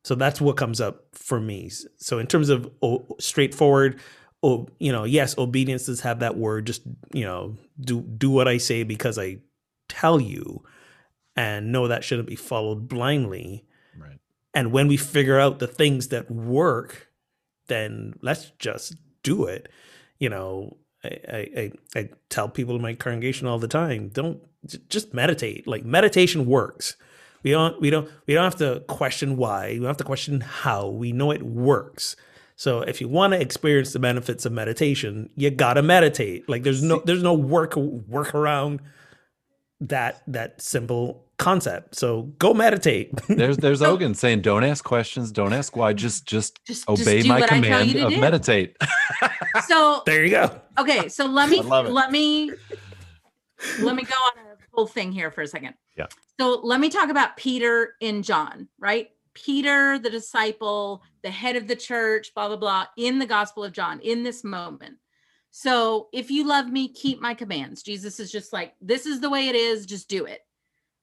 So 0.03 0.15
that's 0.15 0.41
what 0.41 0.57
comes 0.57 0.81
up 0.81 1.05
for 1.13 1.39
me. 1.39 1.71
So 1.97 2.19
in 2.19 2.27
terms 2.27 2.49
of 2.49 2.69
oh, 2.81 3.05
straightforward, 3.19 3.99
oh, 4.43 4.67
you 4.77 4.91
know, 4.91 5.05
yes, 5.05 5.37
obedience 5.37 5.85
does 5.85 6.01
have 6.01 6.19
that 6.19 6.37
word. 6.37 6.67
Just 6.67 6.83
you 7.13 7.23
know, 7.23 7.55
do 7.79 8.01
do 8.01 8.29
what 8.29 8.47
I 8.47 8.57
say 8.57 8.83
because 8.83 9.17
I 9.17 9.37
tell 9.87 10.19
you, 10.19 10.63
and 11.35 11.71
no, 11.71 11.87
that 11.87 12.03
shouldn't 12.03 12.27
be 12.27 12.35
followed 12.35 12.87
blindly. 12.87 13.65
Right. 13.97 14.19
And 14.53 14.71
when 14.71 14.87
we 14.87 14.97
figure 14.97 15.39
out 15.39 15.59
the 15.59 15.67
things 15.67 16.09
that 16.09 16.29
work, 16.29 17.07
then 17.67 18.13
let's 18.21 18.51
just 18.59 18.95
do 19.23 19.45
it. 19.45 19.69
You 20.19 20.29
know, 20.29 20.77
I, 21.03 21.11
I, 21.31 21.71
I 21.95 22.09
tell 22.29 22.49
people 22.49 22.75
in 22.75 22.81
my 22.81 22.93
congregation 22.93 23.47
all 23.47 23.59
the 23.59 23.67
time, 23.67 24.09
don't 24.09 24.41
just 24.89 25.13
meditate. 25.13 25.67
Like 25.67 25.83
meditation 25.83 26.45
works. 26.45 26.95
We 27.43 27.51
don't 27.51 27.79
we 27.81 27.89
don't 27.89 28.09
we 28.25 28.33
don't 28.33 28.43
have 28.43 28.57
to 28.57 28.81
question 28.87 29.35
why. 29.37 29.71
We 29.71 29.79
don't 29.79 29.87
have 29.87 29.97
to 29.97 30.03
question 30.03 30.41
how. 30.41 30.87
We 30.87 31.11
know 31.11 31.31
it 31.31 31.43
works. 31.43 32.15
So 32.63 32.79
if 32.79 33.01
you 33.01 33.09
want 33.09 33.33
to 33.33 33.41
experience 33.41 33.91
the 33.91 33.99
benefits 33.99 34.45
of 34.45 34.53
meditation, 34.53 35.29
you 35.35 35.49
gotta 35.49 35.81
meditate. 35.81 36.47
Like 36.47 36.63
there's 36.63 36.81
no 36.81 37.01
there's 37.03 37.21
no 37.21 37.33
work 37.33 37.75
work 37.75 38.33
around 38.33 38.79
that 39.81 40.23
that 40.27 40.61
simple 40.61 41.25
concept. 41.37 41.95
So 41.95 42.21
go 42.39 42.53
meditate. 42.53 43.11
there's 43.27 43.57
there's 43.57 43.81
Ogun 43.81 44.13
saying, 44.13 44.43
"Don't 44.43 44.63
ask 44.63 44.81
questions. 44.81 45.29
Don't 45.33 45.51
ask 45.51 45.75
why. 45.75 45.91
Just 45.91 46.25
just, 46.25 46.63
just 46.65 46.87
obey 46.87 47.17
just 47.17 47.27
my 47.27 47.41
command 47.41 47.97
of 47.97 48.11
do. 48.11 48.21
meditate." 48.21 48.77
so 49.67 50.01
there 50.05 50.23
you 50.23 50.31
go. 50.31 50.61
Okay, 50.77 51.09
so 51.09 51.25
let 51.25 51.49
me 51.49 51.59
let 51.59 52.13
me 52.13 52.49
let 53.81 53.93
me 53.93 54.03
go 54.03 54.15
on 54.15 54.45
a 54.53 54.55
whole 54.71 54.87
thing 54.87 55.11
here 55.11 55.31
for 55.31 55.41
a 55.41 55.47
second. 55.47 55.73
Yeah. 55.97 56.07
So 56.39 56.61
let 56.63 56.79
me 56.79 56.87
talk 56.87 57.09
about 57.09 57.35
Peter 57.35 57.95
in 57.99 58.23
John, 58.23 58.69
right? 58.79 59.09
Peter, 59.33 59.99
the 59.99 60.09
disciple, 60.09 61.03
the 61.23 61.31
head 61.31 61.55
of 61.55 61.67
the 61.67 61.75
church, 61.75 62.33
blah 62.33 62.47
blah 62.47 62.57
blah, 62.57 62.85
in 62.97 63.19
the 63.19 63.25
Gospel 63.25 63.63
of 63.63 63.73
John, 63.73 63.99
in 64.01 64.23
this 64.23 64.43
moment. 64.43 64.97
So 65.51 66.09
if 66.11 66.31
you 66.31 66.47
love 66.47 66.67
me, 66.67 66.87
keep 66.87 67.21
my 67.21 67.33
commands. 67.33 67.83
Jesus 67.83 68.19
is 68.19 68.31
just 68.31 68.53
like, 68.53 68.73
this 68.81 69.05
is 69.05 69.21
the 69.21 69.29
way 69.29 69.49
it 69.49 69.55
is, 69.55 69.85
just 69.85 70.09
do 70.09 70.25
it. 70.25 70.39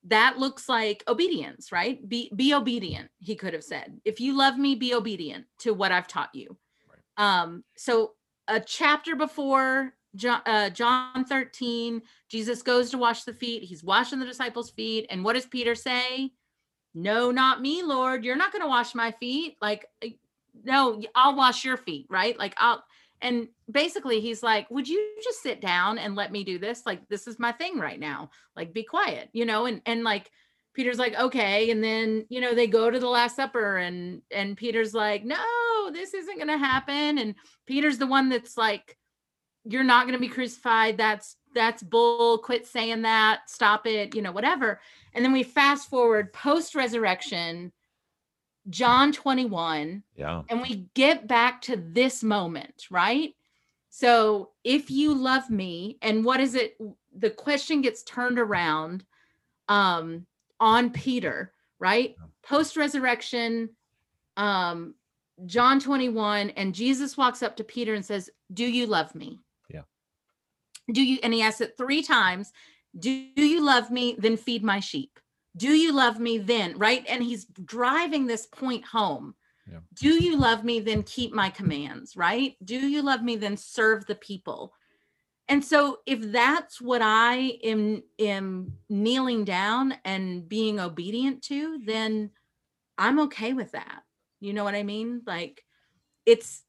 That 0.04 0.38
looks 0.38 0.68
like 0.68 1.04
obedience, 1.06 1.70
right? 1.70 2.06
Be 2.08 2.32
be 2.34 2.54
obedient, 2.54 3.10
he 3.18 3.36
could 3.36 3.52
have 3.54 3.64
said. 3.64 4.00
If 4.04 4.20
you 4.20 4.36
love 4.36 4.58
me, 4.58 4.74
be 4.74 4.94
obedient 4.94 5.46
to 5.60 5.72
what 5.72 5.92
I've 5.92 6.08
taught 6.08 6.34
you. 6.34 6.56
Right. 6.88 7.42
Um, 7.42 7.64
so 7.76 8.12
a 8.48 8.60
chapter 8.60 9.14
before 9.14 9.94
John, 10.16 10.40
uh, 10.46 10.70
John 10.70 11.24
13, 11.24 12.02
Jesus 12.28 12.62
goes 12.62 12.90
to 12.90 12.98
wash 12.98 13.24
the 13.24 13.32
feet. 13.32 13.62
He's 13.62 13.84
washing 13.84 14.18
the 14.18 14.26
disciples' 14.26 14.70
feet. 14.70 15.06
And 15.10 15.24
what 15.24 15.34
does 15.34 15.46
Peter 15.46 15.74
say? 15.74 16.32
No, 16.94 17.30
not 17.30 17.60
me, 17.60 17.82
Lord. 17.82 18.24
You're 18.24 18.36
not 18.36 18.52
going 18.52 18.62
to 18.62 18.68
wash 18.68 18.94
my 18.94 19.12
feet. 19.12 19.56
Like, 19.62 19.86
eh, 20.02 20.10
no, 20.64 21.00
I'll 21.14 21.36
wash 21.36 21.64
your 21.64 21.76
feet, 21.76 22.06
right? 22.10 22.38
Like, 22.38 22.54
I'll, 22.58 22.82
and 23.22 23.48
basically 23.70 24.20
he's 24.20 24.42
like 24.42 24.70
would 24.70 24.88
you 24.88 25.14
just 25.22 25.42
sit 25.42 25.60
down 25.60 25.98
and 25.98 26.14
let 26.14 26.32
me 26.32 26.44
do 26.44 26.58
this 26.58 26.82
like 26.86 27.06
this 27.08 27.26
is 27.26 27.38
my 27.38 27.52
thing 27.52 27.78
right 27.78 28.00
now 28.00 28.30
like 28.56 28.72
be 28.72 28.82
quiet 28.82 29.28
you 29.32 29.44
know 29.44 29.66
and 29.66 29.80
and 29.86 30.04
like 30.04 30.30
peter's 30.74 30.98
like 30.98 31.14
okay 31.18 31.70
and 31.70 31.82
then 31.82 32.24
you 32.28 32.40
know 32.40 32.54
they 32.54 32.66
go 32.66 32.90
to 32.90 32.98
the 32.98 33.08
last 33.08 33.36
supper 33.36 33.76
and 33.76 34.22
and 34.30 34.56
peter's 34.56 34.94
like 34.94 35.24
no 35.24 35.90
this 35.92 36.14
isn't 36.14 36.36
going 36.36 36.48
to 36.48 36.58
happen 36.58 37.18
and 37.18 37.34
peter's 37.66 37.98
the 37.98 38.06
one 38.06 38.28
that's 38.28 38.56
like 38.56 38.96
you're 39.64 39.84
not 39.84 40.06
going 40.06 40.14
to 40.14 40.20
be 40.20 40.28
crucified 40.28 40.96
that's 40.96 41.36
that's 41.54 41.82
bull 41.82 42.38
quit 42.38 42.66
saying 42.66 43.02
that 43.02 43.40
stop 43.48 43.86
it 43.86 44.14
you 44.14 44.22
know 44.22 44.32
whatever 44.32 44.80
and 45.14 45.24
then 45.24 45.32
we 45.32 45.42
fast 45.42 45.88
forward 45.88 46.32
post 46.32 46.74
resurrection 46.74 47.72
John 48.68 49.12
21. 49.12 50.02
Yeah. 50.16 50.42
And 50.48 50.60
we 50.60 50.86
get 50.94 51.26
back 51.26 51.62
to 51.62 51.76
this 51.76 52.22
moment, 52.22 52.86
right? 52.90 53.34
So 53.88 54.50
if 54.64 54.90
you 54.90 55.14
love 55.14 55.50
me, 55.50 55.98
and 56.02 56.24
what 56.24 56.40
is 56.40 56.54
it? 56.54 56.78
The 57.16 57.30
question 57.30 57.80
gets 57.80 58.02
turned 58.02 58.38
around 58.38 59.04
um, 59.68 60.26
on 60.60 60.90
Peter, 60.90 61.52
right? 61.78 62.14
Post 62.42 62.76
resurrection, 62.76 63.70
um, 64.36 64.94
John 65.46 65.80
21, 65.80 66.50
and 66.50 66.74
Jesus 66.74 67.16
walks 67.16 67.42
up 67.42 67.56
to 67.56 67.64
Peter 67.64 67.94
and 67.94 68.04
says, 68.04 68.30
Do 68.52 68.64
you 68.64 68.86
love 68.86 69.14
me? 69.14 69.40
Do 70.92 71.02
you, 71.02 71.18
and 71.22 71.32
he 71.32 71.42
asks 71.42 71.60
it 71.60 71.74
three 71.76 72.02
times, 72.02 72.52
Do 72.98 73.10
you 73.10 73.64
love 73.64 73.90
me? 73.90 74.16
Then 74.18 74.36
feed 74.36 74.62
my 74.62 74.80
sheep. 74.80 75.18
Do 75.56 75.72
you 75.72 75.92
love 75.92 76.18
me? 76.18 76.38
Then 76.38 76.78
right? 76.78 77.04
And 77.08 77.22
he's 77.22 77.44
driving 77.44 78.26
this 78.26 78.46
point 78.46 78.84
home. 78.84 79.34
Yeah. 79.70 79.78
do 79.94 80.22
you 80.22 80.36
love 80.36 80.64
me? 80.64 80.80
Then 80.80 81.04
keep 81.04 81.32
my 81.32 81.48
commands 81.48 82.16
right? 82.16 82.56
Do 82.64 82.76
you 82.76 83.02
love 83.02 83.22
me? 83.22 83.36
Then 83.36 83.56
serve 83.56 84.06
the 84.06 84.16
people. 84.16 84.72
And 85.48 85.64
so 85.64 85.98
if 86.06 86.20
that's 86.32 86.80
what 86.80 87.02
i 87.02 87.58
am 87.64 88.02
am 88.18 88.72
kneeling 88.88 89.44
down 89.44 89.94
and 90.04 90.48
being 90.48 90.78
obedient 90.78 91.42
to 91.42 91.80
then 91.84 92.30
i'm 92.98 93.20
okay 93.20 93.52
with 93.52 93.72
that. 93.72 94.02
You 94.40 94.52
know 94.52 94.64
what 94.64 94.74
i 94.74 94.82
mean? 94.82 95.22
Like 95.26 95.64
it's 96.26 96.62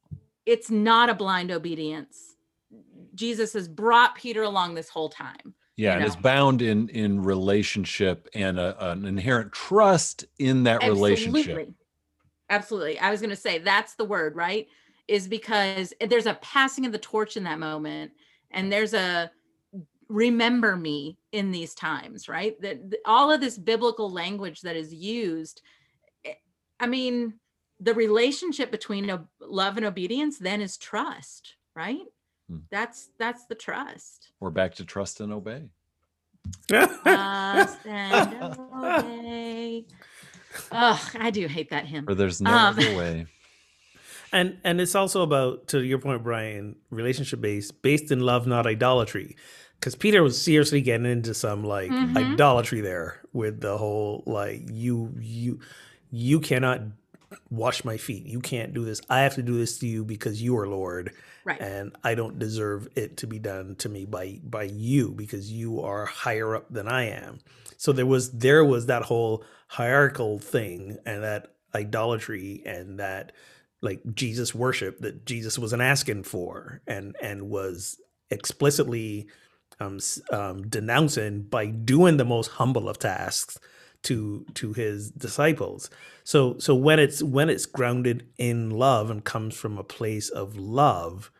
it's 0.46 0.70
not 0.70 1.10
a 1.10 1.16
blind 1.16 1.52
obedience 1.52 2.31
jesus 3.16 3.54
has 3.54 3.68
brought 3.68 4.16
peter 4.16 4.44
along 4.44 4.74
this 4.74 4.90
whole 4.90 5.10
time 5.10 5.54
yeah, 5.82 5.94
and 5.94 6.02
know? 6.02 6.08
it's 6.08 6.16
bound 6.16 6.62
in 6.62 6.90
in 6.90 7.24
relationship 7.24 8.30
and 8.36 8.60
a, 8.60 8.92
an 8.92 9.06
inherent 9.06 9.52
trust 9.52 10.26
in 10.38 10.64
that 10.64 10.84
Absolutely. 10.84 11.16
relationship. 11.16 11.70
Absolutely. 12.52 13.00
I 13.00 13.10
was 13.10 13.20
going 13.20 13.32
to 13.32 13.36
say 13.36 13.58
that's 13.58 13.96
the 13.96 14.06
word, 14.06 14.36
right? 14.36 14.68
Is 15.08 15.28
because 15.28 15.92
there's 16.00 16.28
a 16.28 16.36
passing 16.36 16.86
of 16.86 16.92
the 16.92 17.00
torch 17.00 17.36
in 17.36 17.46
that 17.46 17.58
moment 17.58 18.12
and 18.52 18.72
there's 18.72 18.94
a 18.94 19.32
remember 20.08 20.76
me 20.76 21.18
in 21.32 21.52
these 21.52 21.74
times, 21.74 22.30
right? 22.30 22.62
That 22.62 22.94
all 23.06 23.32
of 23.32 23.42
this 23.42 23.58
biblical 23.58 24.12
language 24.12 24.62
that 24.62 24.76
is 24.76 24.94
used 24.94 25.62
eh, 26.26 26.34
I 26.80 26.86
mean, 26.86 27.40
the 27.80 27.96
relationship 27.96 28.70
between 28.70 29.18
love 29.40 29.78
and 29.78 29.86
obedience 29.86 30.38
then 30.38 30.62
is 30.62 30.78
trust, 30.78 31.56
right? 31.76 32.06
Hmm. 32.52 32.58
That's 32.70 33.10
that's 33.18 33.46
the 33.46 33.56
trust. 33.56 34.32
We're 34.42 34.50
back 34.50 34.76
to 34.76 34.86
trust 34.86 35.22
and 35.22 35.32
obey. 35.32 35.70
trust 36.68 37.86
and 37.86 38.44
obey. 38.74 39.86
Oh, 40.70 41.10
I 41.18 41.30
do 41.32 41.48
hate 41.48 41.70
that 41.70 41.86
hymn. 41.86 42.06
Or 42.10 42.16
there's 42.16 42.42
no 42.42 42.52
um, 42.52 42.58
other 42.58 42.82
way. 42.98 43.26
And 44.34 44.58
and 44.66 44.82
it's 44.82 44.96
also 44.96 45.22
about 45.22 45.70
to 45.70 45.82
your 45.82 46.00
point, 46.00 46.24
Brian, 46.24 46.76
relationship 46.90 47.40
based, 47.40 47.82
based 47.82 48.12
in 48.12 48.20
love, 48.20 48.48
not 48.48 48.68
idolatry. 48.68 49.38
Because 49.80 49.96
Peter 49.96 50.22
was 50.22 50.40
seriously 50.40 50.82
getting 50.82 51.06
into 51.06 51.34
some 51.34 51.64
like 51.64 51.90
mm-hmm. 51.90 52.18
idolatry 52.18 52.82
there 52.82 53.22
with 53.32 53.62
the 53.62 53.78
whole 53.78 54.24
like 54.26 54.64
you 54.70 55.16
you 55.20 55.62
you 56.12 56.42
cannot 56.42 56.82
wash 57.50 57.84
my 57.84 57.98
feet. 57.98 58.26
You 58.26 58.40
can't 58.40 58.74
do 58.74 58.86
this. 58.86 59.02
I 59.10 59.22
have 59.22 59.36
to 59.36 59.44
do 59.44 59.58
this 59.58 59.78
to 59.80 59.88
you 59.88 60.04
because 60.04 60.42
you 60.42 60.58
are 60.58 60.68
Lord. 60.68 61.14
Right. 61.44 61.60
And 61.60 61.96
I 62.04 62.16
don't 62.16 62.40
deserve 62.40 62.88
it 62.96 63.18
to 63.18 63.28
be 63.28 63.40
done 63.40 63.76
to 63.80 63.90
me 63.90 64.06
by 64.06 64.40
by 64.44 64.64
you 64.64 65.12
because 65.12 65.52
you 65.52 65.82
are 65.82 66.06
higher 66.06 66.56
up 66.56 66.66
than 66.70 66.88
I 66.88 67.10
am. 67.10 67.40
So 67.78 67.92
there 67.92 68.06
was 68.06 68.32
there 68.32 68.64
was 68.64 68.88
that 68.88 69.04
whole 69.04 69.44
hierarchical 69.68 70.40
thing 70.40 70.98
and 71.06 71.24
that 71.24 71.48
idolatry 71.74 72.62
and 72.66 73.00
that 73.00 73.32
like 73.82 74.02
Jesus 74.14 74.54
worship 74.54 75.00
that 75.00 75.26
Jesus 75.26 75.58
wasn't 75.58 75.82
asking 75.82 76.24
for 76.24 76.82
and 76.86 77.16
and 77.22 77.50
was 77.50 78.00
explicitly 78.30 79.28
um, 79.80 80.00
um, 80.32 80.68
denouncing 80.68 81.44
by 81.44 81.68
doing 81.68 82.18
the 82.18 82.26
most 82.26 82.48
humble 82.48 82.88
of 82.88 83.00
tasks 83.00 83.58
to 84.04 84.46
to 84.56 84.74
his 84.74 85.12
disciples. 85.12 85.90
So 86.24 86.58
so 86.60 86.76
when 86.76 87.00
it's 87.00 87.22
when 87.24 87.50
it's 87.50 87.66
grounded 87.66 88.28
in 88.38 88.72
love 88.72 89.10
and 89.10 89.24
comes 89.24 89.56
from 89.56 89.78
a 89.78 89.84
place 89.84 90.30
of 90.30 90.58
love 90.58 91.32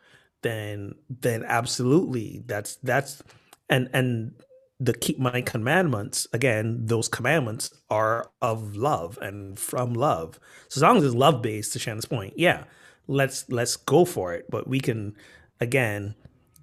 then 0.42 0.94
then 1.08 1.44
absolutely 1.46 2.42
that's 2.46 2.76
that's 2.76 3.22
and 3.70 3.88
and 3.92 4.32
the 4.80 4.92
keep 4.92 5.18
my 5.20 5.40
commandments 5.40 6.26
again 6.32 6.84
those 6.86 7.08
commandments 7.08 7.72
are 7.90 8.30
of 8.40 8.76
love 8.76 9.18
and 9.22 9.58
from 9.58 9.94
love. 9.94 10.38
So 10.68 10.78
as 10.78 10.82
long 10.82 10.96
as 10.98 11.04
it's 11.04 11.14
love 11.14 11.42
based 11.42 11.72
to 11.74 11.78
shannon's 11.78 12.04
point 12.04 12.34
yeah 12.36 12.64
let's 13.06 13.48
let's 13.50 13.76
go 13.76 14.04
for 14.04 14.34
it. 14.34 14.46
But 14.50 14.68
we 14.68 14.80
can 14.80 15.14
again 15.60 16.14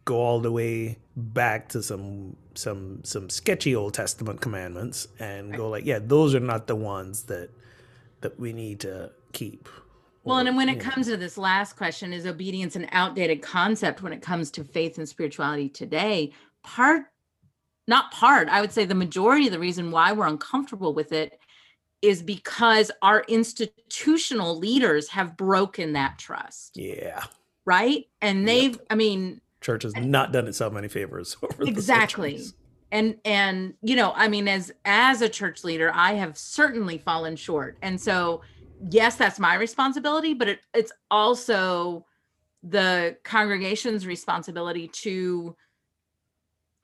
go 0.06 0.16
all 0.18 0.40
the 0.40 0.52
way 0.52 0.98
back 1.16 1.70
to 1.70 1.84
some 1.84 2.36
some 2.60 3.04
some 3.04 3.30
sketchy 3.30 3.76
Old 3.76 3.94
Testament 3.94 4.42
commandments 4.42 5.08
and 5.20 5.56
go 5.56 5.70
like, 5.70 5.86
yeah, 5.86 6.00
those 6.00 6.36
are 6.36 6.40
not 6.40 6.68
the 6.68 6.76
ones 6.76 7.24
that 7.24 7.50
that 8.22 8.40
we 8.40 8.54
need 8.54 8.82
to 8.82 9.12
keep. 9.32 9.70
Well, 10.24 10.38
Or, 10.38 10.48
and 10.48 10.58
when 10.58 10.70
it 10.70 10.78
know, 10.78 10.84
comes 10.84 11.08
to 11.08 11.18
this 11.18 11.38
last 11.38 11.78
question, 11.78 12.12
is 12.12 12.26
obedience 12.26 12.76
an 12.76 12.88
outdated 12.92 13.42
concept 13.42 14.02
when 14.04 14.14
it 14.14 14.22
comes 14.22 14.52
to 14.52 14.64
faith 14.64 14.98
and 14.98 15.08
spirituality 15.08 15.70
today? 15.70 16.34
Part, 16.64 17.04
not 17.88 18.12
part, 18.12 18.50
I 18.50 18.60
would 18.62 18.74
say 18.74 18.86
the 18.86 18.96
majority 18.96 19.48
of 19.48 19.54
the 19.54 19.60
reason 19.60 19.92
why 19.92 20.12
we're 20.12 20.28
uncomfortable 20.28 20.94
with 20.94 21.14
it 21.14 21.40
is 22.02 22.22
because 22.22 22.92
our 23.02 23.24
institutional 23.28 24.58
leaders 24.58 25.08
have 25.10 25.38
broken 25.38 25.94
that 25.94 26.18
trust, 26.20 26.76
yeah, 26.76 27.24
right? 27.66 28.06
And 28.22 28.48
they've, 28.48 28.80
I 28.90 28.96
mean, 28.96 29.42
church 29.62 29.84
has 29.84 29.96
not 29.96 30.32
done 30.32 30.48
itself 30.48 30.74
many 30.74 30.88
favors. 30.88 31.38
Over 31.44 31.64
exactly 31.64 32.42
and 32.92 33.18
and 33.24 33.76
you 33.82 33.96
know 33.96 34.14
i 34.16 34.28
mean 34.28 34.48
as 34.48 34.72
as 34.84 35.22
a 35.22 35.30
church 35.30 35.64
leader 35.64 35.92
i 35.94 36.14
have 36.14 36.36
certainly 36.36 36.98
fallen 36.98 37.36
short 37.36 37.78
and 37.84 38.02
so 38.02 38.42
yes 38.90 39.16
that's 39.16 39.38
my 39.38 39.54
responsibility 39.54 40.34
but 40.34 40.48
it, 40.48 40.60
it's 40.74 40.92
also 41.12 42.04
the 42.64 43.16
congregation's 43.24 44.08
responsibility 44.08 44.88
to 44.88 45.56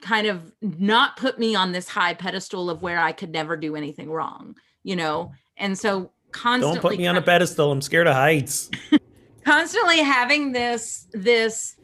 kind 0.02 0.28
of 0.28 0.54
not 0.62 1.18
put 1.18 1.40
me 1.40 1.56
on 1.56 1.72
this 1.72 1.90
high 1.90 2.14
pedestal 2.14 2.70
of 2.70 2.84
where 2.84 3.00
i 3.00 3.12
could 3.12 3.32
never 3.32 3.58
do 3.58 3.76
anything 3.76 4.12
wrong 4.12 4.56
you 4.84 4.96
know 4.96 5.32
and 5.58 5.76
so 5.76 6.12
constantly 6.36 6.76
Don't 6.76 6.82
put 6.82 6.98
me 6.98 7.08
on 7.08 7.16
a 7.18 7.22
pedestal. 7.22 7.72
I'm 7.72 7.82
scared 7.82 8.08
of 8.08 8.14
heights. 8.14 8.70
constantly 9.46 10.00
having 10.00 10.52
this 10.52 11.08
this 11.14 11.75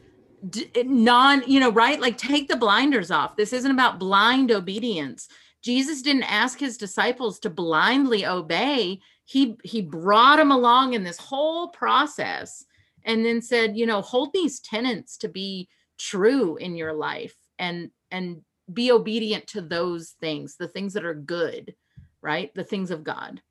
d- 0.48 0.70
non 0.84 1.42
you 1.46 1.60
know 1.60 1.70
right? 1.70 2.00
Like 2.00 2.18
take 2.18 2.48
the 2.48 2.56
blinders 2.56 3.10
off. 3.10 3.36
This 3.36 3.52
isn't 3.52 3.70
about 3.70 3.98
blind 3.98 4.50
obedience. 4.50 5.28
Jesus 5.62 6.02
didn't 6.02 6.24
ask 6.24 6.58
his 6.58 6.76
disciples 6.76 7.38
to 7.40 7.50
blindly 7.50 8.26
obey. 8.26 9.00
He 9.24 9.56
he 9.64 9.82
brought 9.82 10.36
them 10.36 10.50
along 10.50 10.94
in 10.94 11.04
this 11.04 11.18
whole 11.18 11.68
process 11.68 12.64
and 13.04 13.24
then 13.24 13.42
said 13.42 13.76
you 13.76 13.86
know 13.86 14.00
hold 14.00 14.32
these 14.32 14.60
tenets 14.60 15.16
to 15.18 15.28
be 15.28 15.68
true 15.98 16.56
in 16.56 16.76
your 16.76 16.92
life 16.92 17.34
and 17.58 17.90
and 18.10 18.42
be 18.72 18.90
obedient 18.90 19.46
to 19.46 19.60
those 19.60 20.10
things 20.20 20.56
the 20.56 20.68
things 20.68 20.94
that 20.94 21.04
are 21.04 21.14
good 21.14 21.74
right? 22.22 22.54
The 22.54 22.64
things 22.64 22.90
of 22.90 23.04
god. 23.04 23.42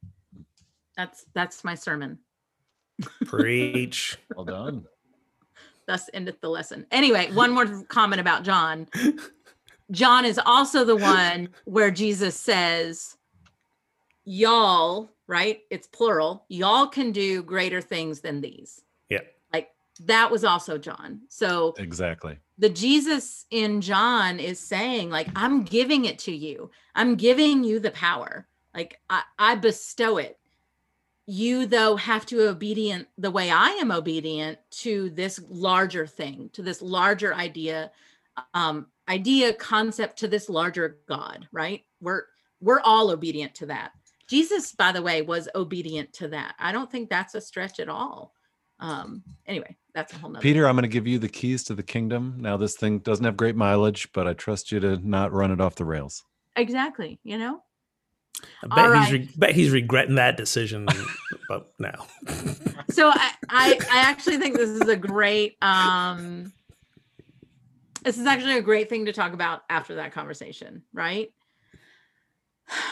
That's 0.98 1.26
that's 1.34 1.64
my 1.64 1.76
sermon. 1.76 2.20
Preach. 3.26 4.18
Well 4.36 4.46
done. 4.46 4.86
Thus 5.92 6.10
endeth 6.14 6.40
the 6.40 6.50
lesson. 6.50 6.86
Anyway, 6.92 7.30
one 7.34 7.52
more 7.52 7.84
comment 7.90 8.22
about 8.22 8.44
John. 8.44 8.88
John 9.92 10.24
is 10.24 10.40
also 10.46 10.86
the 10.86 10.96
one 10.96 11.50
where 11.66 11.92
Jesus 11.92 12.40
says, 12.40 13.18
Y'all, 14.24 15.12
right? 15.28 15.62
It's 15.70 15.88
plural. 15.88 16.46
Y'all 16.48 16.88
can 16.88 17.12
do 17.12 17.44
greater 17.44 17.82
things 17.82 18.22
than 18.22 18.40
these. 18.40 18.84
Yeah. 19.10 19.20
Like 19.52 19.70
that 20.06 20.32
was 20.32 20.46
also 20.46 20.78
John. 20.78 21.22
So 21.28 21.74
Exactly. 21.78 22.38
the 22.58 22.70
Jesus 22.70 23.46
in 23.50 23.82
John 23.82 24.40
is 24.40 24.60
saying, 24.60 25.10
like, 25.10 25.28
I'm 25.36 25.64
giving 25.64 26.06
it 26.06 26.20
to 26.20 26.32
you. 26.32 26.72
I'm 26.96 27.16
giving 27.16 27.66
you 27.66 27.80
the 27.80 27.92
power. 27.92 28.48
Like 28.74 29.02
I, 29.10 29.24
I 29.38 29.56
bestow 29.56 30.18
it. 30.18 30.38
You 31.34 31.66
though 31.66 31.96
have 31.96 32.26
to 32.26 32.50
obedient 32.50 33.08
the 33.18 33.32
way 33.32 33.50
I 33.50 33.70
am 33.80 33.90
obedient 33.90 34.60
to 34.72 35.12
this 35.12 35.40
larger 35.48 36.06
thing, 36.06 36.50
to 36.52 36.62
this 36.62 36.82
larger 36.82 37.34
idea, 37.34 37.90
um, 38.54 38.88
idea, 39.08 39.54
concept, 39.54 40.20
to 40.20 40.28
this 40.28 40.50
larger 40.50 40.98
God, 41.08 41.48
right? 41.54 41.86
We're 42.02 42.24
we're 42.60 42.82
all 42.82 43.12
obedient 43.12 43.56
to 43.56 43.68
that. 43.68 43.92
Jesus, 44.28 44.74
by 44.74 44.92
the 44.92 45.02
way, 45.02 45.22
was 45.22 45.48
obedient 45.56 46.12
to 46.16 46.28
that. 46.28 46.56
I 46.60 46.74
don't 46.74 46.92
think 46.92 47.10
that's 47.10 47.34
a 47.34 47.40
stretch 47.40 47.80
at 47.80 47.88
all. 47.88 48.34
Um, 48.82 49.24
anyway, 49.46 49.78
that's 49.96 50.12
a 50.12 50.18
whole 50.18 50.32
nother. 50.32 50.44
Peter, 50.44 50.68
I'm 50.68 50.76
going 50.76 50.84
to 50.84 50.90
give 50.90 51.08
you 51.08 51.18
the 51.18 51.30
keys 51.30 51.64
to 51.64 51.76
the 51.76 51.82
kingdom. 51.82 52.36
Now, 52.40 52.58
this 52.58 52.76
thing 52.76 53.00
doesn't 53.00 53.24
have 53.24 53.38
great 53.38 53.56
mileage, 53.56 54.10
but 54.12 54.28
I 54.28 54.34
trust 54.34 54.70
you 54.70 54.82
to 54.82 54.98
not 54.98 55.32
run 55.32 55.52
it 55.52 55.62
off 55.62 55.76
the 55.76 55.86
rails. 55.86 56.26
Exactly. 56.58 57.22
You 57.24 57.38
know, 57.38 57.64
I 58.64 58.68
bet 58.68 58.96
he's 58.96 59.12
re- 59.12 59.30
bet 59.36 59.56
he's 59.56 59.72
regretting 59.72 60.16
that 60.16 60.38
decision 60.38 60.88
about 61.46 61.72
now. 61.80 62.08
so 62.90 63.10
I, 63.10 63.32
I 63.50 63.80
I 63.92 64.00
actually 64.00 64.38
think 64.38 64.56
this 64.56 64.70
is 64.70 64.88
a 64.88 64.96
great 64.96 65.58
um 65.62 66.54
this 68.04 68.18
is 68.18 68.26
actually 68.26 68.58
a 68.58 68.62
great 68.62 68.90
thing 68.90 69.06
to 69.06 69.14
talk 69.14 69.34
about 69.34 69.62
after 69.70 69.96
that 69.96 70.12
conversation, 70.12 70.84
right? 70.94 71.32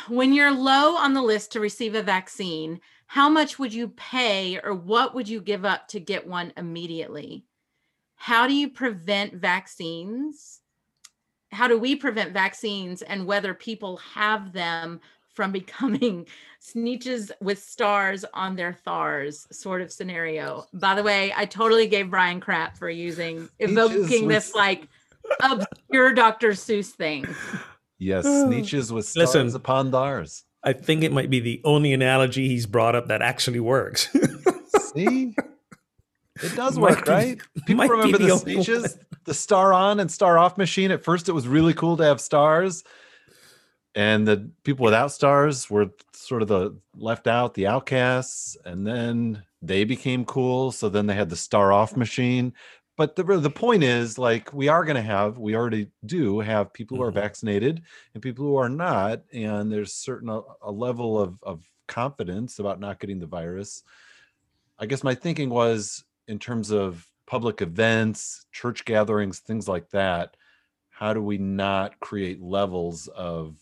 When 0.08 0.34
you're 0.34 0.52
low 0.52 0.96
on 0.96 1.14
the 1.14 1.22
list 1.22 1.54
to 1.54 1.60
receive 1.60 1.96
a 1.96 2.04
vaccine, 2.04 2.80
how 3.08 3.30
much 3.30 3.58
would 3.58 3.74
you 3.74 3.90
pay 3.90 4.60
or 4.60 4.74
what 4.74 5.16
would 5.16 5.28
you 5.28 5.42
give 5.42 5.66
up 5.66 5.88
to 5.90 6.00
get 6.00 6.28
one 6.28 6.54
immediately? 6.58 7.46
How 8.16 8.46
do 8.48 8.54
you 8.54 8.70
prevent 8.70 9.36
vaccines? 9.36 10.60
How 11.52 11.68
do 11.68 11.80
we 11.80 11.96
prevent 11.96 12.34
vaccines 12.34 13.02
and 13.02 13.26
whether 13.26 13.54
people 13.54 13.98
have 14.14 14.52
them 14.52 15.00
from 15.40 15.54
becoming 15.54 16.28
Sneetches 16.62 17.32
with 17.40 17.64
stars 17.64 18.26
on 18.34 18.58
their 18.58 18.74
thars 18.74 19.48
sort 19.50 19.82
of 19.82 19.90
scenario. 19.90 20.66
By 20.74 20.96
the 20.96 21.02
way, 21.04 21.32
I 21.34 21.46
totally 21.46 21.88
gave 21.88 22.10
Brian 22.10 22.42
crap 22.42 22.78
for 22.78 22.90
using 22.90 23.48
evoking 23.60 24.26
with- 24.26 24.36
this 24.36 24.54
like 24.54 24.86
obscure 25.42 26.12
Dr. 26.14 26.50
Seuss 26.50 26.88
thing. 26.90 27.26
Yes, 28.00 28.26
Sneetches 28.28 28.92
with 28.92 29.06
stars 29.06 29.34
Listen. 29.34 29.56
upon 29.56 29.92
thars. 29.92 30.44
I 30.62 30.74
think 30.74 31.06
it 31.06 31.14
might 31.14 31.30
be 31.30 31.40
the 31.40 31.62
only 31.64 31.94
analogy 31.94 32.50
he's 32.50 32.66
brought 32.66 32.94
up 32.94 33.08
that 33.08 33.22
actually 33.22 33.62
works. 33.62 34.10
See? 34.94 35.34
It 36.44 36.54
does 36.58 36.78
Might 36.78 36.82
work, 36.98 37.06
be- 37.06 37.12
right? 37.12 37.42
People 37.66 37.88
remember 37.88 38.18
the 38.18 38.26
the 38.26 38.34
Sneetches, 38.34 38.98
the 39.24 39.34
star 39.34 39.72
on 39.72 40.02
and 40.02 40.12
star 40.12 40.38
off 40.38 40.58
machine. 40.58 40.92
At 40.92 41.02
first, 41.06 41.30
it 41.30 41.32
was 41.32 41.48
really 41.48 41.74
cool 41.74 41.96
to 41.96 42.04
have 42.04 42.20
stars. 42.20 42.84
And 43.96 44.28
the 44.28 44.52
people 44.64 44.86
without 44.86 45.12
stars 45.12 45.70
were 45.70 45.92
sort 46.14 46.42
of 46.42 46.48
the 46.48 46.78
left 46.96 47.28
out, 47.28 47.54
the 47.54 47.68
outcasts. 47.68 48.56
And 48.66 48.86
then 48.86 49.44
they 49.62 49.84
became 49.84 50.26
cool. 50.26 50.72
So 50.72 50.90
then 50.90 51.08
they 51.08 51.16
had 51.16 51.30
the 51.30 51.36
star 51.36 51.74
off 51.74 51.98
machine. 51.98 52.54
But 52.98 53.16
the, 53.16 53.24
the 53.24 53.50
point 53.50 53.84
is, 53.84 54.18
like, 54.18 54.54
we 54.54 54.68
are 54.68 54.84
going 54.84 54.98
to 54.98 55.02
have, 55.02 55.38
we 55.38 55.56
already 55.56 55.90
do 56.06 56.40
have 56.42 56.74
people 56.74 56.98
who 56.98 57.04
are 57.04 57.12
Mhm. 57.12 57.16
vaccinated 57.16 57.82
and 58.14 58.22
people 58.22 58.46
who 58.46 58.58
are 58.58 58.70
not. 58.70 59.24
And 59.34 59.72
there's 59.72 59.94
certain 59.94 60.30
a, 60.30 60.42
a 60.62 60.72
level 60.72 61.20
of, 61.20 61.42
of 61.42 61.64
confidence 61.88 62.60
about 62.60 62.80
not 62.80 63.00
getting 63.00 63.20
the 63.20 63.26
virus. 63.26 63.84
I 64.78 64.86
guess 64.86 65.04
my 65.04 65.16
thinking 65.16 65.50
was 65.50 66.04
in 66.28 66.40
terms 66.40 66.72
of 66.72 67.08
public 67.26 67.62
events, 67.62 68.46
church 68.52 68.86
gatherings, 68.86 69.40
things 69.40 69.68
like 69.68 69.90
that, 69.90 70.36
how 70.90 71.14
do 71.14 71.22
we 71.22 71.38
not 71.38 72.00
create 72.00 72.42
levels 72.42 73.08
of 73.08 73.56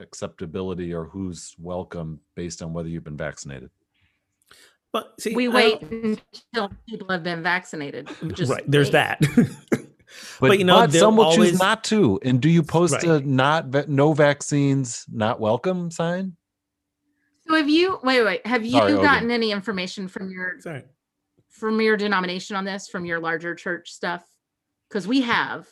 acceptability 0.00 0.92
or 0.92 1.04
who's 1.04 1.54
welcome 1.58 2.20
based 2.34 2.62
on 2.62 2.72
whether 2.72 2.88
you've 2.88 3.04
been 3.04 3.16
vaccinated? 3.16 3.70
but 4.92 5.14
see, 5.20 5.34
We 5.36 5.46
wait 5.48 5.80
until 5.82 6.72
people 6.88 7.08
have 7.10 7.22
been 7.22 7.42
vaccinated. 7.44 8.08
Just 8.32 8.50
right. 8.50 8.64
There's 8.66 8.88
wait. 8.88 8.92
that. 8.92 9.20
But, 10.40 10.58
you 10.58 10.64
know, 10.64 10.74
but 10.80 10.92
some 10.92 11.16
will 11.16 11.26
always- 11.26 11.50
choose 11.50 11.60
not 11.60 11.84
to. 11.84 12.18
And 12.24 12.40
do 12.40 12.48
you 12.48 12.64
post 12.64 12.94
Right. 12.94 13.04
a 13.04 13.20
not 13.20 13.88
no 13.88 14.12
vaccines, 14.12 15.06
not 15.08 15.38
welcome 15.38 15.92
sign? 15.92 16.34
So 17.46 17.54
have 17.54 17.68
you 17.68 18.00
wait, 18.02 18.24
wait, 18.24 18.44
have 18.44 18.64
you 18.64 18.72
Sorry, 18.72 18.92
Ogun. 18.92 19.04
gotten 19.04 19.30
any 19.30 19.52
information 19.52 20.08
from 20.08 20.28
your 20.32 20.58
Sorry. 20.60 20.82
from 21.48 21.80
your 21.80 21.96
denomination 21.96 22.56
on 22.56 22.64
this, 22.64 22.88
from 22.88 23.04
your 23.04 23.20
larger 23.20 23.54
church 23.54 23.92
stuff? 23.92 24.24
Because 24.88 25.06
we 25.06 25.20
have. 25.20 25.68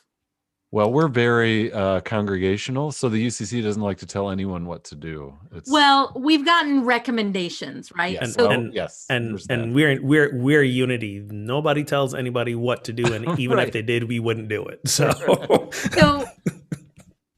Well, 0.71 0.93
we're 0.93 1.09
very 1.09 1.73
uh, 1.73 2.01
congregational, 2.01 2.93
so 2.93 3.09
the 3.09 3.27
UCC 3.27 3.63
doesn't 3.63 3.81
like 3.81 3.97
to 3.99 4.07
tell 4.07 4.29
anyone 4.31 4.67
what 4.67 4.85
to 4.85 4.95
do. 4.95 5.35
It's 5.55 5.71
Well, 5.71 6.13
we've 6.15 6.45
gotten 6.45 6.85
recommendations, 6.85 7.91
right? 7.97 8.13
yes, 8.13 8.23
And- 8.23 8.33
so 8.35 8.47
oh, 8.49 8.51
and- 8.51 8.75
yes, 8.75 9.07
And 9.09 9.31
there's 9.31 9.47
that. 9.47 9.59
and 9.61 9.75
we're 9.75 10.03
we're 10.03 10.37
we're 10.37 10.63
unity. 10.63 11.25
Nobody 11.31 11.85
tells 11.85 12.15
anybody 12.15 12.55
what 12.55 12.85
to 12.85 12.93
do, 12.93 13.11
and 13.15 13.39
even 13.39 13.57
Right. 13.57 13.67
if 13.67 13.73
they 13.73 13.81
did, 13.81 14.05
we 14.05 14.21
wouldn't 14.21 14.49
do 14.49 14.63
it. 14.67 14.81
So 14.87 15.11
so 15.73 16.27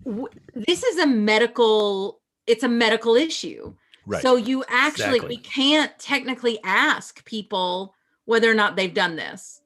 w- 0.04 0.28
this 0.54 0.82
is 0.82 0.98
a 0.98 1.06
medical 1.06 2.20
it's 2.48 2.64
a 2.64 2.68
medical 2.68 3.14
issue 3.14 3.72
right. 4.06 4.22
so 4.22 4.34
you 4.34 4.64
actually 4.68 5.16
Exactly. 5.18 5.36
we 5.36 5.36
can't 5.36 5.96
technically 6.00 6.58
ask 6.64 7.24
people 7.24 7.94
whether 8.24 8.50
or 8.50 8.54
not 8.54 8.74
they've 8.74 8.92
done 8.92 9.14
this 9.14 9.60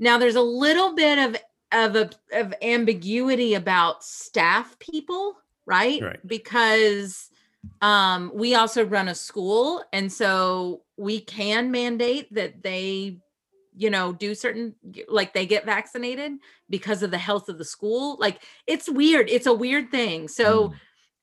now 0.00 0.18
there's 0.18 0.34
a 0.34 0.42
little 0.42 0.94
bit 0.96 1.18
of 1.18 1.36
of 1.72 1.96
a, 1.96 2.10
of 2.32 2.54
ambiguity 2.62 3.54
about 3.54 4.02
staff 4.04 4.78
people 4.78 5.36
right? 5.66 6.02
Right. 6.02 6.26
because 6.26 7.28
um 7.82 8.32
we 8.34 8.54
also 8.54 8.84
run 8.84 9.08
a 9.08 9.14
school 9.14 9.84
and 9.92 10.10
so 10.10 10.82
we 10.96 11.20
can 11.20 11.70
mandate 11.70 12.32
that 12.34 12.62
they 12.62 13.18
you 13.76 13.90
know 13.90 14.12
do 14.12 14.34
certain 14.34 14.74
like 15.08 15.34
they 15.34 15.46
get 15.46 15.66
vaccinated 15.66 16.32
because 16.70 17.02
of 17.02 17.10
the 17.10 17.18
health 17.18 17.48
of 17.48 17.58
the 17.58 17.64
school. 17.64 18.16
Like 18.18 18.42
it's 18.66 18.88
weird. 18.88 19.28
It's 19.28 19.46
a 19.46 19.52
weird 19.54 19.90
thing. 19.90 20.28
So 20.28 20.68
Mm. 20.70 20.74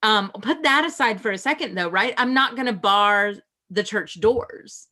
um 0.04 0.32
put 0.42 0.64
that 0.64 0.86
aside 0.86 1.20
for 1.20 1.32
a 1.32 1.38
second 1.38 1.76
though 1.76 1.90
right? 1.90 2.14
I'm 2.18 2.34
not 2.34 2.56
going 2.56 2.68
to 2.68 2.74
bar 2.74 3.34
the 3.72 3.84
church 3.84 4.20
doors. 4.20 4.88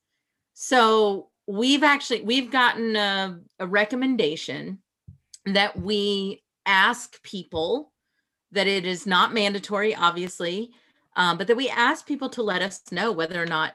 So 0.53 1.29
we've 1.47 1.83
actually 1.83 2.21
we've 2.21 2.49
gotten 2.51 2.95
a, 2.95 3.39
a 3.59 3.67
recommendation 3.67 4.79
that 5.45 5.79
we 5.79 6.43
ask 6.65 7.21
people 7.23 7.91
that 8.51 8.67
it 8.67 8.85
is 8.85 9.05
not 9.05 9.33
mandatory 9.33 9.93
obviously 9.95 10.71
um, 11.15 11.37
but 11.37 11.47
that 11.47 11.57
we 11.57 11.69
ask 11.69 12.07
people 12.07 12.29
to 12.29 12.41
let 12.41 12.61
us 12.61 12.81
know 12.91 13.11
whether 13.11 13.41
or 13.41 13.45
not 13.45 13.73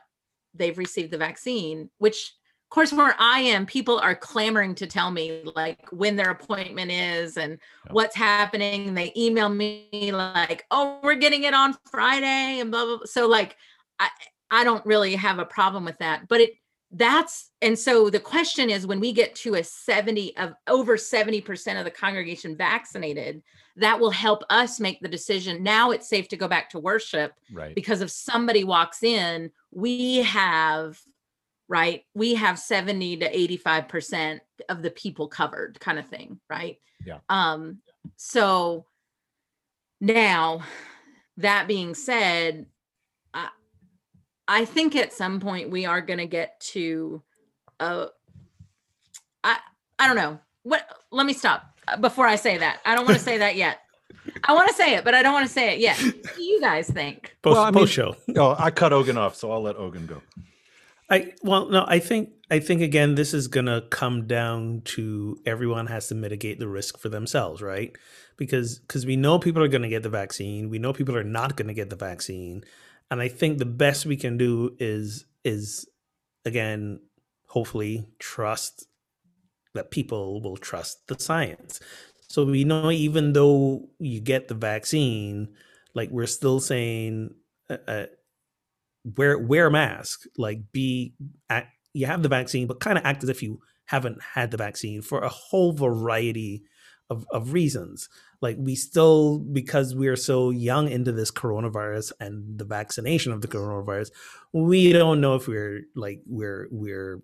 they've 0.55 0.79
received 0.79 1.11
the 1.11 1.19
vaccine 1.19 1.91
which 1.99 2.33
of 2.67 2.71
course 2.75 2.93
where 2.93 3.15
i 3.19 3.41
am 3.41 3.67
people 3.67 3.99
are 3.99 4.15
clamoring 4.15 4.75
to 4.75 4.87
tell 4.87 5.11
me 5.11 5.43
like 5.55 5.79
when 5.91 6.17
their 6.17 6.31
appointment 6.31 6.91
is 6.91 7.37
and 7.37 7.59
Yeah. 7.87 7.93
what's 7.93 8.17
happening 8.17 8.95
they 8.95 9.13
email 9.17 9.49
me 9.51 9.89
like 10.13 10.65
oh 10.71 10.99
we're 11.03 11.15
getting 11.17 11.45
it 11.45 11.53
on 11.55 11.77
friday 11.91 12.61
and 12.61 12.71
blah 12.71 12.87
blah, 12.87 12.97
blah. 12.99 13.07
so 13.07 13.27
like 13.29 13.57
i 13.99 14.09
i 14.51 14.65
don't 14.65 14.85
really 14.87 15.15
have 15.17 15.39
a 15.39 15.45
problem 15.45 15.85
with 15.85 15.99
that 15.99 16.29
but 16.29 16.41
it 16.41 16.53
that's 16.93 17.51
and 17.61 17.79
so 17.79 18.09
the 18.09 18.21
question 18.21 18.71
is 18.71 18.87
when 18.87 19.01
we 19.01 19.13
get 19.13 19.35
to 19.35 19.57
a 19.57 19.63
70 19.65 20.35
of 20.39 20.55
over 20.69 20.97
70% 20.97 21.79
of 21.79 21.85
the 21.85 21.91
congregation 21.91 22.57
vaccinated 22.57 23.43
that 23.77 24.01
will 24.01 24.11
help 24.11 24.43
us 24.49 24.81
make 24.81 24.99
the 25.01 25.09
decision 25.09 25.63
now 25.63 25.91
it's 25.91 26.09
safe 26.09 26.29
to 26.29 26.37
go 26.37 26.49
back 26.49 26.71
to 26.71 26.79
worship 26.79 27.35
Right. 27.53 27.75
because 27.75 28.01
if 28.01 28.11
somebody 28.11 28.65
walks 28.65 29.03
in 29.03 29.51
we 29.71 30.19
have 30.19 30.99
right 31.69 32.05
we 32.15 32.35
have 32.35 32.59
70 32.59 33.19
to 33.19 33.37
85% 33.59 34.41
of 34.71 34.81
the 34.83 34.91
people 34.91 35.29
covered 35.29 35.79
kind 35.81 35.99
of 35.99 36.07
thing 36.07 36.41
right 36.49 36.79
Yeah. 37.05 37.19
um 37.29 37.81
so 38.17 38.87
now 40.01 40.63
that 41.37 41.69
being 41.69 41.95
said 41.95 42.65
i 44.49 44.65
think 44.65 44.97
at 44.97 45.13
some 45.13 45.39
point 45.41 45.71
we 45.71 45.85
are 45.87 46.01
going 46.01 46.19
to 46.19 46.27
get 46.27 46.59
to 46.61 47.23
uh 47.81 48.07
i 49.45 49.57
i 49.99 50.07
don't 50.07 50.17
know. 50.17 50.39
What 50.65 50.83
let 51.13 51.27
me 51.27 51.33
stop 51.33 51.79
uh, 51.87 51.97
before 51.97 52.27
i 52.27 52.37
say 52.37 52.59
that. 52.59 52.81
I 52.85 52.95
don't 52.95 53.05
want 53.07 53.19
to 53.19 53.25
say 53.25 53.39
that 53.39 53.57
yet. 53.57 53.79
I 54.45 54.53
want 54.55 54.69
to 54.69 54.75
say 54.75 54.95
it 54.97 55.05
but 55.05 55.15
i 55.15 55.23
don't 55.23 55.33
want 55.33 55.47
to 55.47 55.53
say 55.53 55.73
it 55.75 55.79
yet. 55.81 55.97
What 56.03 56.37
do 56.37 56.43
you 56.43 56.61
guys 56.61 56.89
think? 56.91 57.37
Post, 57.43 57.55
Well, 57.55 57.65
I 57.65 57.71
mean- 57.71 57.75
post 57.81 57.93
show. 57.93 58.17
Oh, 58.37 58.55
I 58.59 58.71
cut 58.71 58.93
Ogun 58.93 59.17
off, 59.17 59.37
so 59.37 59.51
I'll 59.53 59.63
let 59.63 59.77
Ogun 59.77 60.07
go. 60.07 60.23
I 61.11 61.33
well 61.43 61.69
no 61.71 61.85
I 61.89 62.01
think 62.01 62.31
I 62.51 62.59
think 62.61 62.83
again 62.83 63.15
this 63.15 63.33
is 63.33 63.49
gonna 63.49 63.81
come 63.91 64.27
down 64.27 64.83
to 64.97 65.39
everyone 65.47 65.87
has 65.87 66.09
to 66.09 66.15
mitigate 66.15 66.59
the 66.59 66.69
risk 66.69 66.99
for 66.99 67.09
themselves 67.09 67.63
right? 67.63 67.97
Because 68.37 68.79
because 68.81 69.07
we 69.07 69.17
know 69.17 69.39
people 69.39 69.63
are 69.63 69.69
gonna 69.69 69.89
get 69.89 70.03
the 70.03 70.11
vaccine 70.11 70.69
we 70.69 70.79
know 70.79 70.93
people 70.93 71.17
are 71.17 71.25
not 71.25 71.57
gonna 71.57 71.73
get 71.75 71.89
the 71.89 71.97
vaccine 71.97 72.63
and 73.11 73.21
I 73.21 73.29
think 73.29 73.59
the 73.59 73.65
best 73.65 74.07
we 74.07 74.17
can 74.17 74.37
do 74.37 74.77
is 74.79 75.25
is 75.45 75.89
again 76.45 77.01
hopefully 77.47 78.09
trust 78.19 78.87
that 79.75 79.91
people 79.91 80.41
will 80.43 80.57
trust 80.57 81.07
the 81.07 81.19
science. 81.19 81.81
So 82.29 82.45
we 82.45 82.65
know 82.65 82.91
even 82.91 83.33
though 83.33 83.89
you 83.99 84.21
get 84.21 84.49
the 84.49 84.55
vaccine 84.55 85.49
like 85.95 86.11
we're 86.11 86.27
still 86.27 86.61
saying 86.61 87.35
uh, 87.71 87.77
uh, 87.87 88.07
wear 89.17 89.39
wear 89.39 89.67
a 89.67 89.71
mask. 89.71 90.25
Like 90.37 90.61
be 90.73 91.15
act, 91.49 91.73
you 91.93 92.07
have 92.07 92.23
the 92.23 92.29
vaccine 92.29 92.67
but 92.67 92.81
kind 92.81 92.99
of 92.99 93.05
act 93.05 93.23
as 93.23 93.29
if 93.29 93.43
you 93.43 93.61
haven't 93.87 94.23
had 94.23 94.51
the 94.51 94.57
vaccine 94.57 95.01
for 95.01 95.21
a 95.21 95.29
whole 95.29 95.73
variety 95.73 96.63
of, 97.09 97.27
of 97.31 97.53
reasons 97.53 98.09
like 98.41 98.57
we 98.59 98.75
still 98.75 99.39
because 99.39 99.95
we're 99.95 100.17
so 100.17 100.51
young 100.51 100.89
into 100.89 101.13
this 101.13 101.31
coronavirus 101.31 102.13
and 102.21 102.59
the 102.59 102.65
vaccination 102.65 103.33
of 103.33 103.41
the 103.41 103.49
coronavirus 103.49 104.11
we 104.53 104.93
don't 104.93 105.21
know 105.21 105.35
if 105.35 105.49
we're 105.49 105.83
like 105.95 106.21
we're 106.27 106.69
we're 106.71 107.21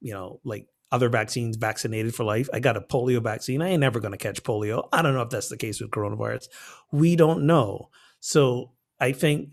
you 0.00 0.12
know 0.12 0.40
like 0.44 0.66
other 0.92 1.08
vaccines 1.08 1.56
vaccinated 1.56 2.12
for 2.12 2.24
life. 2.24 2.48
I 2.52 2.58
got 2.58 2.76
a 2.76 2.80
polio 2.80 3.22
vaccine. 3.22 3.62
I 3.62 3.68
ain't 3.68 3.80
never 3.80 4.00
going 4.00 4.10
to 4.10 4.18
catch 4.18 4.42
polio. 4.42 4.88
I 4.92 5.02
don't 5.02 5.14
know 5.14 5.22
if 5.22 5.30
that's 5.30 5.48
the 5.48 5.56
case 5.56 5.80
with 5.80 5.92
coronavirus. 5.92 6.48
We 6.90 7.14
don't 7.14 7.46
know. 7.46 7.90
So 8.18 8.72
i 9.00 9.12
think 9.12 9.48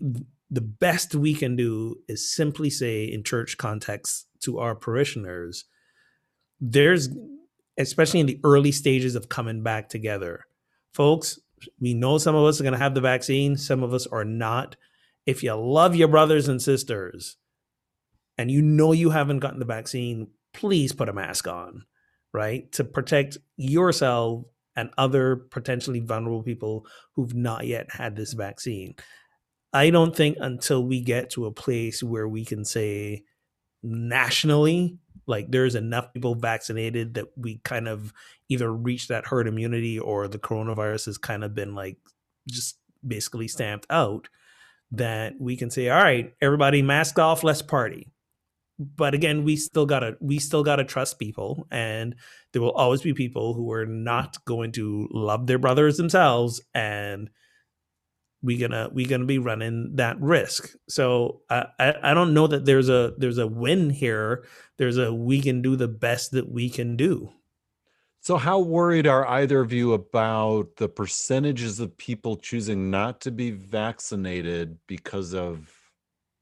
the 0.50 0.60
best 0.60 1.14
we 1.14 1.34
can 1.34 1.56
do 1.56 1.96
is 2.06 2.30
simply 2.30 2.70
say 2.70 3.04
in 3.04 3.24
church 3.24 3.56
context 3.56 4.26
to 4.40 4.58
our 4.58 4.74
parishioners 4.74 5.64
there's 6.60 7.08
especially 7.78 8.20
in 8.20 8.26
the 8.26 8.40
early 8.44 8.72
stages 8.72 9.14
of 9.14 9.28
coming 9.28 9.62
back 9.62 9.88
together 9.88 10.44
folks 10.94 11.38
we 11.80 11.92
know 11.92 12.18
some 12.18 12.36
of 12.36 12.44
us 12.44 12.60
are 12.60 12.62
going 12.62 12.72
to 12.72 12.78
have 12.78 12.94
the 12.94 13.00
vaccine 13.00 13.56
some 13.56 13.82
of 13.82 13.92
us 13.92 14.06
are 14.06 14.24
not. 14.24 14.76
If 15.26 15.42
you 15.42 15.54
love 15.54 15.94
your 15.94 16.08
brothers 16.08 16.48
and 16.48 16.62
sisters 16.62 17.36
and 18.36 18.50
you 18.50 18.62
know 18.62 18.92
you 18.92 19.10
haven't 19.10 19.40
gotten 19.40 19.58
the 19.58 19.64
vaccine 19.64 20.28
please 20.54 20.92
put 20.92 21.08
a 21.08 21.12
mask 21.12 21.46
on 21.48 21.84
right? 22.32 22.70
To 22.72 22.84
protect 22.84 23.38
yourself 23.56 24.44
and 24.76 24.90
other 24.96 25.36
potentially 25.36 26.00
vulnerable 26.00 26.42
people 26.42 26.86
who've 27.14 27.34
not 27.34 27.66
yet 27.66 27.90
had 27.90 28.16
this 28.16 28.32
vaccine. 28.32 28.94
I 29.72 29.90
don't 29.90 30.14
think 30.14 30.38
until 30.40 30.84
we 30.84 31.00
get 31.00 31.30
to 31.30 31.46
a 31.46 31.52
place 31.52 32.02
where 32.02 32.28
we 32.28 32.44
can 32.44 32.64
say 32.64 33.24
nationally, 33.82 34.98
like 35.28 35.50
there's 35.50 35.74
enough 35.74 36.12
people 36.12 36.34
vaccinated 36.34 37.14
that 37.14 37.26
we 37.36 37.60
kind 37.64 37.86
of 37.86 38.12
either 38.48 38.72
reach 38.72 39.08
that 39.08 39.26
herd 39.26 39.46
immunity 39.46 39.98
or 39.98 40.26
the 40.26 40.38
coronavirus 40.38 41.06
has 41.06 41.18
kind 41.18 41.44
of 41.44 41.54
been 41.54 41.74
like 41.74 41.98
just 42.48 42.78
basically 43.06 43.46
stamped 43.46 43.86
out, 43.90 44.28
that 44.90 45.34
we 45.38 45.56
can 45.56 45.70
say, 45.70 45.90
all 45.90 46.02
right, 46.02 46.34
everybody 46.40 46.82
mask 46.82 47.18
off, 47.18 47.44
let's 47.44 47.62
party. 47.62 48.10
But 48.78 49.12
again, 49.12 49.44
we 49.44 49.56
still 49.56 49.86
gotta 49.86 50.16
we 50.20 50.38
still 50.38 50.62
gotta 50.62 50.84
trust 50.84 51.18
people, 51.18 51.66
and 51.70 52.14
there 52.52 52.62
will 52.62 52.72
always 52.72 53.02
be 53.02 53.12
people 53.12 53.54
who 53.54 53.70
are 53.72 53.86
not 53.86 54.42
going 54.44 54.72
to 54.72 55.08
love 55.10 55.46
their 55.46 55.58
brothers 55.58 55.96
themselves 55.96 56.60
and 56.74 57.28
we 58.42 58.56
gonna 58.56 58.88
we 58.92 59.04
gonna 59.04 59.24
be 59.24 59.38
running 59.38 59.96
that 59.96 60.20
risk. 60.20 60.74
So 60.88 61.42
I, 61.50 61.66
I 61.78 61.94
I 62.02 62.14
don't 62.14 62.34
know 62.34 62.46
that 62.46 62.64
there's 62.64 62.88
a 62.88 63.14
there's 63.18 63.38
a 63.38 63.46
win 63.46 63.90
here. 63.90 64.44
There's 64.76 64.98
a 64.98 65.12
we 65.12 65.40
can 65.40 65.62
do 65.62 65.76
the 65.76 65.88
best 65.88 66.32
that 66.32 66.50
we 66.50 66.70
can 66.70 66.96
do. 66.96 67.30
So, 68.20 68.36
how 68.36 68.58
worried 68.58 69.06
are 69.06 69.26
either 69.26 69.60
of 69.60 69.72
you 69.72 69.92
about 69.92 70.76
the 70.76 70.88
percentages 70.88 71.80
of 71.80 71.96
people 71.96 72.36
choosing 72.36 72.90
not 72.90 73.20
to 73.22 73.30
be 73.30 73.52
vaccinated 73.52 74.76
because 74.86 75.34
of 75.34 75.72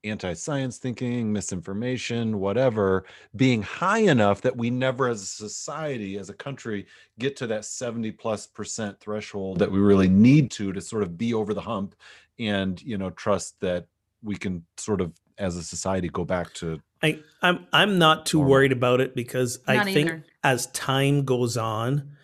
anti 0.09 0.33
science 0.33 0.79
thinking, 0.79 1.33
misinformation, 1.33 2.39
whatever, 2.39 3.05
being 3.35 3.63
high 3.63 3.99
enough 3.99 4.41
that 4.43 4.57
we 4.57 4.71
never, 4.71 5.09
as 5.09 5.23
a 5.23 5.27
society, 5.27 6.19
as 6.19 6.31
a 6.31 6.35
country, 6.35 6.87
get 7.19 7.37
to 7.37 7.47
that 7.49 7.65
70 7.65 8.13
plus 8.13 8.47
percent 8.47 8.99
threshold 9.01 9.59
that 9.59 9.71
we 9.71 9.79
really 9.79 10.09
need 10.09 10.51
to 10.53 10.73
to 10.73 10.81
sort 10.81 11.03
of 11.03 11.17
be 11.17 11.35
over 11.35 11.55
the 11.55 11.61
hump 11.61 11.95
and, 12.39 12.83
you 12.83 12.99
know, 12.99 13.11
trust 13.11 13.61
that 13.61 13.87
we 14.23 14.37
can 14.37 14.65
sort 14.77 15.01
of, 15.01 15.13
as 15.39 15.57
a 15.57 15.63
society, 15.63 16.09
go 16.09 16.25
back 16.25 16.53
to. 16.55 16.81
I 17.03 17.21
I'm 17.43 17.67
I'm 17.73 17.99
not 17.99 18.25
too 18.25 18.39
Normal. 18.39 18.51
worried 18.53 18.73
about 18.73 19.01
it 19.01 19.15
because 19.15 19.59
I 19.67 19.85
think 19.85 20.09
either. 20.09 20.25
as 20.43 20.67
time 20.69 21.25
goes 21.25 21.57
on 21.57 22.16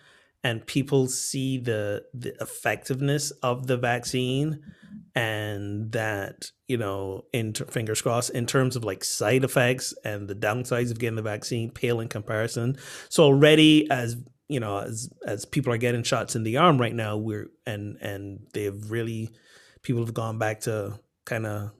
and 0.43 0.65
people 0.65 1.07
see 1.07 1.57
the 1.57 2.03
the 2.13 2.35
effectiveness 2.41 3.31
of 3.41 3.67
the 3.67 3.77
vaccine 3.77 4.59
and 5.15 5.91
that 5.91 6.51
you 6.67 6.77
know 6.77 7.23
in 7.33 7.53
fingers 7.53 8.01
crossed 8.01 8.31
in 8.31 8.45
terms 8.45 8.75
of 8.75 8.83
like 8.83 9.03
side 9.03 9.43
effects 9.43 9.93
and 10.03 10.27
the 10.27 10.35
downsides 10.35 10.91
of 10.91 10.99
getting 10.99 11.15
the 11.15 11.21
vaccine 11.21 11.69
pale 11.71 11.99
in 11.99 12.07
comparison. 12.07 12.77
So 13.09 13.23
already 13.23 13.89
as 13.89 14.17
you 14.49 14.59
know 14.59 14.79
as 14.79 15.09
as 15.25 15.45
people 15.45 15.71
are 15.71 15.77
getting 15.77 16.03
shots 16.03 16.35
in 16.35 16.43
the 16.43 16.57
arm 16.57 16.79
right 16.79 16.93
now 16.93 17.17
we're 17.17 17.47
and 17.65 17.97
and 18.01 18.39
they've 18.53 18.91
really 18.91 19.29
people 19.81 20.03
have 20.03 20.13
gone 20.13 20.37
back 20.37 20.61
to 20.61 20.99
kind 21.25 21.45
of 21.45 21.71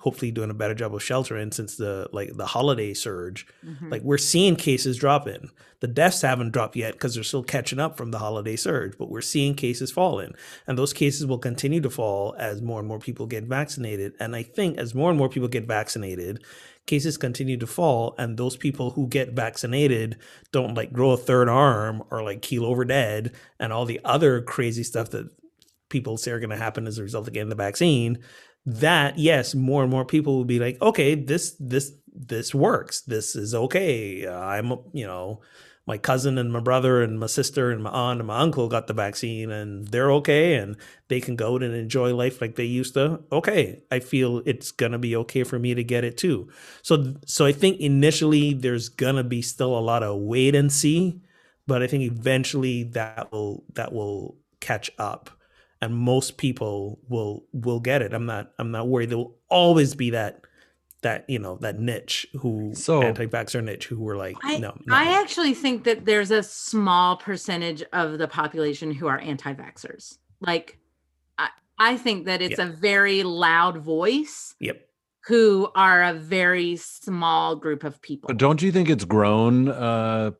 hopefully 0.00 0.30
doing 0.30 0.50
a 0.50 0.54
better 0.54 0.74
job 0.74 0.94
of 0.94 1.02
sheltering 1.02 1.52
since 1.52 1.76
the 1.76 2.08
like 2.12 2.36
the 2.36 2.46
holiday 2.46 2.92
surge 2.94 3.46
Mhm. 3.64 3.90
like 3.90 4.02
we're 4.02 4.18
seeing 4.18 4.56
cases 4.56 4.96
drop 4.96 5.28
in. 5.28 5.50
The 5.80 5.88
deaths 5.88 6.22
haven't 6.22 6.52
dropped 6.52 6.76
yet 6.76 6.92
because 6.92 7.14
they're 7.14 7.24
still 7.24 7.42
catching 7.42 7.78
up 7.78 7.96
from 7.96 8.10
the 8.10 8.18
holiday 8.18 8.56
surge, 8.56 8.98
but 8.98 9.08
we're 9.10 9.20
seeing 9.22 9.54
cases 9.54 9.90
falling. 9.90 10.32
And 10.66 10.76
those 10.78 10.92
cases 10.92 11.26
will 11.26 11.38
continue 11.38 11.80
to 11.80 11.88
fall 11.90 12.34
as 12.38 12.60
more 12.60 12.78
and 12.80 12.88
more 12.88 12.98
people 12.98 13.26
get 13.26 13.44
vaccinated. 13.44 14.12
And 14.20 14.34
I 14.36 14.42
think 14.42 14.76
as 14.78 14.94
more 14.94 15.08
and 15.10 15.18
more 15.18 15.28
people 15.30 15.48
get 15.48 15.66
vaccinated, 15.66 16.42
cases 16.86 17.16
continue 17.16 17.56
to 17.58 17.66
fall. 17.66 18.14
And 18.18 18.36
those 18.36 18.56
people 18.56 18.90
who 18.90 19.06
get 19.06 19.32
vaccinated 19.32 20.16
don't 20.52 20.74
like 20.74 20.92
grow 20.92 21.12
a 21.12 21.16
third 21.16 21.48
arm 21.48 22.02
or 22.10 22.22
like 22.22 22.42
keel 22.42 22.64
over 22.64 22.84
dead 22.84 23.32
and 23.58 23.72
all 23.72 23.84
the 23.86 24.00
other 24.04 24.42
crazy 24.42 24.82
stuff 24.82 25.10
that 25.10 25.28
people 25.88 26.16
say 26.16 26.30
are 26.30 26.38
going 26.40 26.50
to 26.50 26.56
happen 26.56 26.86
as 26.86 26.98
a 26.98 27.02
result 27.02 27.26
of 27.26 27.34
getting 27.34 27.48
the 27.48 27.54
vaccine 27.54 28.18
that 28.66 29.18
yes 29.18 29.54
more 29.54 29.82
and 29.82 29.90
more 29.90 30.04
people 30.04 30.36
will 30.36 30.44
be 30.44 30.58
like 30.58 30.80
okay 30.82 31.14
this 31.14 31.56
this 31.58 31.92
this 32.12 32.54
works. 32.54 33.02
This 33.02 33.36
is 33.36 33.54
okay. 33.54 34.26
Uh, 34.26 34.38
i'm 34.38 34.70
you 34.92 35.06
know 35.06 35.40
my 35.86 35.96
cousin 35.98 36.38
and 36.38 36.52
my 36.52 36.60
brother 36.60 37.02
and 37.02 37.18
my 37.18 37.26
sister 37.26 37.70
and 37.72 37.82
my 37.82 37.90
aunt 37.90 38.20
and 38.20 38.26
my 38.28 38.38
uncle 38.38 38.68
got 38.68 38.86
the 38.86 38.92
vaccine 38.92 39.50
and 39.50 39.88
they're 39.88 40.12
okay 40.12 40.54
and 40.54 40.76
they 41.08 41.20
can 41.20 41.34
go 41.34 41.54
out 41.54 41.62
and 41.64 41.74
enjoy 41.74 42.14
life 42.14 42.40
like 42.40 42.54
they 42.54 42.64
used 42.64 42.94
to. 42.94 43.20
Okay 43.32 43.82
i 43.90 43.98
feel 43.98 44.42
it's 44.46 44.70
gonna 44.70 44.98
be 44.98 45.16
okay 45.16 45.44
for 45.44 45.58
me 45.58 45.74
to 45.74 45.84
get 45.84 46.04
it 46.04 46.16
too. 46.16 46.48
So 46.82 47.14
so 47.26 47.46
i 47.46 47.52
think 47.52 47.80
initially 47.80 48.52
there's 48.52 48.88
gonna 48.88 49.24
be 49.24 49.42
still 49.42 49.76
a 49.76 49.80
lot 49.80 50.02
of 50.02 50.20
wait 50.20 50.54
and 50.54 50.72
see 50.72 51.20
but 51.66 51.82
i 51.82 51.86
think 51.86 52.02
eventually 52.04 52.84
that 52.84 53.32
will 53.32 53.64
that 53.74 53.92
will 53.92 54.36
catch 54.60 54.90
up 54.98 55.30
and 55.80 55.94
most 55.96 56.36
people 56.36 56.98
will 57.08 57.44
will 57.52 57.80
get 57.80 58.02
it 58.02 58.12
i'm 58.12 58.26
not 58.26 58.52
i'm 58.58 58.70
not 58.70 58.88
worried 58.88 59.10
there 59.10 59.18
will 59.18 59.36
always 59.48 59.94
be 59.94 60.10
that 60.10 60.42
that 61.02 61.24
you 61.28 61.38
know 61.38 61.56
that 61.62 61.78
niche 61.78 62.26
who 62.40 62.72
So- 62.74 63.02
anti-vaxxer 63.02 63.64
niche 63.64 63.86
who 63.86 63.98
were 64.00 64.16
like 64.16 64.36
I, 64.42 64.58
no, 64.58 64.76
not 64.86 65.06
I 65.06 65.20
actually 65.20 65.54
think 65.54 65.84
that 65.84 66.04
there's 66.04 66.30
a 66.30 66.42
small 66.42 67.16
percentage 67.16 67.82
of 67.92 68.18
the 68.18 68.28
population 68.28 68.92
who 68.92 69.06
are 69.06 69.18
anti-vaxxers. 69.18 70.18
Like, 70.40 70.78
I, 71.38 71.48
I 71.78 71.96
think 71.96 72.26
that 72.26 72.42
it's 72.42 72.58
Yeah. 72.58 72.66
a 72.66 72.70
very 72.70 73.22
loud 73.22 73.78
voice 73.78 74.54
yep 74.60 74.86
who 75.26 75.70
are 75.74 76.02
a 76.02 76.12
very 76.14 76.76
small 76.76 77.56
group 77.56 77.82
of 77.84 78.00
people. 78.02 78.28
But 78.28 78.36
don't 78.38 78.60
you 78.60 78.70
think 78.72 78.88
it's 78.90 79.04
grown 79.04 79.68
uh, 79.68 80.32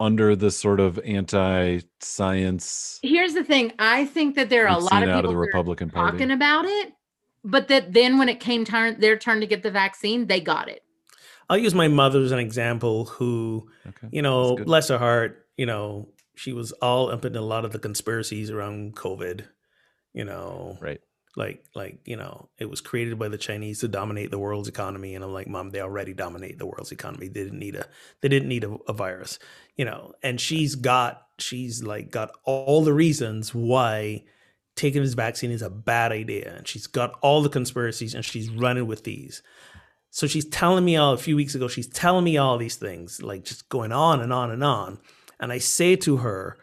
under 0.00 0.36
the 0.36 0.50
sort 0.50 0.80
of 0.80 0.98
anti-science 1.04 3.00
Here's 3.02 3.34
the 3.34 3.44
thing: 3.44 3.72
I 3.78 4.04
think 4.06 4.34
that 4.36 4.48
there 4.50 4.66
are 4.68 4.76
a 4.76 4.78
lot 4.78 4.90
seen 4.90 5.02
of 5.04 5.08
out 5.08 5.24
of 5.24 5.30
people 5.30 5.32
the 5.32 5.38
Republican 5.38 5.90
Party? 5.90 6.12
talking 6.12 6.30
about 6.30 6.64
it, 6.66 6.92
but 7.44 7.68
that 7.68 7.92
then 7.92 8.18
when 8.18 8.28
it 8.28 8.40
came 8.40 8.64
turn 8.64 9.00
their 9.00 9.16
turn 9.16 9.40
to 9.40 9.46
get 9.46 9.62
the 9.62 9.70
vaccine, 9.70 10.26
they 10.26 10.40
got 10.40 10.68
it. 10.68 10.82
i'll 11.48 11.58
use 11.58 11.74
my 11.74 11.88
mother 11.88 12.20
as 12.22 12.32
an 12.32 12.38
example 12.38 13.04
who 13.06 13.68
Okay. 13.86 14.08
you 14.10 14.22
know 14.22 14.56
good. 14.56 14.66
bless 14.66 14.88
her 14.88 14.98
heart 14.98 15.46
you 15.56 15.66
know 15.66 16.08
she 16.34 16.52
was 16.52 16.72
all 16.82 17.10
up 17.10 17.24
in 17.24 17.36
a 17.36 17.40
lot 17.40 17.64
of 17.64 17.72
the 17.72 17.78
conspiracies 17.78 18.50
around 18.50 18.94
covid 18.96 19.44
you 20.12 20.24
know 20.24 20.76
Right. 20.80 21.00
like 21.36 21.64
like 21.74 22.00
you 22.04 22.16
know 22.16 22.48
it 22.58 22.68
was 22.68 22.80
created 22.80 23.16
by 23.18 23.28
the 23.28 23.38
chinese 23.38 23.78
to 23.80 23.88
dominate 23.88 24.30
the 24.32 24.38
world's 24.40 24.68
economy 24.68 25.14
and 25.14 25.22
i'm 25.24 25.32
like 25.32 25.46
mom 25.48 25.70
they 25.70 25.80
already 25.80 26.12
dominate 26.14 26.58
the 26.58 26.66
world's 26.66 26.90
economy 26.92 27.28
they 27.28 27.44
didn't 27.44 27.60
need 27.60 27.76
a 27.76 27.86
they 28.22 28.28
didn't 28.28 28.48
need 28.48 28.64
a, 28.64 28.72
a 28.88 28.92
virus 28.92 29.38
you 29.76 29.84
know 29.84 30.12
and 30.22 30.40
she's 30.40 30.74
got 30.74 31.26
she's 31.38 31.82
like 31.82 32.10
got 32.10 32.30
all 32.44 32.82
the 32.82 32.92
reasons 32.92 33.54
why 33.54 34.22
taking 34.74 35.02
this 35.02 35.14
vaccine 35.14 35.50
is 35.50 35.62
a 35.62 35.70
bad 35.70 36.12
idea 36.12 36.54
and 36.54 36.68
she's 36.68 36.86
got 36.86 37.18
all 37.22 37.42
the 37.42 37.48
conspiracies 37.48 38.14
and 38.14 38.24
she's 38.24 38.50
running 38.50 38.86
with 38.86 39.04
these. 39.04 39.42
So 40.10 40.26
she's 40.26 40.44
telling 40.46 40.84
me 40.84 40.96
all 40.96 41.12
a 41.14 41.18
few 41.18 41.36
weeks 41.36 41.54
ago 41.54 41.68
she's 41.68 41.88
telling 41.88 42.24
me 42.24 42.36
all 42.36 42.58
these 42.58 42.76
things 42.76 43.22
like 43.22 43.44
just 43.44 43.68
going 43.68 43.92
on 43.92 44.20
and 44.20 44.32
on 44.32 44.50
and 44.50 44.62
on. 44.62 44.98
And 45.40 45.52
i 45.52 45.58
say 45.58 45.96
to 45.96 46.18
her 46.18 46.58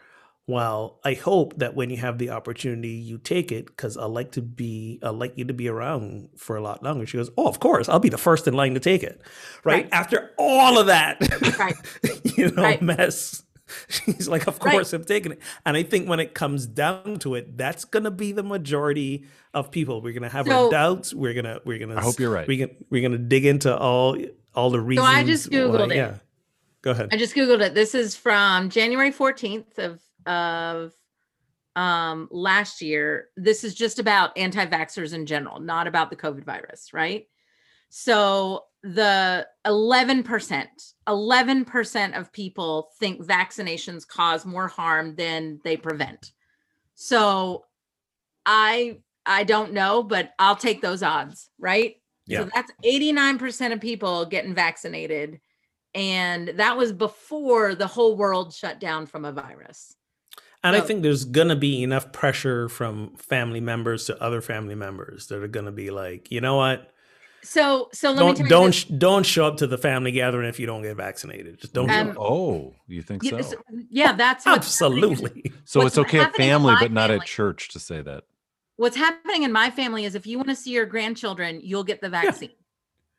well 0.46 1.00
i 1.04 1.14
hope 1.14 1.56
that 1.58 1.74
when 1.74 1.88
you 1.90 1.96
have 1.96 2.18
the 2.18 2.30
opportunity 2.30 2.88
you 2.88 3.16
take 3.18 3.50
it 3.50 3.66
because 3.66 3.96
i 3.96 4.04
like 4.04 4.32
to 4.32 4.42
be 4.42 4.98
i 5.02 5.08
like 5.08 5.32
you 5.36 5.44
to 5.44 5.54
be 5.54 5.68
around 5.68 6.28
for 6.36 6.56
a 6.56 6.60
lot 6.60 6.82
longer 6.82 7.06
she 7.06 7.16
goes 7.16 7.30
oh 7.38 7.48
of 7.48 7.60
course 7.60 7.88
i'll 7.88 7.98
be 8.00 8.10
the 8.10 8.18
first 8.18 8.46
in 8.46 8.52
line 8.54 8.74
to 8.74 8.80
take 8.80 9.02
it 9.02 9.20
right, 9.64 9.84
Right. 9.84 9.88
after 9.92 10.32
all 10.38 10.78
of 10.78 10.86
that 10.86 11.18
Right. 11.58 11.74
you 12.36 12.50
know 12.50 12.62
Right. 12.62 12.82
mess 12.82 13.42
she's 13.88 14.28
like 14.28 14.46
of 14.46 14.58
Right. 14.62 14.72
course 14.72 14.92
i'm 14.92 15.04
taking 15.04 15.32
it 15.32 15.40
and 15.64 15.76
i 15.78 15.82
think 15.82 16.06
when 16.08 16.20
it 16.20 16.34
comes 16.34 16.66
down 16.66 17.18
to 17.20 17.34
it 17.36 17.56
that's 17.56 17.86
gonna 17.86 18.10
be 18.10 18.32
the 18.32 18.42
majority 18.42 19.24
of 19.54 19.70
people 19.70 20.02
we're 20.02 20.12
gonna 20.12 20.28
have 20.28 20.46
So- 20.46 20.66
our 20.66 20.70
doubts 20.70 21.14
we're 21.14 21.32
gonna 21.32 21.60
we're 21.64 21.78
gonna 21.78 21.96
I 21.96 22.02
hope 22.02 22.20
you're 22.20 22.30
right. 22.30 22.46
we 22.46 22.58
can 22.58 22.70
we're 22.90 23.00
gonna 23.02 23.16
dig 23.16 23.46
into 23.46 23.74
all 23.74 24.18
all 24.54 24.68
the 24.70 24.80
reasons 24.80 25.08
So 25.08 25.12
I 25.14 25.24
just 25.24 25.48
Googled 25.50 25.90
it. 25.92 25.96
yeah 25.96 26.16
go 26.82 26.90
ahead 26.90 27.08
I 27.12 27.16
just 27.16 27.34
googled 27.34 27.62
it. 27.62 27.72
This 27.72 27.94
is 27.94 28.14
from 28.14 28.68
January 28.68 29.10
14th 29.10 29.78
of 29.78 30.00
of 30.26 30.92
um 31.76 32.28
last 32.30 32.82
year. 32.82 33.28
This 33.36 33.64
is 33.64 33.74
just 33.74 33.98
about 33.98 34.36
anti-vaxxers 34.36 35.12
in 35.12 35.26
general, 35.26 35.60
not 35.60 35.86
about 35.86 36.10
the 36.10 36.16
COVID 36.16 36.44
virus, 36.44 36.92
right? 36.92 37.26
So 37.90 38.64
the 38.82 39.46
11%, 39.66 40.66
11% 41.08 42.18
of 42.18 42.32
people 42.32 42.90
think 42.98 43.24
vaccinations 43.24 44.06
cause 44.06 44.44
more 44.44 44.68
harm 44.68 45.14
than 45.14 45.60
they 45.64 45.76
prevent. 45.76 46.32
So 46.94 47.64
I 48.44 48.98
I 49.26 49.44
don't 49.44 49.72
know, 49.72 50.02
but 50.02 50.32
I'll 50.38 50.56
take 50.56 50.82
those 50.82 51.02
odds, 51.02 51.48
right? 51.58 51.96
Yeah. 52.26 52.40
So 52.40 52.50
that's 52.54 52.72
89% 52.84 53.72
of 53.72 53.80
people 53.80 54.26
getting 54.26 54.54
vaccinated. 54.54 55.40
And 55.94 56.48
that 56.56 56.76
was 56.76 56.92
before 56.92 57.74
the 57.74 57.86
whole 57.86 58.16
world 58.16 58.52
shut 58.52 58.80
down 58.80 59.06
from 59.06 59.24
a 59.24 59.32
virus. 59.32 59.94
And 60.64 60.74
i 60.74 60.80
So- 60.80 60.86
think 60.86 61.02
there's 61.02 61.24
gonna 61.24 61.54
be 61.56 61.82
enough 61.84 62.10
pressure 62.12 62.68
from 62.68 63.14
family 63.16 63.60
members 63.60 64.06
to 64.06 64.20
other 64.22 64.40
family 64.40 64.74
members 64.74 65.28
that 65.28 65.40
are 65.42 65.48
gonna 65.48 65.70
be 65.72 65.90
like 65.90 66.30
you 66.32 66.40
know 66.40 66.56
what 66.56 66.90
So 67.42 67.90
so 67.92 68.10
let 68.10 68.16
me 68.16 68.20
don't 68.26 68.38
you 68.40 68.48
don't 68.48 68.66
this. 68.66 68.74
sh- 68.76 68.84
don't 68.84 69.24
show 69.26 69.44
up 69.46 69.58
to 69.58 69.66
the 69.66 69.76
family 69.78 70.10
gathering 70.12 70.48
if 70.48 70.58
you 70.58 70.66
don't 70.66 70.82
get 70.82 70.96
vaccinated 70.96 71.60
just 71.60 71.74
don't 71.74 71.90
Um. 71.90 72.16
Oh, 72.18 72.74
you 72.88 73.02
think 73.02 73.22
so? 73.22 73.40
so- 73.42 73.56
yeah, 73.90 74.12
that's 74.12 74.44
what's 74.46 74.80
happening- 74.80 75.04
absolutely 75.04 75.52
So 75.66 75.80
what's 75.80 75.98
it's 75.98 76.06
okay 76.08 76.20
at 76.20 76.34
family, 76.34 76.74
but 76.80 76.90
not 76.90 77.10
family- 77.10 77.20
at 77.22 77.26
church 77.26 77.68
to 77.74 77.78
say 77.78 78.00
that. 78.02 78.24
What's 78.76 78.96
happening 78.96 79.42
in 79.44 79.52
my 79.52 79.70
family 79.70 80.04
is 80.04 80.14
if 80.16 80.26
you 80.26 80.36
want 80.38 80.48
to 80.48 80.56
see 80.56 80.70
your 80.72 80.84
grandchildren, 80.86 81.60
you'll 81.62 81.84
get 81.84 82.00
the 82.00 82.08
vaccine. 82.08 82.50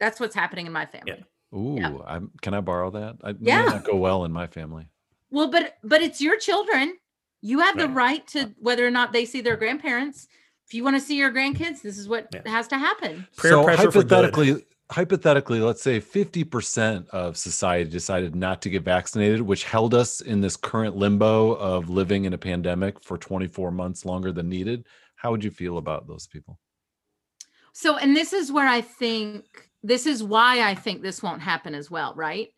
That's 0.02 0.20
what's 0.20 0.36
happening 0.36 0.66
in 0.68 0.74
my 0.74 0.86
family. 0.86 1.24
Ooh, 1.54 1.78
Yeah. 1.80 1.96
I'm, 2.06 2.32
can 2.41 2.54
I 2.54 2.60
borrow 2.62 2.89
that? 2.91 3.16
I, 3.24 3.32
may 3.34 3.38
Yeah. 3.52 3.64
not 3.66 3.84
go 3.86 3.96
well 3.96 4.26
in 4.26 4.32
my 4.34 4.48
family. 4.48 4.88
Well, 5.32 5.50
but 5.50 5.78
but 5.84 6.02
it's 6.02 6.20
your 6.20 6.38
children. 6.38 6.98
You 7.46 7.60
have 7.60 7.78
the 7.78 7.88
Right. 7.88 7.96
right 7.96 8.28
to 8.30 8.56
whether 8.58 8.88
or 8.88 8.89
not 8.89 9.14
they 9.14 9.24
see 9.24 9.39
their 9.39 9.56
grandparents. 9.56 10.28
If 10.66 10.74
you 10.74 10.84
want 10.84 10.96
to 10.96 11.00
see 11.00 11.16
your 11.16 11.32
grandkids, 11.32 11.80
this 11.84 12.00
is 12.00 12.10
what 12.10 12.28
Yeah. 12.34 12.41
has 12.48 12.68
to 12.70 12.78
happen. 12.80 13.28
Peer 13.39 13.52
so 13.52 13.64
pressure 13.64 13.91
for 13.91 14.02
good. 14.02 14.12
hypothetically, 14.12 14.66
hypothetically, 14.91 15.60
let's 15.60 15.84
say 15.84 16.00
50% 16.00 17.08
of 17.10 17.38
society 17.38 17.88
decided 17.88 18.36
not 18.36 18.64
to 18.64 18.72
get 18.72 18.82
vaccinated, 18.82 19.41
which 19.41 19.64
held 19.64 19.93
us 19.93 20.22
in 20.22 20.41
this 20.41 20.58
current 20.58 20.96
limbo 20.96 21.52
of 21.52 21.88
living 21.88 22.26
in 22.26 22.34
a 22.34 22.38
pandemic 22.38 23.00
for 23.04 23.16
24 23.16 23.70
months 23.70 24.06
longer 24.06 24.32
than 24.32 24.50
needed. 24.50 24.88
How 25.16 25.30
would 25.30 25.43
you 25.43 25.52
feel 25.52 25.78
about 25.78 26.08
those 26.08 26.26
people? 26.26 26.58
So, 27.74 27.98
and 27.98 28.16
this 28.16 28.34
is 28.34 28.52
where 28.52 28.68
I 28.68 28.82
think 28.82 29.70
this 29.84 30.08
is 30.08 30.24
why 30.24 30.68
I 30.68 30.74
think 30.74 31.04
this 31.04 31.22
won't 31.22 31.43
happen 31.43 31.76
as 31.76 31.91
well, 31.91 32.16
right? 32.16 32.50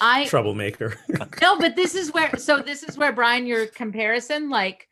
I 0.00 0.26
troublemaker 0.26 0.94
no, 1.40 1.58
but 1.58 1.76
this 1.76 1.94
is 1.94 2.12
where 2.12 2.36
so 2.36 2.58
this 2.58 2.82
is 2.82 2.98
where 2.98 3.12
Brian, 3.12 3.46
your 3.46 3.66
comparison, 3.66 4.50
like 4.50 4.88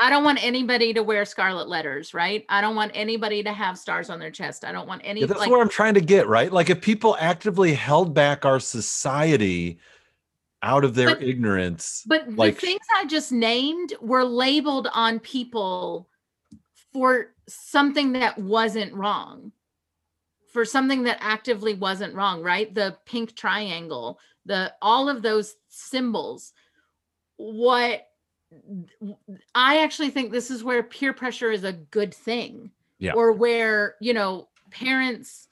I 0.00 0.10
don't 0.10 0.24
want 0.24 0.42
anybody 0.42 0.94
to 0.94 1.02
wear 1.02 1.24
scarlet 1.24 1.68
letters, 1.68 2.14
right? 2.14 2.44
I 2.48 2.60
don't 2.60 2.76
want 2.76 2.92
anybody 2.94 3.42
to 3.42 3.52
have 3.52 3.78
stars 3.78 4.10
on 4.10 4.18
their 4.18 4.30
chest. 4.30 4.64
I 4.64 4.72
don't 4.72 4.88
want 4.88 5.02
any 5.04 5.20
Yeah, 5.20 5.26
that's 5.26 5.40
like 5.40 5.50
where 5.50 5.60
I'm 5.60 5.68
trying 5.68 5.94
to 5.94 6.00
get, 6.00 6.26
right? 6.26 6.52
Like 6.52 6.70
if 6.70 6.80
people 6.80 7.16
actively 7.20 7.74
held 7.74 8.14
back 8.14 8.44
our 8.44 8.60
society 8.60 9.78
out 10.62 10.84
of 10.84 10.94
their 10.94 11.14
But- 11.14 11.22
ignorance, 11.22 12.02
But 12.06 12.32
Like- 12.34 12.54
the 12.54 12.60
things 12.66 12.80
I 12.96 13.04
just 13.04 13.30
named 13.32 13.94
were 14.00 14.24
labeled 14.24 14.88
on 14.92 15.20
people 15.20 16.08
for 16.92 17.34
something 17.48 18.12
that 18.12 18.38
wasn't 18.38 18.94
wrong, 18.94 19.52
for 20.52 20.64
something 20.64 21.04
that 21.04 21.18
actively 21.20 21.74
wasn't 21.74 22.14
wrong, 22.14 22.42
right? 22.42 22.74
The 22.74 22.96
pink 23.04 23.36
triangle, 23.36 24.18
the 24.48 24.72
all 24.82 25.08
of 25.08 25.22
those 25.22 25.54
symbols. 25.68 26.52
What 27.36 28.04
I 29.54 29.82
actually 29.82 30.10
think 30.10 30.32
this 30.32 30.50
is 30.50 30.64
where 30.64 30.82
peer 30.82 31.12
pressure 31.12 31.52
is 31.52 31.64
a 31.64 31.72
good 31.72 32.12
thing. 32.12 32.72
Yeah. 32.98 33.12
Or 33.12 33.32
where, 33.32 33.94
you 34.00 34.14
know, 34.14 34.48
parents 34.70 35.46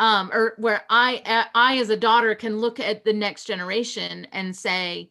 um 0.00 0.30
or 0.32 0.54
where 0.58 0.82
i 0.90 1.46
i 1.54 1.78
as 1.78 1.90
a 1.90 1.96
daughter 1.96 2.34
can 2.36 2.58
look 2.58 2.78
at 2.78 3.04
the 3.04 3.12
next 3.12 3.46
generation 3.46 4.26
and 4.32 4.54
say 4.54 5.10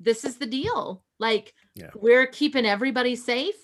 this 0.00 0.24
is 0.24 0.36
the 0.36 0.46
deal. 0.46 1.04
Like 1.18 1.54
Yeah. 1.74 1.90
we're 1.94 2.26
keeping 2.26 2.66
everybody 2.66 3.16
safe 3.16 3.56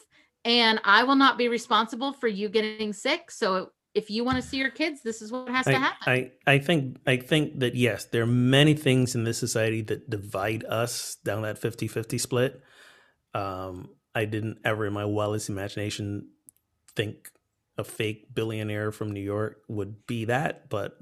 and 0.44 0.80
I 0.84 1.04
will 1.04 1.16
not 1.16 1.38
be 1.38 1.48
responsible 1.48 2.12
for 2.12 2.28
you 2.28 2.48
getting 2.48 2.92
sick. 2.92 3.30
So 3.30 3.70
if 3.94 4.10
you 4.10 4.24
want 4.24 4.36
to 4.36 4.42
see 4.42 4.58
your 4.58 4.70
kids, 4.70 5.02
this 5.02 5.22
is 5.22 5.32
what 5.32 5.48
has 5.48 5.66
to 5.66 5.78
happen. 5.78 5.96
I, 6.06 6.30
I 6.46 6.58
think 6.58 6.98
I 7.06 7.16
think 7.16 7.60
that 7.60 7.74
yes, 7.74 8.04
there 8.04 8.22
are 8.22 8.26
many 8.26 8.74
things 8.74 9.14
in 9.14 9.24
this 9.24 9.38
society 9.38 9.82
that 9.82 10.08
divide 10.08 10.64
us 10.64 11.16
down 11.24 11.42
that 11.42 11.60
50-50 11.60 12.20
split. 12.20 12.62
Um, 13.34 13.90
I 14.14 14.24
didn't 14.24 14.58
ever 14.64 14.86
in 14.86 14.92
my 14.92 15.04
wildest 15.04 15.48
imagination 15.48 16.28
think 16.94 17.30
a 17.76 17.84
fake 17.84 18.34
billionaire 18.34 18.90
from 18.92 19.12
New 19.12 19.20
York 19.20 19.62
would 19.68 20.06
be 20.06 20.26
that, 20.26 20.68
but 20.68 20.98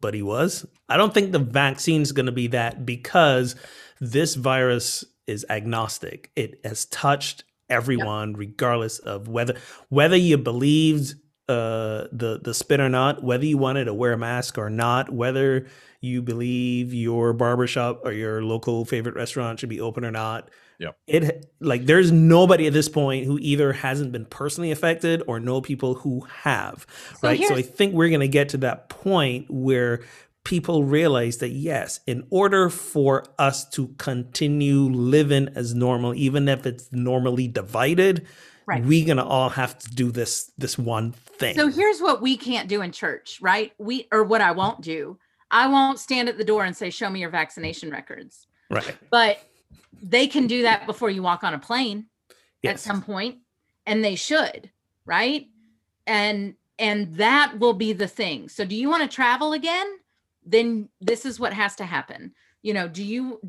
but 0.00 0.14
he 0.14 0.22
was. 0.22 0.66
I 0.88 0.96
don't 0.96 1.12
think 1.12 1.32
the 1.32 1.38
vaccine's 1.38 2.12
going 2.12 2.26
to 2.26 2.32
be 2.32 2.48
that 2.48 2.86
because 2.86 3.54
this 4.00 4.34
virus 4.34 5.04
is 5.26 5.44
agnostic. 5.48 6.30
It 6.34 6.60
has 6.64 6.86
touched 6.86 7.44
everyone, 7.68 8.34
regardless 8.34 8.98
of 8.98 9.28
whether 9.28 9.56
whether 9.88 10.16
you 10.16 10.38
believed 10.38 11.14
uh, 11.48 12.08
the 12.12 12.40
the 12.42 12.54
spin 12.54 12.80
or 12.80 12.88
not, 12.88 13.22
whether 13.22 13.44
you 13.44 13.58
wanted 13.58 13.84
to 13.84 13.94
wear 13.94 14.12
a 14.12 14.18
mask 14.18 14.56
or 14.56 14.70
not, 14.70 15.12
whether 15.12 15.66
you 16.00 16.22
believe 16.22 16.92
your 16.94 17.32
barbershop 17.32 18.00
or 18.04 18.12
your 18.12 18.42
local 18.42 18.84
favorite 18.84 19.14
restaurant 19.14 19.60
should 19.60 19.68
be 19.68 19.80
open 19.80 20.04
or 20.04 20.10
not. 20.10 20.50
Yeah. 20.78 20.90
It 21.06 21.46
like 21.60 21.86
there's 21.86 22.10
nobody 22.10 22.66
at 22.66 22.72
this 22.72 22.88
point 22.88 23.26
who 23.26 23.38
either 23.40 23.72
hasn't 23.72 24.12
been 24.12 24.26
personally 24.26 24.70
affected 24.70 25.22
or 25.26 25.38
know 25.38 25.60
people 25.60 25.94
who 25.94 26.20
have. 26.42 26.86
So 27.20 27.28
right. 27.28 27.42
So 27.42 27.54
I 27.54 27.62
think 27.62 27.94
we're 27.94 28.10
gonna 28.10 28.26
get 28.26 28.50
to 28.50 28.58
that 28.58 28.88
point 28.88 29.46
where 29.50 30.02
people 30.44 30.84
realize 30.84 31.38
that 31.38 31.50
yes, 31.50 32.00
in 32.06 32.26
order 32.30 32.68
for 32.68 33.24
us 33.38 33.68
to 33.70 33.88
continue 33.98 34.82
living 34.90 35.48
as 35.54 35.74
normal, 35.74 36.14
even 36.14 36.48
if 36.48 36.66
it's 36.66 36.90
normally 36.92 37.48
divided, 37.48 38.26
Right. 38.66 38.82
we're 38.84 39.06
gonna 39.06 39.26
all 39.26 39.50
have 39.50 39.78
to 39.78 39.90
do 39.90 40.10
this 40.10 40.50
this 40.56 40.78
one 40.78 41.12
thing. 41.12 41.54
So 41.54 41.68
here's 41.68 42.00
what 42.00 42.22
we 42.22 42.36
can't 42.36 42.68
do 42.68 42.80
in 42.82 42.92
church, 42.92 43.38
right? 43.42 43.72
We 43.78 44.08
or 44.12 44.24
what 44.24 44.40
I 44.40 44.52
won't 44.52 44.80
do. 44.80 45.18
I 45.50 45.66
won't 45.68 45.98
stand 45.98 46.28
at 46.28 46.38
the 46.38 46.44
door 46.44 46.64
and 46.64 46.76
say, 46.76 46.90
"Show 46.90 47.10
me 47.10 47.20
your 47.20 47.30
vaccination 47.30 47.90
records." 47.90 48.46
right. 48.70 48.96
But 49.10 49.38
they 50.02 50.26
can 50.26 50.46
do 50.46 50.62
that 50.62 50.86
before 50.86 51.10
you 51.10 51.22
walk 51.22 51.44
on 51.44 51.54
a 51.54 51.58
plane 51.58 52.06
at 52.64 52.80
some 52.80 53.02
point, 53.02 53.38
and 53.86 54.02
they 54.04 54.14
should, 54.14 54.70
right? 55.04 55.48
And 56.06 56.54
and 56.78 57.14
that 57.16 57.58
will 57.58 57.74
be 57.74 57.92
the 57.92 58.08
thing. 58.08 58.48
So 58.48 58.64
do 58.64 58.74
you 58.74 58.88
want 58.88 59.02
to 59.08 59.14
travel 59.14 59.52
again? 59.52 59.86
Then 60.44 60.88
this 61.00 61.24
is 61.24 61.38
what 61.38 61.52
has 61.52 61.76
to 61.76 61.84
happen. 61.84 62.34
You 62.62 62.74
know, 62.74 62.88
do 62.88 63.04
you 63.04 63.40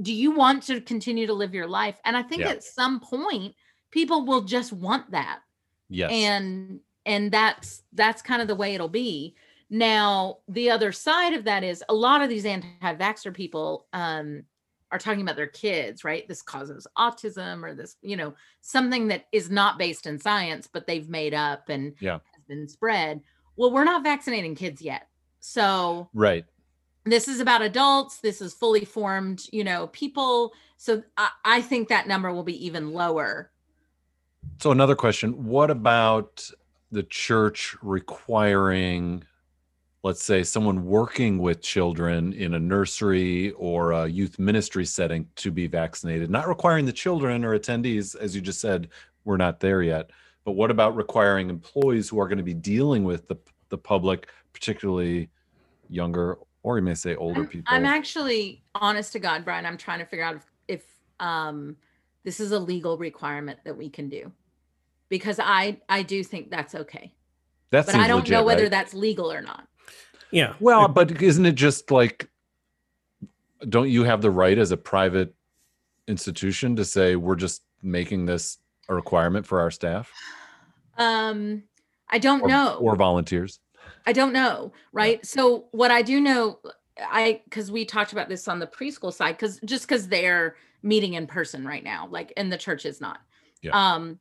do 0.00 0.12
you 0.12 0.32
want 0.32 0.64
to 0.64 0.80
continue 0.80 1.26
to 1.26 1.32
live 1.32 1.54
your 1.54 1.66
life? 1.66 1.98
And 2.04 2.16
I 2.16 2.22
think 2.22 2.42
Yeah. 2.42 2.50
at 2.50 2.62
some 2.64 3.00
point 3.00 3.54
people 3.92 4.26
will 4.26 4.42
just 4.42 4.72
want 4.72 5.12
that. 5.12 5.40
Yes. 5.88 6.10
and 6.10 6.80
and 7.04 7.30
that's 7.30 7.82
that's 7.92 8.22
kind 8.22 8.40
of 8.42 8.48
the 8.48 8.54
way 8.56 8.74
it'll 8.74 8.88
be. 8.88 9.36
Now 9.70 10.38
the 10.48 10.70
other 10.70 10.90
side 10.90 11.34
of 11.34 11.44
that 11.44 11.62
is 11.62 11.84
a 11.88 11.94
lot 11.94 12.22
of 12.22 12.28
these 12.28 12.44
anti-vaxxer 12.46 13.32
people 13.34 13.86
um 13.92 14.42
are 14.90 14.98
talking 14.98 15.22
about 15.22 15.36
their 15.36 15.46
kids 15.46 16.02
right? 16.04 16.26
This 16.26 16.42
causes 16.42 16.86
autism 16.98 17.62
or 17.62 17.74
this 17.74 17.96
you 18.02 18.16
know 18.16 18.34
something 18.62 19.08
that 19.08 19.26
is 19.32 19.50
not 19.50 19.78
based 19.78 20.06
in 20.06 20.18
science 20.18 20.66
but 20.66 20.86
they've 20.86 21.08
made 21.08 21.34
up 21.34 21.68
and 21.68 21.94
Yeah. 22.00 22.18
has 22.34 22.44
been 22.48 22.66
spread. 22.68 23.20
Well 23.56 23.70
we're 23.70 23.84
not 23.84 24.02
vaccinating 24.02 24.54
kids 24.54 24.80
yet. 24.80 25.08
So 25.40 26.08
right. 26.14 26.46
this 27.04 27.28
is 27.28 27.40
about 27.40 27.60
adults. 27.60 28.18
This 28.20 28.40
is 28.40 28.54
fully 28.54 28.86
formed 28.86 29.44
you 29.52 29.64
know 29.64 29.88
people. 29.88 30.52
So 30.78 31.02
i, 31.18 31.28
I 31.44 31.60
think 31.60 31.88
that 31.88 32.08
number 32.08 32.32
will 32.32 32.44
be 32.44 32.64
even 32.66 32.92
lower 32.94 33.50
So 34.60 34.70
another 34.70 34.94
question, 34.94 35.44
what 35.44 35.70
about 35.70 36.48
the 36.90 37.02
church 37.02 37.74
requiring 37.82 39.24
let's 40.02 40.24
say 40.24 40.42
someone 40.42 40.84
working 40.84 41.38
with 41.38 41.62
children 41.62 42.32
in 42.32 42.54
a 42.54 42.58
nursery 42.58 43.52
or 43.52 43.92
a 43.92 44.06
youth 44.06 44.38
ministry 44.38 44.84
setting 44.84 45.28
to 45.36 45.50
be 45.50 45.66
vaccinated, 45.66 46.28
not 46.28 46.48
requiring 46.48 46.84
the 46.84 46.92
children 46.92 47.44
or 47.44 47.56
attendees 47.58 48.16
as 48.16 48.34
you 48.34 48.40
just 48.40 48.60
said, 48.60 48.88
we're 49.24 49.36
not 49.36 49.60
there 49.60 49.82
yet. 49.82 50.10
But 50.44 50.52
what 50.52 50.72
about 50.72 50.96
requiring 50.96 51.48
employees 51.50 52.08
who 52.08 52.18
are 52.20 52.26
going 52.26 52.38
to 52.38 52.44
be 52.44 52.54
dealing 52.54 53.04
with 53.04 53.28
the 53.28 53.36
the 53.68 53.78
public, 53.78 54.28
particularly 54.52 55.30
younger 55.88 56.36
or 56.64 56.76
you 56.76 56.82
may 56.82 56.94
say 56.94 57.14
older 57.14 57.42
I'm, 57.42 57.46
people? 57.46 57.74
I'm 57.74 57.86
actually 57.86 58.62
honest 58.74 59.12
to 59.12 59.20
God, 59.20 59.44
Brian. 59.44 59.64
I'm 59.64 59.78
trying 59.78 60.00
to 60.00 60.04
figure 60.04 60.24
out 60.24 60.36
if, 60.36 60.46
if 60.68 60.84
um 61.20 61.76
this 62.24 62.40
is 62.40 62.52
a 62.52 62.58
legal 62.58 62.98
requirement 62.98 63.58
that 63.64 63.76
we 63.76 63.88
can 63.88 64.08
do. 64.08 64.32
Because 65.08 65.38
I 65.38 65.78
I 65.88 66.02
do 66.02 66.24
think 66.24 66.50
that's 66.50 66.74
okay. 66.74 67.12
that 67.70 67.86
But 67.86 67.96
I 67.96 68.08
don't 68.08 68.20
legit, 68.20 68.32
know 68.32 68.44
whether 68.44 68.62
right? 68.62 68.70
that's 68.70 68.94
legal 68.94 69.30
or 69.30 69.42
not. 69.42 69.66
Yeah. 70.30 70.54
Well, 70.60 70.88
but 70.88 71.20
isn't 71.20 71.44
it 71.44 71.54
just 71.54 71.90
like, 71.90 72.28
don't 73.68 73.90
you 73.90 74.04
have 74.04 74.22
the 74.22 74.30
right 74.30 74.56
as 74.56 74.72
a 74.72 74.76
private 74.76 75.34
institution 76.08 76.74
to 76.76 76.84
say 76.84 77.16
we're 77.16 77.36
just 77.36 77.62
making 77.82 78.26
this 78.26 78.58
a 78.88 78.94
requirement 78.94 79.46
for 79.46 79.60
our 79.60 79.70
staff 79.70 80.10
Um 80.98 81.62
I 82.08 82.18
don't 82.18 82.42
or, 82.42 82.48
know. 82.48 82.78
or 82.80 82.96
volunteers? 82.96 83.60
I 84.06 84.12
don't 84.12 84.32
know, 84.32 84.72
right? 84.92 85.24
So 85.24 85.66
what 85.70 85.90
I 85.90 86.02
do 86.02 86.20
know, 86.20 86.58
I 86.98 87.40
because 87.44 87.70
we 87.70 87.84
talked 87.84 88.12
about 88.12 88.28
this 88.28 88.48
on 88.48 88.58
the 88.58 88.66
preschool 88.66 89.12
side, 89.12 89.36
because 89.36 89.60
just 89.64 89.86
because 89.86 90.08
they're 90.08 90.56
meeting 90.82 91.14
in 91.14 91.26
person 91.26 91.66
right 91.66 91.84
now, 91.84 92.08
like 92.10 92.32
and 92.36 92.52
the 92.52 92.58
church 92.58 92.84
is 92.86 93.00
not. 93.00 93.20
Yeah. 93.62 93.70
Um, 93.72 94.18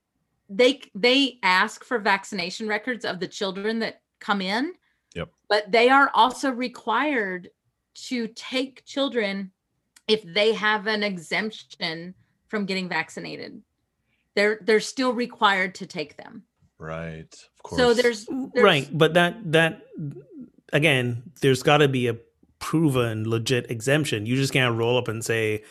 they 0.50 0.82
they 0.94 1.40
ask 1.44 1.84
for 1.84 1.98
vaccination 2.00 2.68
records 2.68 3.06
of 3.06 3.20
the 3.20 3.28
children 3.28 3.80
that 3.80 4.02
come 4.20 4.42
in. 4.42 4.74
Yep. 5.16 5.30
But 5.50 5.72
they 5.72 5.90
are 5.90 6.12
also 6.14 6.52
required 6.52 7.50
to 7.94 8.28
take 8.30 8.86
children 8.86 9.52
if 10.08 10.24
they 10.24 10.54
have 10.54 10.88
an 10.88 11.04
exemption 11.04 12.14
from 12.48 12.66
getting 12.66 12.90
vaccinated. 12.90 13.62
They're 14.36 14.60
they're 14.62 14.80
still 14.80 15.14
required 15.14 15.76
to 15.76 15.86
take 15.86 16.18
them. 16.18 16.44
Right. 16.78 17.34
Of 17.34 17.64
course. 17.64 17.82
So 17.82 17.94
there's, 17.94 18.26
there's 18.26 18.64
right 18.64 18.90
but 18.92 19.14
that 19.14 19.52
that 19.52 19.82
again 20.74 21.24
there's 21.42 21.64
got 21.64 21.78
to 21.78 21.88
be 21.88 22.08
a 22.08 22.18
proven 22.60 23.28
legit 23.28 23.72
exemption 23.72 24.28
you 24.28 24.36
just 24.36 24.54
can't 24.54 24.78
roll 24.78 24.96
up 24.96 25.08
and 25.08 25.26
say 25.26 25.64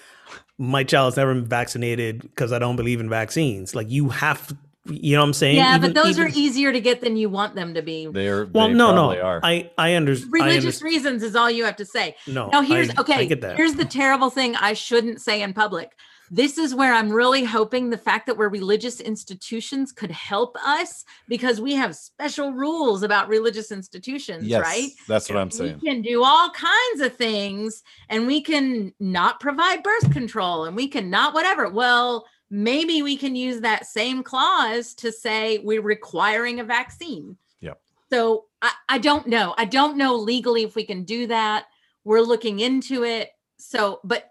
my 0.61 0.85
child's 0.85 1.17
never 1.17 1.33
been 1.35 1.45
vaccinated 1.47 2.21
because 2.21 2.53
i 2.53 2.59
don't 2.59 2.77
believe 2.77 3.01
in 3.01 3.09
vaccines 3.09 3.75
like 3.75 3.91
you 3.91 4.11
have 4.11 4.55
you 4.87 5.15
know 5.17 5.21
what 5.23 5.27
i'm 5.29 5.33
saying 5.33 5.57
yeah, 5.57 5.75
Even- 5.77 5.93
but 5.93 6.03
those 6.05 6.19
are 6.19 6.29
easier 6.29 6.71
to 6.71 6.81
get 6.81 7.01
than 7.01 7.17
you 7.17 7.31
want 7.31 7.55
them 7.55 7.73
to 7.75 7.81
be. 7.83 8.07
they're 8.13 8.45
well 8.47 8.69
they 8.69 8.75
no 8.75 8.95
no 8.95 9.19
are. 9.21 9.41
i 9.43 9.71
i 9.79 9.95
understand 9.95 10.33
Religious 10.35 10.83
reasons 10.83 11.23
is 11.23 11.35
all 11.35 11.51
you 11.51 11.65
have 11.65 11.77
to 11.77 11.85
say. 11.87 12.15
no 12.27 12.49
Now 12.49 12.61
here's 12.61 12.91
I, 12.91 12.95
I 12.99 13.01
okay. 13.01 13.27
get 13.27 13.41
that 13.41 13.57
Here's 13.57 13.75
the 13.75 13.85
terrible 13.87 14.29
thing 14.29 14.55
I 14.57 14.75
shouldn't 14.75 15.21
say 15.23 15.41
in 15.43 15.53
public. 15.55 15.93
This 16.33 16.59
is 16.59 16.75
where 16.77 16.95
I'm 16.95 17.11
really 17.11 17.43
hoping 17.43 17.91
the 17.91 17.99
fact 17.99 18.27
that 18.27 18.37
we're 18.37 18.49
religious 18.49 19.01
institutions 19.01 19.91
could 19.91 20.13
help 20.13 20.57
us 20.65 21.05
because 21.27 21.61
we 21.61 21.75
have 21.75 21.97
special 21.97 22.53
rules 22.53 23.03
about 23.03 23.29
religious 23.29 23.73
institutions, 23.73 24.45
yes, 24.45 24.63
right? 24.63 24.91
that's 25.09 25.29
what 25.29 25.39
I'm 25.39 25.51
saying. 25.51 25.81
We 25.83 25.91
can 25.91 26.03
do 26.03 26.23
all 26.23 26.51
kinds 26.51 27.01
of 27.01 27.17
things 27.17 27.83
and 28.09 28.29
we 28.29 28.41
can 28.41 28.95
not 29.01 29.41
provide 29.41 29.83
birth 29.83 30.13
control 30.13 30.67
and 30.67 30.77
we 30.77 30.87
can 30.87 31.11
not 31.11 31.35
whatever. 31.35 31.69
Well, 31.69 32.27
maybe 32.49 33.03
we 33.03 33.17
can 33.17 33.35
use 33.35 33.61
that 33.63 33.87
same 33.87 34.23
clause 34.23 34.95
to 34.95 35.11
say 35.11 35.59
we're 35.59 35.83
requiring 35.83 36.61
a 36.61 36.65
vaccine. 36.65 37.37
Yep. 37.61 37.81
So 38.13 38.45
I, 38.63 38.71
I 38.89 38.99
don't 38.99 39.27
know. 39.27 39.55
I 39.59 39.65
don't 39.65 39.97
know 39.97 40.15
legally 40.15 40.63
if 40.63 40.77
we 40.77 40.85
can 40.85 41.03
do 41.03 41.27
that. 41.27 41.67
We're 42.05 42.21
looking 42.21 42.61
into 42.61 43.05
it. 43.05 43.31
So, 43.59 44.01
but 44.05 44.31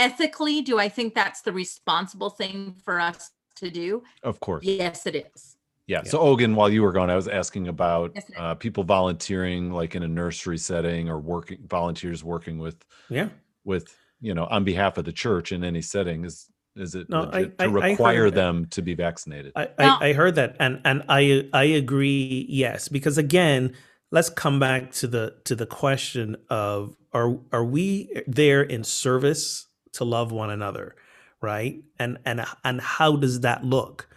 ethically, 0.00 0.62
do 0.62 0.78
I 0.78 0.88
think 0.88 1.14
that's 1.14 1.42
the 1.42 1.52
responsible 1.52 2.30
thing 2.30 2.76
for 2.84 3.00
us 3.00 3.30
to 3.56 3.70
do? 3.70 4.02
Of 4.22 4.40
course. 4.40 4.64
Yes, 4.64 5.06
it 5.06 5.14
is. 5.16 5.56
Yeah. 5.86 6.02
Yeah. 6.04 6.10
So 6.10 6.20
Ogun, 6.20 6.54
while 6.54 6.70
you 6.70 6.82
were 6.82 6.92
gone, 6.92 7.10
I 7.10 7.16
was 7.16 7.28
asking 7.28 7.66
about 7.68 8.12
Yes, 8.14 8.30
uh, 8.36 8.54
people 8.54 8.84
volunteering, 8.84 9.72
like 9.72 9.96
in 9.96 10.02
a 10.04 10.08
nursery 10.08 10.58
setting, 10.58 11.08
or 11.08 11.18
working 11.18 11.58
volunteers 11.68 12.22
working 12.22 12.58
with 12.58 12.76
yeah 13.08 13.28
with 13.64 13.86
you 14.20 14.34
know 14.34 14.46
on 14.46 14.62
behalf 14.64 14.98
of 14.98 15.04
the 15.04 15.12
church 15.12 15.50
in 15.52 15.64
any 15.64 15.82
setting. 15.82 16.24
Is 16.24 16.46
is 16.76 16.94
it 16.94 17.08
No, 17.10 17.22
I- 17.22 17.40
legit 17.40 17.54
I- 17.58 17.64
to 17.66 17.70
I 17.70 17.72
heard 17.72 17.90
require 17.90 18.30
that. 18.30 18.36
them 18.36 18.66
to 18.70 18.82
be 18.82 18.94
vaccinated? 18.94 19.52
I, 19.56 19.68
I, 19.78 20.08
I 20.08 20.12
heard 20.12 20.36
that 20.36 20.56
and 20.60 20.80
and 20.84 21.02
I 21.08 21.48
I 21.52 21.64
agree 21.64 22.46
yes 22.48 22.86
because 22.88 23.18
again 23.18 23.74
let's 24.12 24.30
come 24.30 24.60
back 24.60 24.92
to 25.00 25.08
the 25.08 25.34
to 25.46 25.56
the 25.56 25.66
question 25.66 26.36
of 26.48 26.96
are 27.12 27.36
are 27.50 27.64
we 27.64 27.88
there 28.28 28.62
in 28.62 28.84
service 28.84 29.66
to 29.92 30.04
love 30.04 30.32
one 30.32 30.50
another 30.50 30.94
right 31.40 31.82
and 31.98 32.18
and 32.24 32.44
and 32.64 32.80
how 32.80 33.16
does 33.16 33.40
that 33.40 33.64
look 33.64 34.08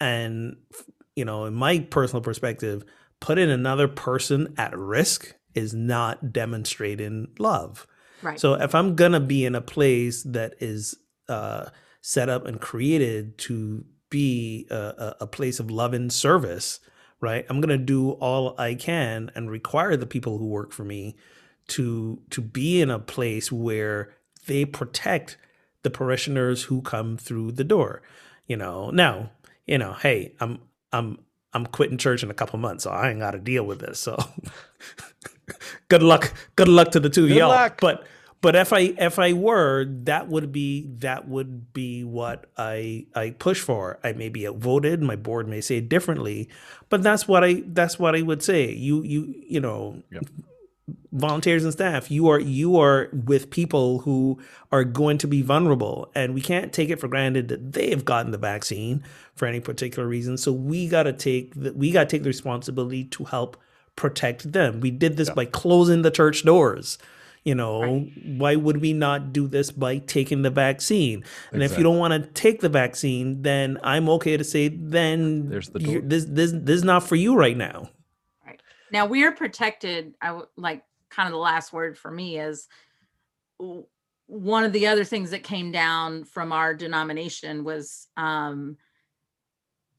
and 0.00 0.56
you 1.16 1.24
know 1.24 1.44
in 1.44 1.54
my 1.54 1.78
personal 1.78 2.22
perspective 2.22 2.84
putting 3.20 3.50
another 3.50 3.88
person 3.88 4.54
at 4.56 4.76
risk 4.76 5.34
is 5.54 5.74
not 5.74 6.32
demonstrating 6.32 7.26
love 7.38 7.86
Right. 8.22 8.38
so 8.38 8.54
if 8.54 8.74
I'm 8.74 8.96
gonna 8.96 9.20
be 9.20 9.44
in 9.44 9.54
a 9.54 9.60
place 9.60 10.22
that 10.24 10.54
is 10.60 10.96
uh, 11.28 11.66
set 12.00 12.28
up 12.28 12.46
and 12.46 12.60
created 12.60 13.38
to 13.38 13.84
be 14.10 14.66
a, 14.70 14.76
a, 14.76 15.16
a 15.20 15.26
place 15.26 15.60
of 15.60 15.70
love 15.70 15.92
and 15.92 16.12
service, 16.12 16.80
right? 17.20 17.44
I'm 17.48 17.60
gonna 17.60 17.78
do 17.78 18.12
all 18.12 18.54
I 18.58 18.74
can 18.74 19.30
and 19.34 19.50
require 19.50 19.96
the 19.96 20.06
people 20.06 20.38
who 20.38 20.46
work 20.46 20.72
for 20.72 20.84
me 20.84 21.16
to 21.68 22.20
to 22.30 22.40
be 22.40 22.80
in 22.80 22.90
a 22.90 22.98
place 22.98 23.52
where 23.52 24.14
they 24.46 24.64
protect 24.64 25.36
the 25.82 25.90
parishioners 25.90 26.64
who 26.64 26.82
come 26.82 27.16
through 27.16 27.52
the 27.52 27.64
door. 27.64 28.02
You 28.46 28.56
know, 28.56 28.90
now, 28.90 29.30
you 29.66 29.78
know, 29.78 29.92
hey, 29.92 30.34
I'm 30.40 30.60
I'm 30.92 31.18
I'm 31.52 31.66
quitting 31.66 31.98
church 31.98 32.22
in 32.22 32.30
a 32.30 32.34
couple 32.34 32.58
months, 32.58 32.84
so 32.84 32.90
I 32.90 33.10
ain't 33.10 33.20
got 33.20 33.32
to 33.32 33.38
deal 33.38 33.64
with 33.64 33.80
this. 33.80 34.00
So 34.00 34.16
good 35.88 36.02
luck, 36.02 36.32
good 36.56 36.68
luck 36.68 36.90
to 36.92 37.00
the 37.00 37.10
two 37.10 37.24
of 37.24 37.30
y'all. 37.30 37.48
luck. 37.48 37.80
But 37.80 38.06
but 38.40 38.54
if 38.54 38.72
I 38.72 38.80
if 38.98 39.18
I 39.18 39.32
were, 39.32 39.84
that 40.04 40.28
would 40.28 40.52
be 40.52 40.86
that 40.98 41.28
would 41.28 41.72
be 41.72 42.04
what 42.04 42.46
I 42.56 43.06
I 43.14 43.30
push 43.30 43.60
for. 43.60 43.98
I 44.04 44.12
may 44.12 44.28
be 44.28 44.46
outvoted. 44.46 45.02
My 45.02 45.16
board 45.16 45.48
may 45.48 45.60
say 45.60 45.80
differently, 45.80 46.48
but 46.88 47.02
that's 47.02 47.26
what 47.26 47.42
I 47.42 47.64
that's 47.66 47.98
what 47.98 48.14
I 48.14 48.22
would 48.22 48.42
say. 48.42 48.72
You 48.72 49.02
you 49.02 49.34
you 49.46 49.60
know. 49.60 50.02
Yep. 50.12 50.24
Volunteers 51.12 51.64
and 51.64 51.72
staff 51.72 52.10
you 52.10 52.28
are 52.28 52.40
you 52.40 52.78
are 52.78 53.08
with 53.12 53.50
people 53.50 54.00
who 54.00 54.38
are 54.72 54.84
going 54.84 55.18
to 55.18 55.26
be 55.26 55.42
vulnerable 55.42 56.10
and 56.14 56.34
we 56.34 56.40
can't 56.40 56.72
take 56.72 56.90
it 56.90 57.00
for 57.00 57.08
granted 57.08 57.48
that 57.48 57.72
they 57.72 57.90
have 57.90 58.04
gotten 58.04 58.32
the 58.32 58.38
vaccine 58.38 59.02
for 59.34 59.46
any 59.46 59.60
particular 59.60 60.06
reason 60.06 60.36
so 60.36 60.52
we 60.52 60.88
got 60.88 61.04
to 61.04 61.12
take 61.12 61.54
the, 61.54 61.72
we 61.72 61.90
got 61.90 62.08
to 62.08 62.16
take 62.16 62.22
the 62.22 62.28
responsibility 62.28 63.04
to 63.04 63.24
help 63.24 63.56
protect 63.96 64.52
them 64.52 64.80
we 64.80 64.90
did 64.90 65.16
this 65.16 65.30
by 65.30 65.44
closing 65.44 66.02
the 66.02 66.10
church 66.10 66.44
doors 66.44 66.98
you 67.44 67.54
know, 67.54 67.82
right. 67.82 68.12
why 68.36 68.56
would 68.56 68.82
we 68.82 68.92
not 68.92 69.32
do 69.32 69.48
this 69.48 69.70
by 69.70 69.98
taking 69.98 70.42
the 70.42 70.50
vaccine? 70.50 71.24
And 71.50 71.62
exactly. 71.62 71.64
if 71.64 71.78
you 71.78 71.84
don't 71.84 71.96
want 71.96 72.12
to 72.12 72.28
take 72.32 72.60
the 72.60 72.68
vaccine, 72.68 73.40
then 73.40 73.78
I'm 73.82 74.06
okay 74.10 74.36
to 74.36 74.44
say 74.44 74.68
then 74.68 75.48
There's 75.48 75.70
the 75.70 76.00
this 76.00 76.26
this 76.26 76.52
this 76.52 76.76
is 76.76 76.84
not 76.84 77.04
for 77.04 77.16
you 77.16 77.36
right 77.36 77.56
now. 77.56 77.88
Now 78.92 79.06
we 79.06 79.24
are 79.24 79.32
protected. 79.32 80.14
I 80.20 80.40
like 80.56 80.82
kind 81.10 81.26
of 81.26 81.32
the 81.32 81.38
last 81.38 81.72
word 81.72 81.98
for 81.98 82.10
me 82.10 82.38
is 82.38 82.68
one 84.26 84.64
of 84.64 84.72
the 84.72 84.86
other 84.86 85.04
things 85.04 85.30
that 85.30 85.42
came 85.42 85.72
down 85.72 86.24
from 86.24 86.52
our 86.52 86.74
denomination 86.74 87.64
was 87.64 88.08
um 88.16 88.76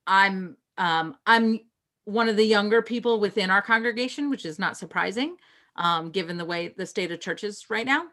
I'm 0.06 0.57
um 0.78 1.16
I'm 1.26 1.60
one 2.06 2.30
of 2.30 2.38
the 2.38 2.45
younger 2.45 2.82
people 2.82 3.20
within 3.20 3.52
our 3.52 3.61
congregation, 3.61 4.30
which 4.30 4.45
is 4.45 4.57
not 4.57 4.78
surprising 4.78 5.36
um, 5.80 6.11
given 6.11 6.38
the 6.38 6.45
way 6.45 6.68
the 6.68 6.86
state 6.86 7.11
of 7.11 7.20
churches 7.20 7.66
right 7.70 7.86
now. 7.86 8.06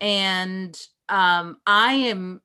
And 0.00 0.78
um, 1.08 1.58
I 1.66 1.94
am 1.94 2.40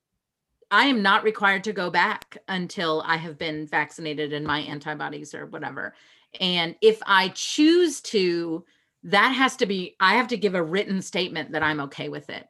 I 0.70 0.86
am 0.86 1.02
not 1.02 1.22
required 1.22 1.64
to 1.64 1.72
go 1.74 1.90
back 1.90 2.38
until 2.48 3.02
I 3.04 3.16
have 3.16 3.36
been 3.36 3.66
vaccinated 3.66 4.32
and 4.32 4.46
my 4.46 4.60
antibodies 4.60 5.34
or 5.34 5.44
whatever. 5.46 5.94
And 6.40 6.76
if 6.80 7.00
I 7.06 7.28
choose 7.34 8.00
to, 8.02 8.64
that 9.04 9.30
has 9.30 9.56
to 9.56 9.66
be 9.66 9.96
I 10.00 10.14
have 10.14 10.28
to 10.28 10.36
give 10.36 10.54
a 10.54 10.62
written 10.62 11.02
statement 11.02 11.52
that 11.52 11.62
I'm 11.62 11.80
okay 11.80 12.08
with 12.08 12.30
it. 12.30 12.46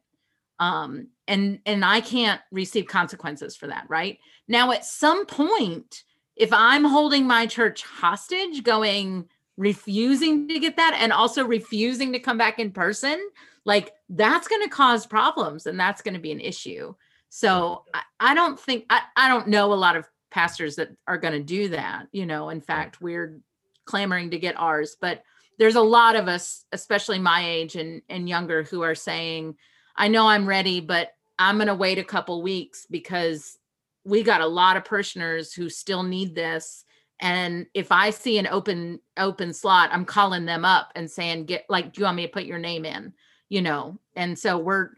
Um, 0.58 1.08
and 1.26 1.60
and 1.66 1.84
I 1.84 2.00
can't 2.00 2.40
receive 2.50 2.86
consequences 2.86 3.56
for 3.56 3.66
that, 3.68 3.86
right? 3.88 4.18
Now 4.48 4.70
at 4.72 4.84
some 4.84 5.26
point, 5.26 6.04
if 6.36 6.52
I'm 6.52 6.84
holding 6.84 7.26
my 7.26 7.46
church 7.46 7.82
hostage 7.82 8.62
going 8.62 9.28
refusing 9.56 10.48
to 10.48 10.58
get 10.58 10.76
that 10.76 10.96
and 10.98 11.12
also 11.12 11.44
refusing 11.44 12.12
to 12.12 12.18
come 12.18 12.38
back 12.38 12.58
in 12.58 12.70
person, 12.70 13.20
like 13.64 13.92
that's 14.08 14.48
going 14.48 14.62
to 14.62 14.68
cause 14.68 15.06
problems 15.06 15.66
and 15.66 15.78
that's 15.78 16.02
going 16.02 16.14
to 16.14 16.20
be 16.20 16.32
an 16.32 16.40
issue. 16.40 16.94
So 17.28 17.84
I, 17.94 18.02
I 18.20 18.34
don't 18.34 18.58
think, 18.58 18.86
I, 18.90 19.02
I 19.16 19.28
don't 19.28 19.48
know 19.48 19.72
a 19.72 19.74
lot 19.74 19.96
of 19.96 20.08
pastors 20.30 20.76
that 20.76 20.90
are 21.06 21.18
going 21.18 21.34
to 21.34 21.42
do 21.42 21.68
that. 21.68 22.06
You 22.12 22.26
know, 22.26 22.48
in 22.48 22.60
fact, 22.60 23.00
we're 23.00 23.40
clamoring 23.84 24.30
to 24.30 24.38
get 24.38 24.58
ours, 24.58 24.96
but 25.00 25.22
there's 25.58 25.76
a 25.76 25.80
lot 25.80 26.16
of 26.16 26.28
us, 26.28 26.64
especially 26.72 27.18
my 27.18 27.46
age 27.46 27.76
and, 27.76 28.02
and 28.08 28.28
younger, 28.28 28.62
who 28.62 28.82
are 28.82 28.94
saying, 28.94 29.54
I 29.96 30.08
know 30.08 30.26
I'm 30.26 30.48
ready, 30.48 30.80
but 30.80 31.12
I'm 31.38 31.56
going 31.56 31.68
to 31.68 31.74
wait 31.74 31.98
a 31.98 32.04
couple 32.04 32.42
weeks 32.42 32.86
because 32.90 33.58
we 34.04 34.22
got 34.22 34.40
a 34.40 34.46
lot 34.46 34.76
of 34.76 34.84
parishioners 34.84 35.52
who 35.52 35.68
still 35.68 36.02
need 36.02 36.34
this. 36.34 36.84
And 37.20 37.66
if 37.72 37.92
i 37.92 38.10
see 38.10 38.38
an 38.38 38.48
open 38.48 38.98
open 39.16 39.52
slot 39.52 39.90
i'm 39.92 40.04
calling 40.04 40.44
them 40.44 40.64
up 40.64 40.90
and 40.96 41.08
saying 41.08 41.44
get 41.44 41.64
like 41.68 41.92
do 41.92 42.00
you 42.00 42.04
want 42.04 42.16
me 42.16 42.26
to 42.26 42.32
put 42.32 42.46
your 42.46 42.58
name 42.58 42.84
in 42.84 43.12
you 43.52 43.60
know? 43.60 43.98
And 44.16 44.38
so 44.38 44.56
we're 44.56 44.92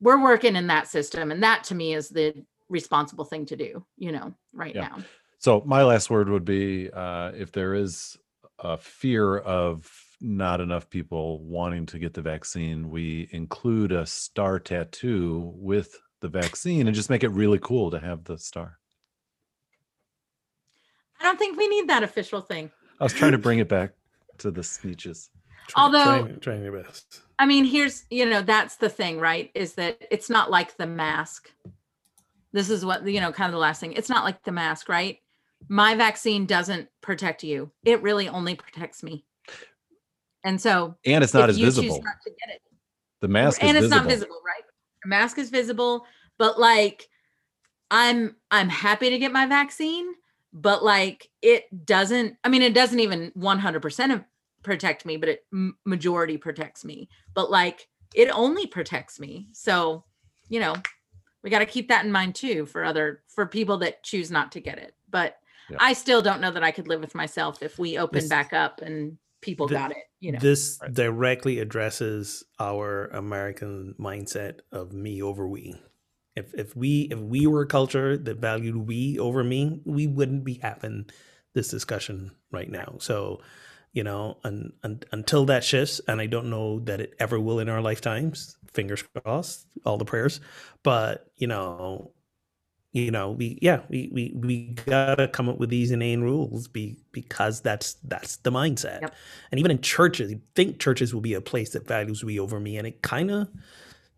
we're 0.00 0.20
working 0.20 0.56
in 0.56 0.66
that 0.66 0.88
system 0.88 1.30
and 1.30 1.44
that 1.44 1.62
to 1.64 1.76
me 1.76 1.94
is 1.94 2.08
the 2.08 2.44
responsible 2.68 3.24
thing 3.24 3.46
to 3.46 3.56
do 3.56 3.84
you 3.96 4.10
know 4.10 4.34
right 4.52 4.74
yeah. 4.74 4.88
now 4.88 4.98
so 5.44 5.62
my 5.66 5.82
last 5.82 6.08
word 6.08 6.30
would 6.30 6.44
be 6.44 6.90
uh, 6.90 7.32
if 7.36 7.52
there 7.52 7.74
is 7.74 8.16
a 8.58 8.78
fear 8.78 9.36
of 9.38 9.90
not 10.20 10.60
enough 10.60 10.88
people 10.88 11.44
wanting 11.44 11.84
to 11.84 11.98
get 11.98 12.14
the 12.14 12.22
vaccine 12.22 12.88
we 12.88 13.28
include 13.30 13.92
a 13.92 14.06
star 14.06 14.58
tattoo 14.58 15.52
with 15.56 16.00
the 16.20 16.28
vaccine 16.28 16.86
and 16.86 16.96
just 16.96 17.10
make 17.10 17.22
it 17.22 17.28
really 17.28 17.58
cool 17.58 17.90
to 17.90 17.98
have 17.98 18.24
the 18.24 18.38
star 18.38 18.78
I 21.20 21.24
don't 21.24 21.38
think 21.38 21.58
we 21.58 21.68
need 21.68 21.88
that 21.88 22.02
official 22.02 22.40
thing. 22.40 22.70
I 23.00 23.04
was 23.04 23.12
trying 23.12 23.32
to 23.32 23.38
bring 23.38 23.58
it 23.58 23.68
back 23.68 23.92
to 24.38 24.50
the 24.50 24.60
Sneetches. 24.60 25.30
Although 25.76 26.04
trying, 26.04 26.40
trying 26.40 26.62
your 26.62 26.82
best. 26.82 27.22
I 27.38 27.46
mean, 27.46 27.64
here's 27.64 28.04
you 28.10 28.26
know 28.26 28.42
that's 28.42 28.76
the 28.76 28.90
thing, 28.90 29.18
right? 29.18 29.50
Is 29.54 29.74
that 29.74 30.02
it's 30.10 30.28
not 30.28 30.50
like 30.50 30.76
the 30.76 30.86
mask. 30.86 31.50
This 32.52 32.68
is 32.68 32.84
what 32.84 33.06
you 33.06 33.20
know, 33.20 33.32
kind 33.32 33.48
of 33.48 33.52
the 33.52 33.58
last 33.58 33.80
thing. 33.80 33.94
It's 33.94 34.10
not 34.10 34.24
like 34.24 34.42
the 34.42 34.52
mask, 34.52 34.88
right? 34.90 35.18
My 35.68 35.94
vaccine 35.94 36.46
doesn't 36.46 36.88
protect 37.00 37.42
you. 37.42 37.70
It 37.84 38.02
really 38.02 38.28
only 38.28 38.54
protects 38.54 39.02
me. 39.02 39.24
And 40.44 40.60
so, 40.60 40.96
and 41.06 41.24
it's 41.24 41.32
not 41.32 41.48
as 41.48 41.58
visible. 41.58 42.02
Not 42.02 42.14
it, 42.26 42.60
the 43.20 43.28
mask, 43.28 43.62
and 43.62 43.76
it's 43.76 43.86
visible. 43.86 44.02
not 44.02 44.10
visible, 44.10 44.40
right? 44.46 44.62
The 45.02 45.08
mask 45.08 45.38
is 45.38 45.48
visible, 45.48 46.04
but 46.38 46.58
like, 46.58 47.08
I'm 47.90 48.36
I'm 48.50 48.68
happy 48.68 49.10
to 49.10 49.18
get 49.18 49.32
my 49.32 49.46
vaccine 49.46 50.14
but 50.54 50.84
like 50.84 51.28
it 51.42 51.84
doesn't 51.84 52.36
i 52.44 52.48
mean 52.48 52.62
it 52.62 52.72
doesn't 52.72 53.00
even 53.00 53.32
100% 53.36 54.24
protect 54.62 55.04
me 55.04 55.16
but 55.16 55.28
it 55.28 55.44
majority 55.84 56.38
protects 56.38 56.84
me 56.84 57.08
but 57.34 57.50
like 57.50 57.88
it 58.14 58.30
only 58.32 58.66
protects 58.66 59.18
me 59.20 59.48
so 59.52 60.04
you 60.48 60.60
know 60.60 60.74
we 61.42 61.50
got 61.50 61.58
to 61.58 61.66
keep 61.66 61.88
that 61.88 62.04
in 62.04 62.12
mind 62.12 62.34
too 62.34 62.64
for 62.64 62.84
other 62.84 63.22
for 63.28 63.44
people 63.44 63.76
that 63.78 64.02
choose 64.04 64.30
not 64.30 64.52
to 64.52 64.60
get 64.60 64.78
it 64.78 64.94
but 65.10 65.36
yeah. 65.70 65.76
i 65.80 65.92
still 65.92 66.22
don't 66.22 66.40
know 66.40 66.50
that 66.50 66.62
i 66.62 66.70
could 66.70 66.88
live 66.88 67.00
with 67.00 67.14
myself 67.14 67.62
if 67.62 67.78
we 67.78 67.98
open 67.98 68.20
this, 68.20 68.28
back 68.28 68.52
up 68.52 68.80
and 68.80 69.18
people 69.40 69.66
the, 69.66 69.74
got 69.74 69.90
it 69.90 70.04
you 70.20 70.32
know 70.32 70.38
this 70.38 70.78
directly 70.92 71.58
addresses 71.58 72.44
our 72.58 73.06
american 73.08 73.94
mindset 73.98 74.60
of 74.72 74.92
me 74.92 75.22
over 75.22 75.46
we 75.46 75.74
if 76.36 76.52
if 76.54 76.76
we 76.76 77.08
if 77.10 77.18
we 77.18 77.46
were 77.46 77.62
a 77.62 77.66
culture 77.66 78.16
that 78.16 78.38
valued 78.38 78.76
we 78.76 79.18
over 79.18 79.44
me, 79.44 79.80
we 79.84 80.06
wouldn't 80.06 80.44
be 80.44 80.54
having 80.54 81.06
this 81.54 81.68
discussion 81.68 82.32
right 82.50 82.70
now. 82.70 82.96
So, 82.98 83.40
you 83.92 84.02
know, 84.02 84.38
un, 84.42 84.72
un, 84.82 85.00
until 85.12 85.44
that 85.46 85.62
shifts, 85.62 86.00
and 86.08 86.20
I 86.20 86.26
don't 86.26 86.50
know 86.50 86.80
that 86.80 87.00
it 87.00 87.14
ever 87.20 87.38
will 87.38 87.60
in 87.60 87.68
our 87.68 87.80
lifetimes. 87.80 88.56
Fingers 88.72 89.04
crossed, 89.22 89.66
all 89.86 89.98
the 89.98 90.04
prayers. 90.04 90.40
But 90.82 91.30
you 91.36 91.46
know, 91.46 92.10
you 92.94 93.10
know, 93.10 93.32
we 93.32 93.58
yeah, 93.60 93.80
we 93.88 94.08
we 94.12 94.32
we 94.36 94.66
gotta 94.86 95.26
come 95.26 95.48
up 95.48 95.58
with 95.58 95.68
these 95.68 95.90
inane 95.90 96.22
rules 96.22 96.68
be, 96.68 96.96
because 97.10 97.60
that's 97.60 97.94
that's 98.04 98.36
the 98.36 98.52
mindset. 98.52 99.00
Yep. 99.00 99.14
And 99.50 99.58
even 99.58 99.72
in 99.72 99.80
churches, 99.80 100.30
you 100.30 100.40
think 100.54 100.78
churches 100.78 101.12
will 101.12 101.20
be 101.20 101.34
a 101.34 101.40
place 101.40 101.70
that 101.70 101.88
values 101.88 102.22
we 102.22 102.38
over 102.38 102.60
me, 102.60 102.76
and 102.78 102.86
it 102.86 103.02
kind 103.02 103.32
of 103.32 103.48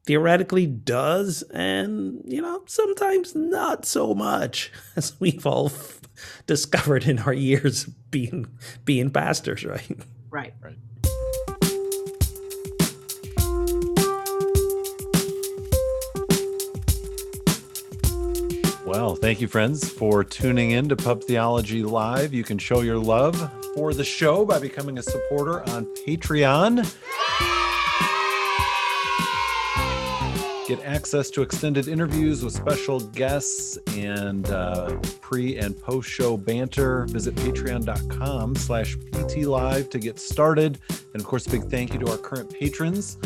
theoretically 0.05 0.67
does, 0.67 1.43
and 1.55 2.21
you 2.27 2.43
know, 2.43 2.65
sometimes 2.67 3.35
not 3.35 3.87
so 3.87 4.15
much, 4.15 4.71
as 4.97 5.19
we've 5.21 5.47
all 5.47 5.67
f- 5.67 6.03
discovered 6.47 7.05
in 7.05 7.19
our 7.21 7.33
years 7.33 7.87
being 8.11 8.47
being 8.85 9.11
pastors, 9.11 9.65
right? 9.65 9.99
Right. 10.29 10.53
Right. 10.61 10.77
Well, 18.87 19.17
thank 19.17 19.41
you, 19.41 19.49
friends, 19.49 19.89
for 19.89 20.23
tuning 20.23 20.71
in 20.71 20.89
to 20.91 20.97
Pub 20.97 21.25
Theology 21.25 21.83
Live. 21.83 22.33
You 22.33 22.45
can 22.45 22.57
show 22.57 22.83
your 22.83 22.99
love 22.99 23.35
for 23.75 23.93
the 23.93 24.05
show 24.05 24.45
by 24.45 24.61
becoming 24.61 24.99
a 24.99 25.03
supporter 25.03 25.69
on 25.71 25.87
Patreon. 26.07 26.85
Get 30.69 30.81
access 30.85 31.31
to 31.31 31.43
extended 31.43 31.89
interviews 31.89 32.45
with 32.45 32.55
special 32.55 33.01
guests 33.01 33.77
and 33.97 34.49
uh, 34.51 34.97
pre 35.21 35.57
and 35.57 35.77
post 35.77 36.09
show 36.09 36.37
banter. 36.37 37.07
Visit 37.07 37.35
patreon.com 37.35 38.55
slash 38.55 38.97
ptlive 38.97 39.91
to 39.91 39.99
get 39.99 40.21
started. 40.21 40.79
And 41.13 41.21
of 41.21 41.25
course, 41.25 41.45
a 41.49 41.51
big 41.51 41.65
thank 41.65 41.93
you 41.93 41.99
to 41.99 42.13
our 42.13 42.19
current 42.19 42.51
patrons. 42.51 43.19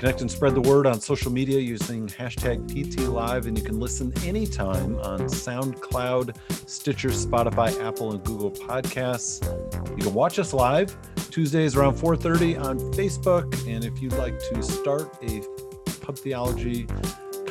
Connect 0.00 0.22
and 0.22 0.30
spread 0.30 0.54
the 0.54 0.62
word 0.62 0.86
on 0.86 0.98
social 0.98 1.30
media 1.30 1.60
using 1.60 2.06
hashtag 2.06 2.66
PTLive, 2.70 3.46
and 3.46 3.58
you 3.58 3.62
can 3.62 3.78
listen 3.78 4.10
anytime 4.24 4.98
on 5.00 5.20
SoundCloud, 5.20 6.38
Stitcher, 6.66 7.10
Spotify, 7.10 7.78
Apple, 7.86 8.12
and 8.12 8.24
Google 8.24 8.50
Podcasts. 8.50 9.44
You 9.98 10.04
can 10.04 10.14
watch 10.14 10.38
us 10.38 10.54
live 10.54 10.96
Tuesdays 11.30 11.76
around 11.76 11.98
4:30 11.98 12.56
on 12.56 12.78
Facebook, 12.94 13.52
and 13.68 13.84
if 13.84 14.00
you'd 14.00 14.14
like 14.14 14.38
to 14.38 14.62
start 14.62 15.14
a 15.22 15.42
Pub 16.00 16.16
Theology 16.16 16.86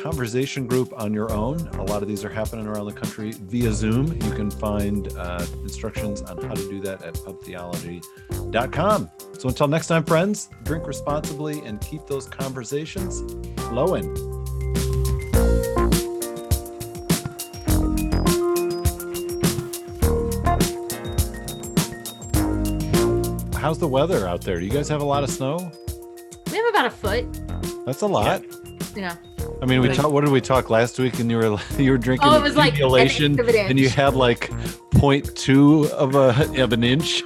conversation 0.00 0.66
group 0.66 0.92
on 0.96 1.12
your 1.12 1.30
own. 1.30 1.58
A 1.74 1.82
lot 1.82 2.02
of 2.02 2.08
these 2.08 2.24
are 2.24 2.30
happening 2.30 2.66
around 2.66 2.86
the 2.86 2.92
country 2.92 3.32
via 3.32 3.72
Zoom. 3.72 4.06
You 4.06 4.32
can 4.32 4.50
find 4.50 5.12
uh, 5.16 5.44
instructions 5.62 6.22
on 6.22 6.42
how 6.42 6.54
to 6.54 6.68
do 6.68 6.80
that 6.80 7.02
at 7.02 7.14
pubtheology.com. 7.14 9.10
So 9.38 9.48
until 9.48 9.68
next 9.68 9.88
time, 9.88 10.04
friends, 10.04 10.48
drink 10.64 10.86
responsibly 10.86 11.60
and 11.60 11.80
keep 11.80 12.06
those 12.06 12.26
conversations 12.26 13.20
flowing. 13.68 14.14
How's 23.54 23.78
the 23.78 23.88
weather 23.88 24.26
out 24.26 24.40
there? 24.40 24.58
Do 24.58 24.64
you 24.64 24.72
guys 24.72 24.88
have 24.88 25.02
a 25.02 25.04
lot 25.04 25.22
of 25.22 25.30
snow? 25.30 25.70
We 26.50 26.56
have 26.56 26.66
about 26.70 26.86
a 26.86 26.90
foot. 26.90 27.26
That's 27.84 28.00
a 28.00 28.06
lot. 28.06 28.42
Yeah. 28.96 29.16
I 29.62 29.66
mean, 29.66 29.80
we 29.80 29.88
Like- 29.88 29.96
talked. 29.96 30.12
What 30.12 30.22
did 30.24 30.30
we 30.32 30.40
talk 30.40 30.70
last 30.70 30.98
week? 30.98 31.18
And 31.18 31.30
you 31.30 31.36
were 31.36 31.58
you 31.78 31.90
were 31.90 31.98
drinking 31.98 32.28
Oh, 32.28 32.36
it 32.36 32.42
was 32.42 32.56
like 32.56 32.68
an 32.74 32.74
accumulation, 32.76 33.38
an 33.40 33.56
and 33.56 33.78
you 33.78 33.88
had 33.88 34.14
like 34.14 34.50
0.2 34.94 35.90
of 35.90 36.14
a 36.14 36.62
of 36.62 36.72
an 36.72 36.84
inch. 36.84 37.22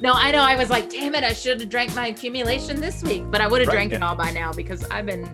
No, 0.00 0.12
I 0.12 0.30
know. 0.30 0.42
I 0.42 0.54
was 0.54 0.70
like, 0.70 0.88
damn 0.90 1.14
it, 1.16 1.24
I 1.24 1.32
should 1.32 1.60
have 1.60 1.68
drank 1.68 1.94
my 1.96 2.06
accumulation 2.08 2.80
this 2.80 3.02
week, 3.02 3.24
but 3.30 3.40
I 3.40 3.48
would 3.48 3.60
have 3.60 3.68
Right, 3.68 3.74
drank 3.74 3.92
it 3.92 4.02
all 4.02 4.14
by 4.14 4.30
now 4.30 4.52
because 4.52 4.84
I've 4.90 5.06
been 5.06 5.28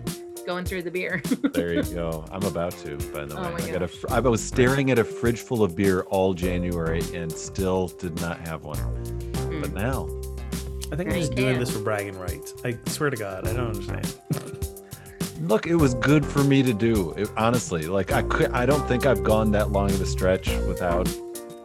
going 0.47 0.65
through 0.65 0.81
the 0.83 0.89
beer. 0.91 1.21
There 1.53 1.73
you 1.73 1.83
go. 1.95 2.25
I'm 2.31 2.43
about 2.43 2.71
to. 2.79 2.97
By 3.13 3.25
the 3.25 3.35
Oh 3.37 3.43
way, 3.53 3.61
my 3.61 3.67
I 3.67 3.71
got 3.71 3.81
a. 3.83 3.87
fr- 3.87 4.07
I 4.09 4.19
was 4.19 4.43
staring 4.43 4.89
at 4.91 4.97
a 4.97 5.03
fridge 5.03 5.39
full 5.41 5.61
of 5.63 5.75
beer 5.75 6.01
all 6.09 6.33
January 6.33 7.01
and 7.13 7.31
still 7.31 7.87
did 7.87 8.19
not 8.21 8.39
have 8.47 8.63
one. 8.63 8.77
But 9.61 9.69
hmm. 9.69 9.77
now, 9.77 10.07
I 10.91 10.95
think 10.95 11.09
There 11.09 11.13
I'm 11.13 11.19
just 11.19 11.35
doing 11.35 11.59
this 11.59 11.71
for 11.71 11.79
bragging 11.79 12.17
rights. 12.17 12.53
I 12.63 12.77
swear 12.87 13.09
to 13.11 13.17
God, 13.17 13.47
I 13.47 13.53
don't 13.53 13.67
understand. 13.75 14.19
look, 15.47 15.67
it 15.67 15.75
was 15.75 15.93
good 15.95 16.25
for 16.25 16.43
me 16.43 16.61
to 16.63 16.73
do. 16.73 17.11
It, 17.17 17.29
honestly, 17.37 17.83
like 17.87 18.11
I 18.11 18.21
could. 18.23 18.51
I 18.51 18.65
don't 18.65 18.85
think 18.87 19.05
I've 19.05 19.23
gone 19.23 19.51
that 19.51 19.71
long 19.71 19.89
of 19.91 20.01
a 20.01 20.05
stretch 20.05 20.47
without 20.67 21.07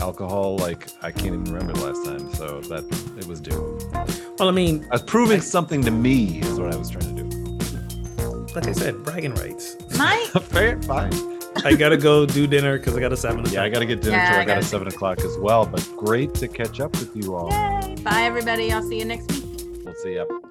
alcohol. 0.01 0.57
Like 0.57 0.89
I 1.03 1.11
can't 1.11 1.27
even 1.27 1.45
remember 1.45 1.73
the 1.75 1.87
last 1.87 2.05
time. 2.05 2.33
So 2.35 2.61
that 2.63 2.85
it 3.19 3.27
was 3.27 3.41
due. 3.41 3.79
Well, 4.39 4.49
I 4.49 4.53
mean, 4.53 4.87
I 4.91 4.95
was 4.95 5.03
proving 5.03 5.41
something 5.41 5.83
to 5.83 5.91
me 5.91 6.41
is 6.41 6.59
what 6.59 6.73
I 6.73 6.77
was 6.77 6.91
trying 6.91 7.15
to 7.17 7.23
do. 7.23 8.55
like 8.55 8.67
I 8.67 8.73
said, 8.73 9.03
bragging 9.05 9.35
rights. 9.35 9.77
My 9.97 10.17
Fair, 10.43 10.81
fine. 10.83 11.13
I 11.65 11.75
gotta 11.75 11.97
go 11.97 12.25
do 12.25 12.47
dinner 12.47 12.79
because 12.79 12.97
I 12.97 13.01
got 13.01 13.13
a 13.13 13.17
seven. 13.17 13.45
Yeah, 13.51 13.65
I 13.65 13.69
got 13.69 13.81
to 13.81 13.87
get 13.87 14.01
dinner 14.01 14.17
Yeah, 14.17 14.31
too. 14.31 14.37
I 14.37 14.41
I 14.43 14.45
got 14.45 14.53
a 14.53 14.55
gotta 14.57 14.67
seven 14.67 14.89
o'clock 14.89 15.19
as 15.21 15.37
well. 15.39 15.67
But 15.67 15.87
great 15.97 16.33
to 16.35 16.49
catch 16.49 16.81
up 16.81 16.93
with 16.93 17.15
you 17.15 17.35
all. 17.35 17.51
yay. 17.51 17.97
Bye 18.03 18.23
everybody. 18.23 18.73
I'll 18.73 18.83
see 18.83 18.99
you 18.99 19.05
next 19.05 19.31
week. 19.33 19.45
We'll 19.85 19.95
see 19.97 20.15
you. 20.15 20.50